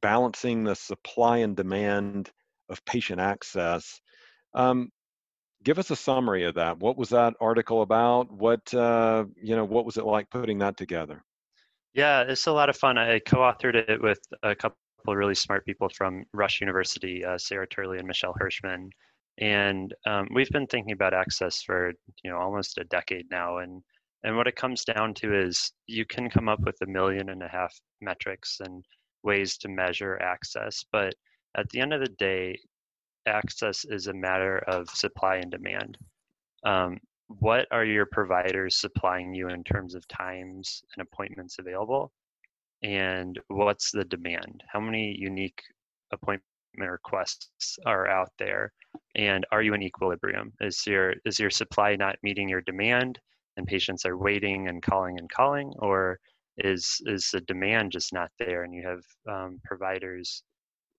"Balancing 0.05 0.65
the 0.65 0.75
Supply 0.75 1.39
and 1.39 1.57
Demand 1.57 2.31
of 2.69 2.85
Patient 2.85 3.21
Access." 3.21 4.03
Um, 4.53 4.91
give 5.63 5.79
us 5.79 5.91
a 5.91 5.97
summary 5.97 6.45
of 6.45 6.55
that. 6.57 6.79
What 6.79 6.99
was 6.99 7.09
that 7.09 7.33
article 7.41 7.81
about? 7.81 8.31
What 8.31 8.75
uh, 8.75 9.25
you 9.43 9.57
know? 9.57 9.65
What 9.65 9.87
was 9.87 9.97
it 9.97 10.05
like 10.05 10.29
putting 10.29 10.59
that 10.59 10.77
together? 10.77 11.25
Yeah, 11.95 12.21
it's 12.23 12.47
a 12.47 12.53
lot 12.53 12.69
of 12.69 12.77
fun. 12.77 12.99
I 12.99 13.19
co-authored 13.21 13.77
it 13.89 14.03
with 14.03 14.21
a 14.43 14.55
couple 14.55 14.77
really 15.07 15.35
smart 15.35 15.65
people 15.65 15.89
from 15.89 16.25
Rush 16.35 16.61
University, 16.61 17.25
uh, 17.25 17.39
Sarah 17.39 17.67
Turley 17.67 17.99
and 17.99 18.07
Michelle 18.07 18.35
Hirschman, 18.39 18.91
and 19.39 19.95
um, 20.07 20.29
we've 20.35 20.51
been 20.51 20.67
thinking 20.67 20.93
about 20.93 21.15
access 21.15 21.63
for 21.63 21.93
you 22.23 22.31
know 22.31 22.39
almost 22.39 22.77
a 22.77 22.85
decade 22.85 23.31
now, 23.31 23.59
and 23.59 23.83
and 24.23 24.37
what 24.37 24.49
it 24.49 24.57
comes 24.57 24.85
down 24.85 25.15
to 25.15 25.35
is 25.35 25.73
you 25.87 26.05
can 26.05 26.29
come 26.29 26.49
up 26.51 26.61
with 26.61 26.77
a 26.83 26.87
million 26.87 27.31
and 27.31 27.43
a 27.43 27.49
half 27.49 27.75
metrics 28.03 28.61
and 28.61 28.85
ways 29.25 29.57
to 29.59 29.69
measure 29.69 30.21
access, 30.21 30.85
but 30.93 31.15
at 31.57 31.69
the 31.71 31.81
end 31.81 31.93
of 31.93 32.01
the 32.01 32.13
day, 32.19 32.59
access 33.27 33.85
is 33.85 34.07
a 34.07 34.13
matter 34.13 34.59
of 34.67 34.89
supply 34.91 35.37
and 35.37 35.51
demand. 35.51 35.97
Um, 36.65 36.99
what 37.29 37.67
are 37.71 37.85
your 37.85 38.07
providers 38.07 38.77
supplying 38.77 39.35
you 39.35 39.49
in 39.49 39.65
terms 39.65 39.95
of 39.95 40.07
times 40.09 40.83
and 40.95 41.07
appointments 41.07 41.59
available? 41.59 42.13
And 42.83 43.41
what's 43.49 43.91
the 43.91 44.05
demand? 44.05 44.63
How 44.69 44.81
many 44.81 45.17
unique 45.19 45.63
appointment 46.13 46.43
requests 46.77 47.79
are 47.87 48.07
out 48.09 48.31
there? 48.39 48.73
And 49.15 49.47
are 49.51 49.63
you 49.63 49.75
in 49.75 49.83
equilibrium? 49.83 50.53
Is 50.61 50.87
your 50.87 51.15
is 51.25 51.39
your 51.39 51.51
supply 51.51 51.97
not 51.97 52.17
meeting 52.23 52.49
your 52.49 52.61
demand? 52.61 53.19
and 53.57 53.67
patients 53.67 54.05
are 54.05 54.17
waiting 54.17 54.69
and 54.69 54.83
calling 54.83 55.19
and 55.19 55.31
calling 55.31 55.73
or 55.79 56.19
is 56.59 57.01
is 57.07 57.31
the 57.33 57.41
demand 57.43 57.93
just 57.93 58.13
not 58.13 58.31
there 58.39 58.65
and 58.65 58.75
you 58.75 58.87
have 58.87 59.03
um, 59.33 59.61
providers 59.65 60.43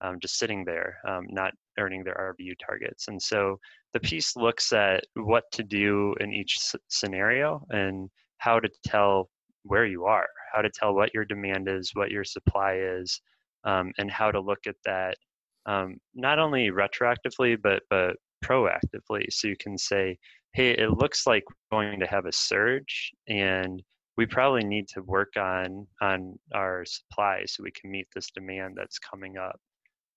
um, 0.01 0.19
just 0.21 0.37
sitting 0.37 0.65
there 0.65 0.97
um, 1.07 1.25
not 1.29 1.53
earning 1.79 2.03
their 2.03 2.35
rvu 2.39 2.53
targets. 2.65 3.07
And 3.07 3.21
so 3.21 3.57
the 3.93 3.99
piece 3.99 4.35
looks 4.35 4.73
at 4.73 5.03
what 5.15 5.43
to 5.53 5.63
do 5.63 6.15
in 6.19 6.33
each 6.33 6.57
scenario 6.89 7.65
and 7.69 8.09
how 8.37 8.59
to 8.59 8.69
tell 8.85 9.29
where 9.63 9.85
you 9.85 10.05
are 10.05 10.27
how 10.53 10.61
to 10.61 10.69
tell 10.69 10.93
what 10.93 11.13
your 11.13 11.25
demand 11.25 11.67
is 11.67 11.91
what 11.93 12.11
your 12.11 12.23
supply 12.23 12.75
is 12.75 13.19
um, 13.63 13.91
and 13.97 14.11
how 14.11 14.31
to 14.31 14.39
look 14.39 14.59
at 14.67 14.75
that 14.85 15.17
um, 15.65 15.97
not 16.13 16.37
only 16.39 16.69
retroactively 16.69 17.57
but 17.61 17.81
but 17.89 18.15
proactively. 18.43 19.25
So 19.31 19.47
you 19.47 19.55
can 19.57 19.77
say 19.77 20.17
hey, 20.55 20.71
it 20.71 20.91
looks 20.91 21.27
like 21.27 21.43
we're 21.69 21.83
going 21.83 21.99
to 21.99 22.07
have 22.07 22.25
a 22.25 22.31
surge 22.31 23.11
and 23.27 23.83
we 24.17 24.25
probably 24.25 24.63
need 24.63 24.87
to 24.89 25.01
work 25.01 25.33
on 25.37 25.87
on 26.01 26.39
our 26.53 26.85
supply 26.85 27.43
so 27.45 27.63
we 27.63 27.71
can 27.71 27.91
meet 27.91 28.07
this 28.13 28.31
demand 28.31 28.75
that's 28.77 28.99
coming 28.99 29.37
up. 29.37 29.59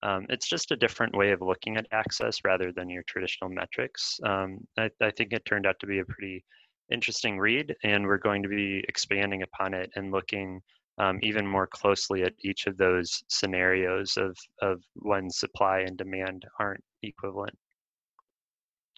Um, 0.02 0.26
it's 0.28 0.48
just 0.48 0.70
a 0.70 0.76
different 0.76 1.16
way 1.16 1.32
of 1.32 1.40
looking 1.40 1.76
at 1.76 1.86
access 1.90 2.38
rather 2.44 2.70
than 2.72 2.88
your 2.88 3.02
traditional 3.08 3.50
metrics. 3.50 4.20
Um, 4.22 4.58
I, 4.78 4.90
I, 5.02 5.10
think 5.10 5.32
it 5.32 5.44
turned 5.44 5.66
out 5.66 5.74
to 5.80 5.88
be 5.88 5.98
a 5.98 6.04
pretty 6.04 6.44
interesting 6.92 7.36
read, 7.36 7.74
and 7.82 8.06
we're 8.06 8.18
going 8.18 8.44
to 8.44 8.48
be 8.48 8.84
expanding 8.88 9.42
upon 9.42 9.74
it 9.74 9.90
and 9.96 10.12
looking 10.12 10.60
um, 10.98 11.18
even 11.22 11.44
more 11.44 11.66
closely 11.66 12.22
at 12.22 12.34
each 12.44 12.66
of 12.66 12.76
those 12.76 13.22
scenarios 13.28 14.16
of, 14.16 14.36
of 14.62 14.80
when 14.94 15.30
supply 15.30 15.80
and 15.80 15.96
demand 15.96 16.44
aren't 16.60 16.84
equivalent. 17.02 17.56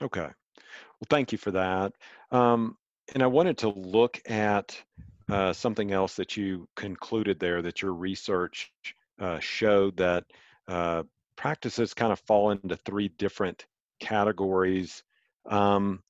Okay. 0.03 0.21
Well, 0.21 1.09
thank 1.09 1.33
you 1.33 1.39
for 1.39 1.51
that. 1.53 1.93
Um, 2.31 2.77
and 3.15 3.23
I 3.23 3.27
wanted 3.27 3.59
to 3.59 3.69
look 3.69 4.21
at 4.29 4.81
uh, 5.29 5.53
something 5.53 5.93
else 5.93 6.17
that 6.17 6.37
you 6.37 6.69
concluded 6.77 7.39
there 7.39 7.63
that 7.63 7.83
your 7.83 7.95
research 7.95 8.73
uh, 9.21 9.39
showed 9.39 9.97
that 9.97 10.25
uh, 10.69 11.05
practices 11.37 11.95
kind 11.95 12.13
of 12.13 12.21
fall 12.21 12.51
into 12.51 12.77
three 12.77 13.09
different 13.09 13.67
categories. 14.01 15.03
Um, 15.49 16.03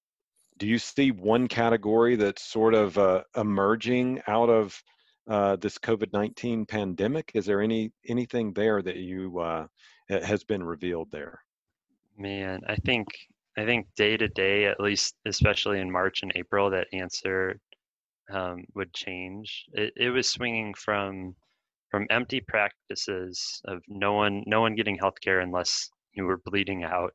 do 0.59 0.67
you 0.67 0.79
see 0.79 1.11
one 1.11 1.49
category 1.49 2.17
that's 2.17 2.43
sort 2.43 2.75
of 2.75 2.97
uh, 2.99 3.23
emerging 3.37 4.21
out 4.27 4.51
of 4.51 4.83
uh, 5.29 5.57
this 5.57 5.79
COVID-19 5.79 6.69
pandemic? 6.69 7.33
Is 7.35 7.47
there 7.47 7.61
any 7.61 7.93
anything 8.07 8.53
there 8.53 8.83
that 8.83 8.97
you 8.97 9.39
uh, 9.39 9.67
has 10.09 10.45
been 10.45 10.63
revealed 10.63 11.11
there? 11.11 11.41
Man, 12.19 12.61
I 12.67 12.77
think 12.77 13.07
I 13.61 13.67
think 13.67 13.89
day 13.95 14.17
to 14.17 14.27
day, 14.27 14.65
at 14.65 14.81
least, 14.81 15.17
especially 15.27 15.81
in 15.81 15.91
March 15.91 16.23
and 16.23 16.33
April, 16.35 16.71
that 16.71 16.87
answer 16.95 17.61
um, 18.33 18.65
would 18.75 18.95
change. 18.95 19.67
It, 19.75 19.93
it 19.97 20.11
was 20.11 20.31
swinging 20.31 20.73
from 20.75 21.35
from 21.91 22.07
empty 22.09 22.41
practices 22.41 23.61
of 23.67 23.83
no 23.87 24.15
one 24.15 24.45
no 24.47 24.63
one 24.63 24.77
getting 24.77 24.97
healthcare 24.97 25.43
unless 25.43 25.91
you 26.13 26.25
were 26.25 26.41
bleeding 26.47 26.85
out 26.85 27.13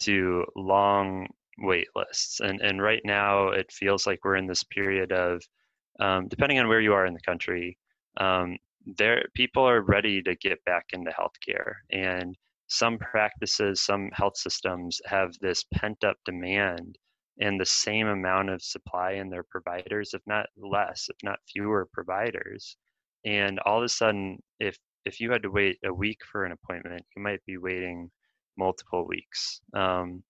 to 0.00 0.46
long 0.56 1.26
wait 1.58 1.88
lists. 1.94 2.40
And 2.40 2.62
and 2.62 2.80
right 2.80 3.02
now 3.04 3.48
it 3.48 3.70
feels 3.70 4.06
like 4.06 4.24
we're 4.24 4.36
in 4.36 4.46
this 4.46 4.64
period 4.64 5.12
of 5.12 5.42
um, 6.00 6.28
depending 6.28 6.58
on 6.60 6.68
where 6.68 6.80
you 6.80 6.94
are 6.94 7.04
in 7.04 7.14
the 7.14 7.20
country, 7.20 7.76
um, 8.16 8.56
there 8.96 9.26
people 9.34 9.64
are 9.64 9.82
ready 9.82 10.22
to 10.22 10.34
get 10.36 10.64
back 10.64 10.86
into 10.94 11.10
healthcare 11.10 11.74
and 11.90 12.36
some 12.74 12.98
practices 12.98 13.82
some 13.82 14.10
health 14.12 14.36
systems 14.36 15.00
have 15.06 15.32
this 15.40 15.64
pent 15.74 16.02
up 16.04 16.16
demand 16.24 16.98
and 17.40 17.60
the 17.60 17.66
same 17.66 18.06
amount 18.08 18.50
of 18.50 18.62
supply 18.62 19.12
in 19.12 19.30
their 19.30 19.44
providers 19.44 20.14
if 20.14 20.22
not 20.26 20.46
less 20.56 21.08
if 21.08 21.16
not 21.22 21.38
fewer 21.52 21.88
providers. 21.92 22.76
And 23.24 23.58
all 23.60 23.78
of 23.78 23.84
a 23.84 23.88
sudden 23.88 24.38
if 24.60 24.78
if 25.04 25.20
you 25.20 25.30
had 25.30 25.42
to 25.42 25.50
wait 25.50 25.78
a 25.84 25.92
week 25.92 26.18
for 26.30 26.44
an 26.44 26.52
appointment 26.52 27.04
you 27.16 27.22
might 27.22 27.44
be 27.46 27.58
waiting 27.58 28.10
multiple 28.56 29.06
weeks. 29.06 29.60
Um, 29.74 30.22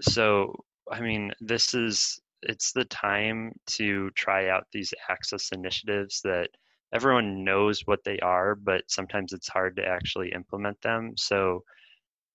so 0.00 0.54
i 0.92 1.00
mean 1.00 1.32
this 1.40 1.74
is 1.74 2.20
it's 2.42 2.72
the 2.72 2.84
time 2.86 3.52
to 3.66 4.10
try 4.10 4.48
out 4.48 4.66
these 4.72 4.92
access 5.08 5.50
initiatives 5.52 6.20
that 6.22 6.48
everyone 6.92 7.44
knows 7.44 7.82
what 7.86 8.04
they 8.04 8.18
are, 8.20 8.54
but 8.54 8.82
sometimes 8.88 9.32
it's 9.32 9.48
hard 9.48 9.76
to 9.76 9.86
actually 9.86 10.32
implement 10.32 10.80
them. 10.82 11.12
So, 11.16 11.62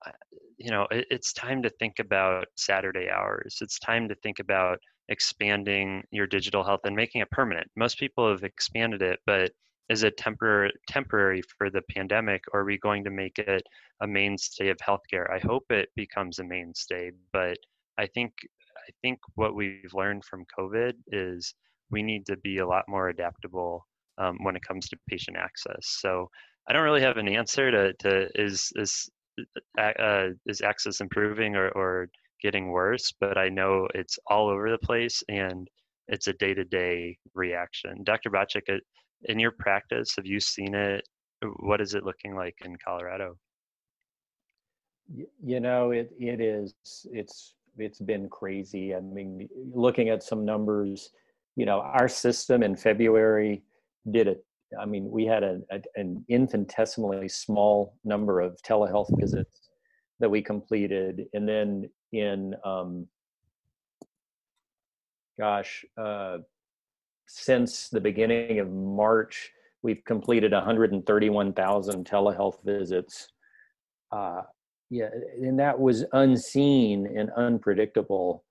uh, 0.06 0.12
you 0.58 0.72
know, 0.72 0.88
it, 0.92 1.08
it's 1.10 1.34
time 1.34 1.62
to 1.64 1.70
think 1.70 2.00
about 2.00 2.48
Saturday 2.56 3.10
hours. 3.10 3.58
It's 3.62 3.80
time 3.80 4.08
to 4.10 4.16
think 4.16 4.40
about 4.40 4.80
expanding 5.10 6.04
your 6.12 6.28
digital 6.28 6.64
health 6.64 6.82
and 6.86 6.96
making 6.96 7.22
it 7.22 7.32
permanent. 7.32 7.68
Most 7.76 8.00
people 8.00 8.30
have 8.30 8.44
expanded 8.44 9.02
it, 9.02 9.20
but 9.26 9.52
is 9.92 10.04
it 10.04 10.16
temporary 10.16 10.72
temporary 10.88 11.42
for 11.58 11.70
the 11.70 11.82
pandemic 11.94 12.44
or 12.54 12.62
are 12.62 12.66
we 12.66 12.78
going 12.78 13.04
to 13.04 13.10
make 13.10 13.38
it 13.40 13.64
a 14.02 14.08
mainstay 14.08 14.70
of 14.70 14.78
healthcare 14.78 15.30
i 15.30 15.40
hope 15.40 15.66
it 15.70 15.90
becomes 15.96 16.40
a 16.40 16.44
mainstay 16.44 17.12
but 17.34 17.58
i 17.98 18.08
think 18.08 18.32
i 18.78 18.92
think 19.02 19.20
what 19.36 19.54
we've 19.54 19.94
learned 19.94 20.24
from 20.24 20.46
covid 20.58 20.94
is 21.12 21.54
we 21.90 22.02
need 22.02 22.26
to 22.26 22.38
be 22.38 22.60
a 22.60 22.68
lot 22.68 22.86
more 22.88 23.10
adaptable 23.10 23.86
um, 24.18 24.38
when 24.44 24.56
it 24.56 24.64
comes 24.68 24.88
to 24.90 24.98
patient 25.08 25.38
access. 25.38 25.80
So 25.82 26.30
I 26.70 26.74
don't 26.74 26.84
really 26.84 27.02
have 27.02 27.18
an 27.18 27.28
answer 27.28 27.72
to, 27.72 27.94
to 27.94 28.30
is 28.36 28.72
is 28.76 29.10
uh, 29.80 30.30
is 30.46 30.62
access 30.62 31.00
improving 31.02 31.56
or, 31.56 31.70
or 31.70 32.10
getting 32.42 32.70
worse, 32.70 33.14
but 33.20 33.38
I 33.38 33.50
know 33.50 33.88
it's 33.94 34.18
all 34.28 34.50
over 34.50 34.70
the 34.70 34.78
place 34.78 35.24
and 35.30 35.68
it's 36.08 36.28
a 36.28 36.34
day 36.34 36.54
to 36.54 36.64
day 36.64 37.18
reaction. 37.34 38.04
Dr. 38.04 38.30
Bacak, 38.30 38.64
uh, 38.70 38.80
in 39.26 39.40
your 39.40 39.52
practice, 39.52 40.16
have 40.16 40.26
you 40.26 40.40
seen 40.40 40.74
it? 40.74 41.08
What 41.60 41.82
is 41.82 41.94
it 41.94 42.04
looking 42.04 42.36
like 42.36 42.56
in 42.66 42.76
Colorado? 42.84 43.36
You 45.44 45.60
know, 45.60 45.92
it 45.92 46.12
it 46.20 46.40
is 46.40 46.74
it's 47.12 47.56
it's 47.78 48.00
been 48.00 48.30
crazy. 48.30 48.96
I 48.96 49.00
mean, 49.00 49.50
looking 49.74 50.10
at 50.10 50.24
some 50.24 50.46
numbers, 50.46 51.12
you 51.56 51.66
know, 51.66 51.82
our 51.82 52.08
system 52.08 52.64
in 52.64 52.76
February 52.76 53.64
did 54.10 54.28
it. 54.28 54.46
I 54.80 54.86
mean, 54.86 55.10
we 55.10 55.26
had 55.26 55.44
a, 55.44 55.60
a, 55.72 55.82
an 55.96 56.24
infinitesimally 56.30 57.28
small 57.28 57.96
number 58.04 58.40
of 58.40 58.58
telehealth 58.64 59.10
visits 59.20 59.70
that 60.20 60.30
we 60.30 60.42
completed, 60.42 61.26
and 61.34 61.48
then 61.48 61.90
in 62.14 62.56
um, 62.64 63.08
gosh, 65.40 65.84
uh, 65.98 66.38
since 67.28 67.90
the 67.90 68.00
beginning 68.00 68.60
of 68.60 68.72
March, 68.72 69.52
we've 69.82 70.04
completed 70.06 70.52
131,000 70.52 72.06
telehealth 72.06 72.64
visits. 72.64 73.30
Uh, 74.12 74.42
yeah, 74.90 75.10
and 75.42 75.58
that 75.60 75.80
was 75.80 76.06
unseen 76.14 77.08
and 77.18 77.32
unpredictable 77.32 78.44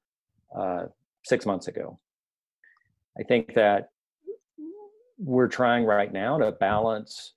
uh, 0.56 0.86
six 1.24 1.46
months 1.46 1.68
ago. 1.68 1.98
I 3.18 3.22
think 3.22 3.54
that 3.54 3.90
we're 5.22 5.48
trying 5.48 5.84
right 5.84 6.12
now 6.12 6.38
to 6.38 6.52
balance 6.52 7.34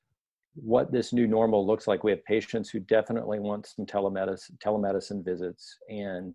what 0.55 0.91
this 0.91 1.11
new 1.11 1.27
normal 1.27 1.65
looks 1.65 1.87
like. 1.87 2.03
We 2.03 2.11
have 2.11 2.23
patients 2.25 2.69
who 2.69 2.79
definitely 2.79 3.39
want 3.39 3.65
some 3.65 3.85
telemedicine, 3.85 4.57
telemedicine 4.63 5.23
visits, 5.23 5.77
and 5.89 6.33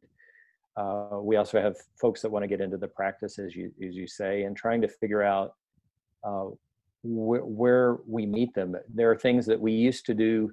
uh, 0.77 1.19
we 1.21 1.37
also 1.37 1.61
have 1.61 1.77
folks 2.01 2.21
that 2.23 2.31
want 2.31 2.43
to 2.43 2.49
get 2.49 2.61
into 2.61 2.77
the 2.77 2.89
practice, 2.89 3.39
as 3.39 3.57
you 3.57 3.73
as 3.87 3.95
you 3.95 4.07
say, 4.07 4.43
and 4.43 4.57
trying 4.57 4.81
to 4.83 4.89
figure 4.89 5.23
out 5.23 5.55
uh, 6.25 6.47
wh- 7.03 7.47
where 7.47 7.99
we 8.07 8.27
meet 8.27 8.53
them. 8.55 8.77
There 8.93 9.11
are 9.11 9.17
things 9.17 9.47
that 9.47 9.61
we 9.61 9.73
used 9.73 10.05
to 10.07 10.15
do 10.15 10.53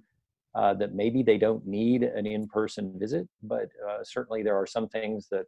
uh, 0.55 0.73
that 0.75 0.95
maybe 0.95 1.21
they 1.21 1.37
don't 1.37 1.65
need 1.67 2.03
an 2.03 2.25
in-person 2.25 2.97
visit, 2.97 3.27
but 3.43 3.67
uh, 3.89 4.03
certainly 4.03 4.41
there 4.41 4.55
are 4.55 4.65
some 4.65 4.87
things 4.87 5.27
that 5.31 5.45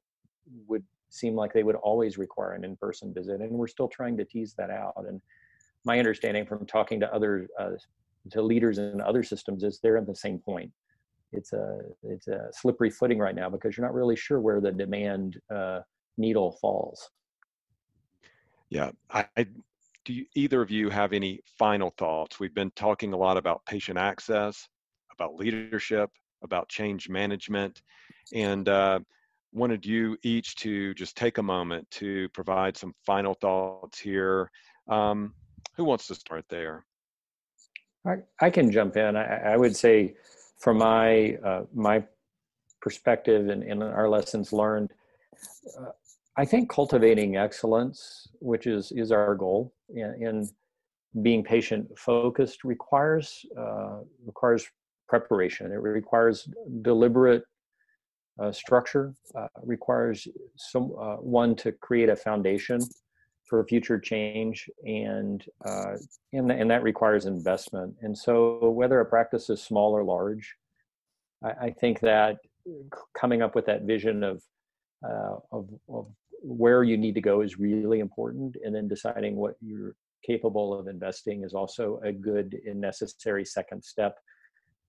would 0.67 0.83
seem 1.09 1.35
like 1.35 1.53
they 1.53 1.63
would 1.63 1.75
always 1.75 2.17
require 2.17 2.53
an 2.53 2.63
in-person 2.63 3.13
visit 3.13 3.41
and 3.41 3.51
we're 3.51 3.67
still 3.67 3.87
trying 3.87 4.17
to 4.17 4.25
tease 4.25 4.53
that 4.57 4.69
out 4.69 4.93
and 5.07 5.21
my 5.87 5.97
understanding 5.99 6.45
from 6.45 6.65
talking 6.65 6.99
to 6.99 7.11
other 7.13 7.47
uh, 7.59 7.71
to 8.31 8.41
leaders 8.41 8.77
in 8.77 9.01
other 9.01 9.23
systems 9.23 9.63
is 9.63 9.79
they're 9.81 9.97
at 9.97 10.05
the 10.05 10.15
same 10.15 10.37
point. 10.37 10.71
It's 11.31 11.53
a 11.53 11.79
it's 12.03 12.27
a 12.27 12.49
slippery 12.51 12.89
footing 12.89 13.19
right 13.19 13.35
now 13.35 13.49
because 13.49 13.75
you're 13.75 13.85
not 13.85 13.93
really 13.93 14.15
sure 14.15 14.39
where 14.39 14.61
the 14.61 14.71
demand 14.71 15.39
uh, 15.53 15.79
needle 16.17 16.57
falls. 16.61 17.09
Yeah 18.69 18.91
I, 19.09 19.25
I 19.37 19.47
do 20.05 20.13
you, 20.13 20.25
either 20.35 20.61
of 20.61 20.71
you 20.71 20.89
have 20.89 21.13
any 21.13 21.41
final 21.57 21.93
thoughts? 21.97 22.39
We've 22.39 22.53
been 22.53 22.71
talking 22.71 23.13
a 23.13 23.17
lot 23.17 23.37
about 23.37 23.65
patient 23.65 23.97
access 23.97 24.67
about 25.11 25.35
leadership 25.35 26.09
about 26.43 26.69
change 26.69 27.09
management 27.09 27.81
and 28.33 28.69
uh, 28.69 28.99
wanted 29.53 29.85
you 29.85 30.17
each 30.23 30.55
to 30.57 30.93
just 30.93 31.15
take 31.15 31.37
a 31.37 31.43
moment 31.43 31.89
to 31.91 32.29
provide 32.29 32.77
some 32.77 32.93
final 33.05 33.33
thoughts 33.33 33.99
here. 33.99 34.51
Um, 34.89 35.33
who 35.75 35.83
wants 35.83 36.07
to 36.07 36.15
start 36.15 36.45
there? 36.49 36.85
I, 38.05 38.17
I 38.39 38.49
can 38.49 38.71
jump 38.71 38.97
in. 38.97 39.15
I, 39.15 39.53
I 39.53 39.57
would 39.57 39.75
say, 39.75 40.15
from 40.59 40.79
my 40.79 41.35
uh, 41.43 41.63
my 41.73 42.03
perspective 42.81 43.49
and, 43.49 43.63
and, 43.63 43.83
our 43.83 44.09
lessons 44.09 44.53
learned, 44.53 44.91
uh, 45.79 45.91
I 46.35 46.45
think 46.45 46.69
cultivating 46.69 47.35
excellence, 47.35 48.27
which 48.39 48.65
is 48.65 48.91
is 48.91 49.11
our 49.11 49.35
goal, 49.35 49.73
in, 49.89 50.15
in 50.21 50.49
being 51.21 51.43
patient 51.43 51.87
focused, 51.97 52.63
requires 52.63 53.45
uh, 53.57 53.99
requires 54.25 54.65
preparation. 55.07 55.71
It 55.71 55.75
requires 55.75 56.49
deliberate 56.81 57.43
uh, 58.39 58.51
structure 58.51 59.13
uh, 59.35 59.47
requires 59.63 60.27
some 60.55 60.93
uh, 60.99 61.15
one 61.15 61.55
to 61.55 61.71
create 61.71 62.09
a 62.09 62.15
foundation 62.15 62.79
for 63.45 63.63
future 63.65 63.99
change 63.99 64.69
and, 64.85 65.45
uh, 65.65 65.95
and 66.33 66.51
and 66.51 66.69
that 66.69 66.83
requires 66.83 67.25
investment. 67.25 67.95
And 68.01 68.17
so 68.17 68.69
whether 68.69 68.99
a 68.99 69.05
practice 69.05 69.49
is 69.49 69.61
small 69.63 69.93
or 69.93 70.03
large 70.03 70.55
I, 71.43 71.49
I 71.49 71.69
think 71.71 71.99
that 72.01 72.37
coming 73.13 73.41
up 73.41 73.55
with 73.55 73.65
that 73.65 73.83
vision 73.83 74.23
of, 74.23 74.43
uh, 75.07 75.37
of 75.51 75.69
of 75.89 76.07
where 76.41 76.83
you 76.83 76.97
need 76.97 77.15
to 77.15 77.21
go 77.21 77.41
is 77.41 77.57
really 77.57 77.99
important. 77.99 78.57
And 78.63 78.73
then 78.73 78.87
deciding 78.87 79.35
what 79.35 79.55
you're 79.61 79.95
capable 80.25 80.77
of 80.77 80.87
investing 80.87 81.43
is 81.43 81.53
also 81.53 81.99
a 82.03 82.11
good 82.11 82.57
and 82.65 82.79
necessary 82.79 83.45
second 83.45 83.83
step 83.83 84.17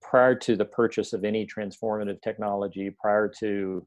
prior 0.01 0.35
to 0.35 0.57
the 0.57 0.65
purchase 0.65 1.13
of 1.13 1.25
any 1.25 1.47
transformative 1.47 2.21
technology, 2.23 2.91
prior 3.01 3.29
to 3.41 3.87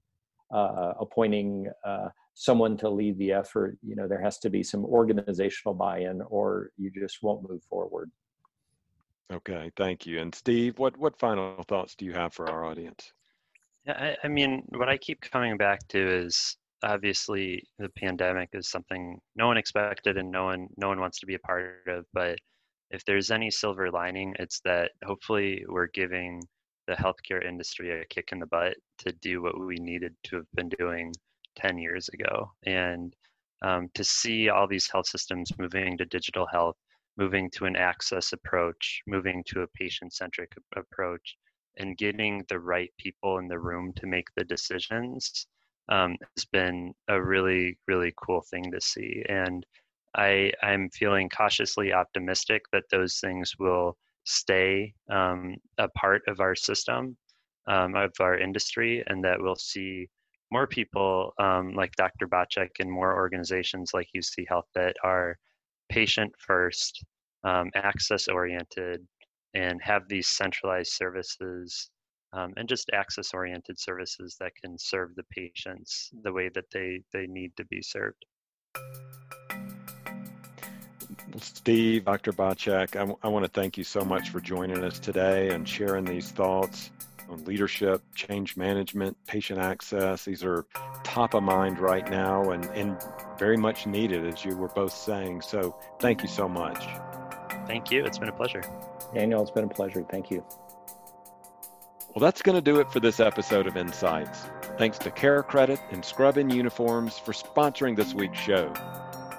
uh, 0.54 0.94
appointing 1.00 1.68
uh, 1.86 2.10
someone 2.34 2.78
to 2.78 2.90
lead 2.90 3.18
the 3.18 3.32
effort, 3.32 3.78
you 3.82 3.96
know, 3.96 4.08
there 4.08 4.22
has 4.22 4.38
to 4.40 4.50
be 4.50 4.64
some 4.64 4.86
organizational 4.86 5.74
buy-in, 5.74 6.22
or 6.24 6.72
you 6.78 6.92
just 6.92 7.24
won't 7.24 7.48
move 7.50 7.64
forward. 7.64 8.12
Okay, 9.32 9.72
thank 9.78 10.06
you. 10.06 10.20
And 10.20 10.34
Steve, 10.36 10.78
what 10.78 10.98
what 10.98 11.18
final 11.18 11.64
thoughts 11.64 11.96
do 11.96 12.06
you 12.06 12.14
have 12.14 12.34
for 12.34 12.50
our 12.50 12.66
audience? 12.66 13.14
Yeah, 13.86 13.94
I, 13.94 14.26
I 14.26 14.28
mean, 14.28 14.64
what 14.70 14.90
I 14.90 14.98
keep 14.98 15.22
coming 15.22 15.58
back 15.58 15.88
to 15.90 16.26
is 16.26 16.58
obviously 16.84 17.64
the 17.80 17.90
pandemic 17.90 18.50
is 18.54 18.70
something 18.70 19.20
no 19.36 19.48
one 19.48 19.58
expected 19.58 20.18
and 20.18 20.30
no 20.30 20.46
one 20.46 20.68
no 20.78 20.90
one 20.90 21.00
wants 21.00 21.20
to 21.20 21.26
be 21.26 21.36
a 21.36 21.40
part 21.40 21.78
of, 21.88 22.06
but 22.14 22.38
if 22.92 23.06
there's 23.06 23.32
any 23.32 23.50
silver 23.50 23.90
lining, 23.90 24.36
it's 24.40 24.60
that 24.62 24.92
hopefully 25.04 25.64
we're 25.68 25.88
giving 25.88 26.42
the 26.88 26.94
healthcare 26.94 27.46
industry 27.46 27.92
a 27.92 28.06
kick 28.06 28.30
in 28.32 28.40
the 28.40 28.46
butt 28.46 28.76
to 29.00 29.12
do 29.22 29.42
what 29.42 29.60
we 29.60 29.76
needed 29.76 30.16
to 30.24 30.38
have 30.38 30.52
been 30.54 30.70
doing 30.78 31.14
10 31.56 31.78
years 31.78 32.10
ago. 32.10 32.52
And 32.66 33.16
um, 33.62 33.90
to 33.94 34.04
see 34.04 34.50
all 34.50 34.68
these 34.68 34.90
health 34.90 35.08
systems 35.08 35.52
moving 35.58 35.98
to 35.98 36.06
digital 36.06 36.48
health, 36.52 36.76
moving 37.18 37.50
to 37.52 37.66
an 37.66 37.76
access 37.76 38.34
approach, 38.34 39.02
moving 39.08 39.44
to 39.48 39.62
a 39.62 39.68
patient 39.68 40.14
centric 40.14 40.52
approach, 40.76 41.36
and 41.78 41.98
getting 41.98 42.44
the 42.50 42.60
right 42.60 42.92
people 42.98 43.38
in 43.38 43.48
the 43.48 43.60
room 43.60 43.94
to 43.96 44.08
make 44.08 44.28
the 44.36 44.44
decisions 44.44 45.48
um, 45.90 46.16
has 46.36 46.46
been 46.46 46.94
a 47.08 47.22
really, 47.22 47.78
really 47.88 48.14
cool 48.18 48.42
thing 48.50 48.72
to 48.72 48.82
see. 48.82 49.24
And 49.30 49.66
I, 50.16 50.52
I'm 50.62 50.90
feeling 50.90 51.30
cautiously 51.30 51.94
optimistic 51.94 52.64
that 52.72 52.84
those 52.92 53.20
things 53.20 53.54
will 53.60 53.98
stay 54.24 54.94
um, 55.10 55.56
a 55.78 55.88
part 55.90 56.22
of 56.28 56.40
our 56.40 56.56
system, 56.56 57.18
um, 57.68 57.96
of 57.96 58.12
our 58.20 58.38
industry, 58.38 59.04
and 59.08 59.24
that 59.24 59.42
we'll 59.42 59.56
see 59.56 60.08
more 60.52 60.68
people 60.68 61.34
um, 61.40 61.74
like 61.76 61.96
Dr. 61.96 62.28
Bacak 62.28 62.70
and 62.80 62.92
more 62.92 63.16
organizations 63.16 63.92
like 63.94 64.10
UC 64.16 64.46
Health 64.48 64.68
that 64.76 64.96
are 65.04 65.38
patient 65.90 66.34
first, 66.38 67.04
um, 67.44 67.70
access 67.76 68.28
oriented, 68.28 69.06
and 69.54 69.82
have 69.82 70.08
these 70.08 70.28
centralized 70.28 70.92
services 70.92 71.90
um, 72.34 72.54
and 72.58 72.68
just 72.68 72.90
access 72.94 73.34
oriented 73.34 73.80
services 73.80 74.38
that 74.40 74.56
can 74.62 74.78
serve 74.78 75.16
the 75.16 75.24
patients 75.32 76.10
the 76.24 76.32
way 76.32 76.50
that 76.50 76.66
they, 76.72 77.02
they 77.12 77.28
need 77.28 77.52
to 77.58 77.66
be 77.66 77.82
served. 77.82 78.26
Steve, 81.40 82.06
Dr. 82.06 82.34
Bacak, 82.34 82.96
I, 82.96 83.00
w- 83.00 83.18
I 83.24 83.28
want 83.28 83.46
to 83.46 83.52
thank 83.52 83.78
you 83.78 83.84
so 83.84 84.02
much 84.02 84.30
for 84.30 84.40
joining 84.40 84.84
us 84.84 85.00
today 85.00 85.50
and 85.50 85.68
sharing 85.68 86.06
these 86.06 86.32
thoughts 86.32 86.92
on 87.30 87.44
leadership, 87.46 88.02
change 88.14 88.58
management, 88.58 89.18
patient 89.26 89.60
access. 89.60 90.26
These 90.26 90.44
are 90.44 90.66
top 91.04 91.34
of 91.34 91.44
mind 91.44 91.80
right 91.80 92.10
now 92.10 92.52
and, 92.52 92.66
and 92.66 93.02
very 93.40 93.58
much 93.58 93.88
needed, 93.88 94.26
as 94.28 94.44
you 94.44 94.58
were 94.58 94.68
both 94.68 94.94
saying. 94.94 95.42
So 95.42 95.78
thank 96.00 96.22
you 96.22 96.28
so 96.28 96.48
much. 96.50 96.86
Thank 97.68 97.92
you. 97.92 98.06
It's 98.06 98.18
been 98.18 98.30
a 98.30 98.34
pleasure. 98.34 98.62
Daniel, 99.14 99.42
it's 99.42 99.52
been 99.52 99.66
a 99.66 99.70
pleasure. 99.70 100.06
Thank 100.10 100.30
you. 100.30 100.44
Well, 102.14 102.20
that's 102.20 102.42
going 102.42 102.56
to 102.56 102.62
do 102.62 102.82
it 102.82 102.92
for 102.92 103.00
this 103.00 103.22
episode 103.22 103.68
of 103.68 103.78
Insights. 103.78 104.42
Thanks 104.78 104.98
to 105.00 105.12
CareCredit 105.12 105.80
and 105.92 106.04
Scrubin 106.04 106.50
Uniforms 106.50 107.18
for 107.18 107.32
sponsoring 107.32 107.96
this 107.96 108.14
week's 108.14 108.40
show. 108.40 108.74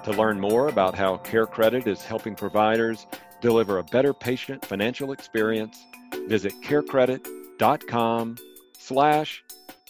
To 0.03 0.11
learn 0.11 0.39
more 0.39 0.67
about 0.67 0.95
how 0.95 1.17
CareCredit 1.17 1.87
is 1.87 2.03
helping 2.03 2.35
providers 2.35 3.07
deliver 3.41 3.77
a 3.77 3.83
better 3.83 4.13
patient 4.13 4.65
financial 4.65 5.13
experience, 5.13 5.85
visit 6.27 6.53
carecredit.com 6.61 8.37
slash 8.77 9.43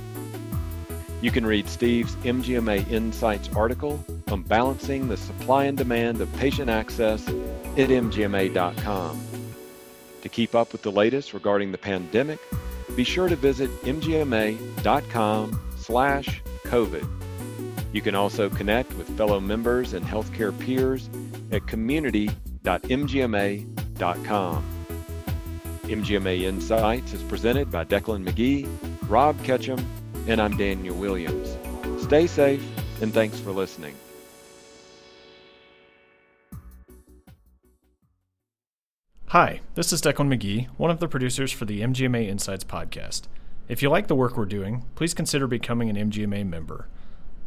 You 1.20 1.30
can 1.30 1.46
read 1.46 1.68
Steve's 1.68 2.16
MGMA 2.16 2.90
Insights 2.90 3.48
article 3.54 4.04
on 4.32 4.42
balancing 4.42 5.06
the 5.06 5.16
supply 5.16 5.66
and 5.66 5.78
demand 5.78 6.20
of 6.20 6.32
patient 6.38 6.68
access 6.68 7.28
at 7.28 7.88
mgma.com. 7.88 9.20
To 10.22 10.28
keep 10.28 10.56
up 10.56 10.72
with 10.72 10.82
the 10.82 10.90
latest 10.90 11.32
regarding 11.34 11.70
the 11.70 11.78
pandemic, 11.78 12.40
be 12.96 13.04
sure 13.04 13.28
to 13.28 13.36
visit 13.36 13.70
mgma.com 13.82 15.60
slash 15.76 16.42
COVID. 16.64 17.27
You 17.92 18.02
can 18.02 18.14
also 18.14 18.50
connect 18.50 18.92
with 18.94 19.08
fellow 19.16 19.40
members 19.40 19.94
and 19.94 20.04
healthcare 20.04 20.56
peers 20.58 21.08
at 21.50 21.66
community.mgma.com. 21.66 24.64
MGMA 25.84 26.42
Insights 26.42 27.14
is 27.14 27.22
presented 27.22 27.70
by 27.70 27.84
Decklan 27.84 28.28
McGee, 28.28 28.68
Rob 29.08 29.38
Ketcham, 29.38 29.82
and 30.26 30.38
I'm 30.40 30.56
Daniel 30.56 30.94
Williams. 30.94 31.56
Stay 32.02 32.26
safe 32.26 32.62
and 33.00 33.14
thanks 33.14 33.40
for 33.40 33.52
listening. 33.52 33.94
Hi, 39.28 39.60
this 39.74 39.92
is 39.92 40.02
Decklan 40.02 40.34
McGee, 40.34 40.68
one 40.76 40.90
of 40.90 41.00
the 41.00 41.08
producers 41.08 41.52
for 41.52 41.64
the 41.64 41.80
MGMA 41.80 42.28
Insights 42.28 42.64
podcast. 42.64 43.22
If 43.68 43.82
you 43.82 43.90
like 43.90 44.06
the 44.06 44.14
work 44.14 44.36
we're 44.36 44.46
doing, 44.46 44.84
please 44.94 45.12
consider 45.12 45.46
becoming 45.46 45.90
an 45.90 46.10
MGMA 46.10 46.46
member. 46.46 46.88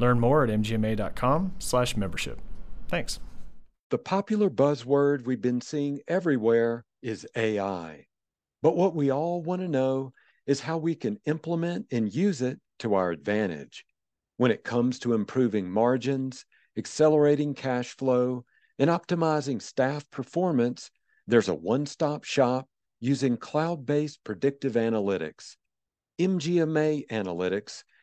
Learn 0.02 0.20
more 0.20 0.44
at 0.44 0.50
mgma.com/membership. 0.50 2.42
Thanks. 2.88 3.20
The 3.92 4.00
popular 4.00 4.50
buzzword 4.50 5.26
we've 5.26 5.42
been 5.42 5.62
seeing 5.62 6.02
everywhere 6.08 6.86
is 7.04 7.28
AI. 7.36 8.08
But 8.64 8.76
what 8.76 8.96
we 8.96 9.12
all 9.12 9.44
want 9.44 9.62
to 9.62 9.68
know 9.68 10.14
is 10.48 10.60
how 10.60 10.80
we 10.80 10.96
can 10.96 11.20
implement 11.26 11.86
and 11.92 12.12
use 12.12 12.42
it 12.42 12.60
to 12.80 12.96
our 12.96 13.12
advantage. 13.12 13.86
When 14.38 14.50
it 14.50 14.64
comes 14.64 14.98
to 15.00 15.14
improving 15.14 15.70
margins, 15.70 16.46
accelerating 16.78 17.54
cash 17.54 17.96
flow, 17.96 18.44
and 18.80 18.90
optimizing 18.90 19.62
staff 19.62 20.10
performance, 20.10 20.90
there's 21.28 21.50
a 21.50 21.54
one 21.54 21.86
stop 21.86 22.24
shop 22.24 22.68
using 23.00 23.38
cloud 23.38 23.86
based 23.86 24.24
predictive 24.24 24.74
analytics. 24.74 25.58
MGMA 26.18 27.06
Analytics 27.10 27.84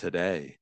today. 0.00 0.59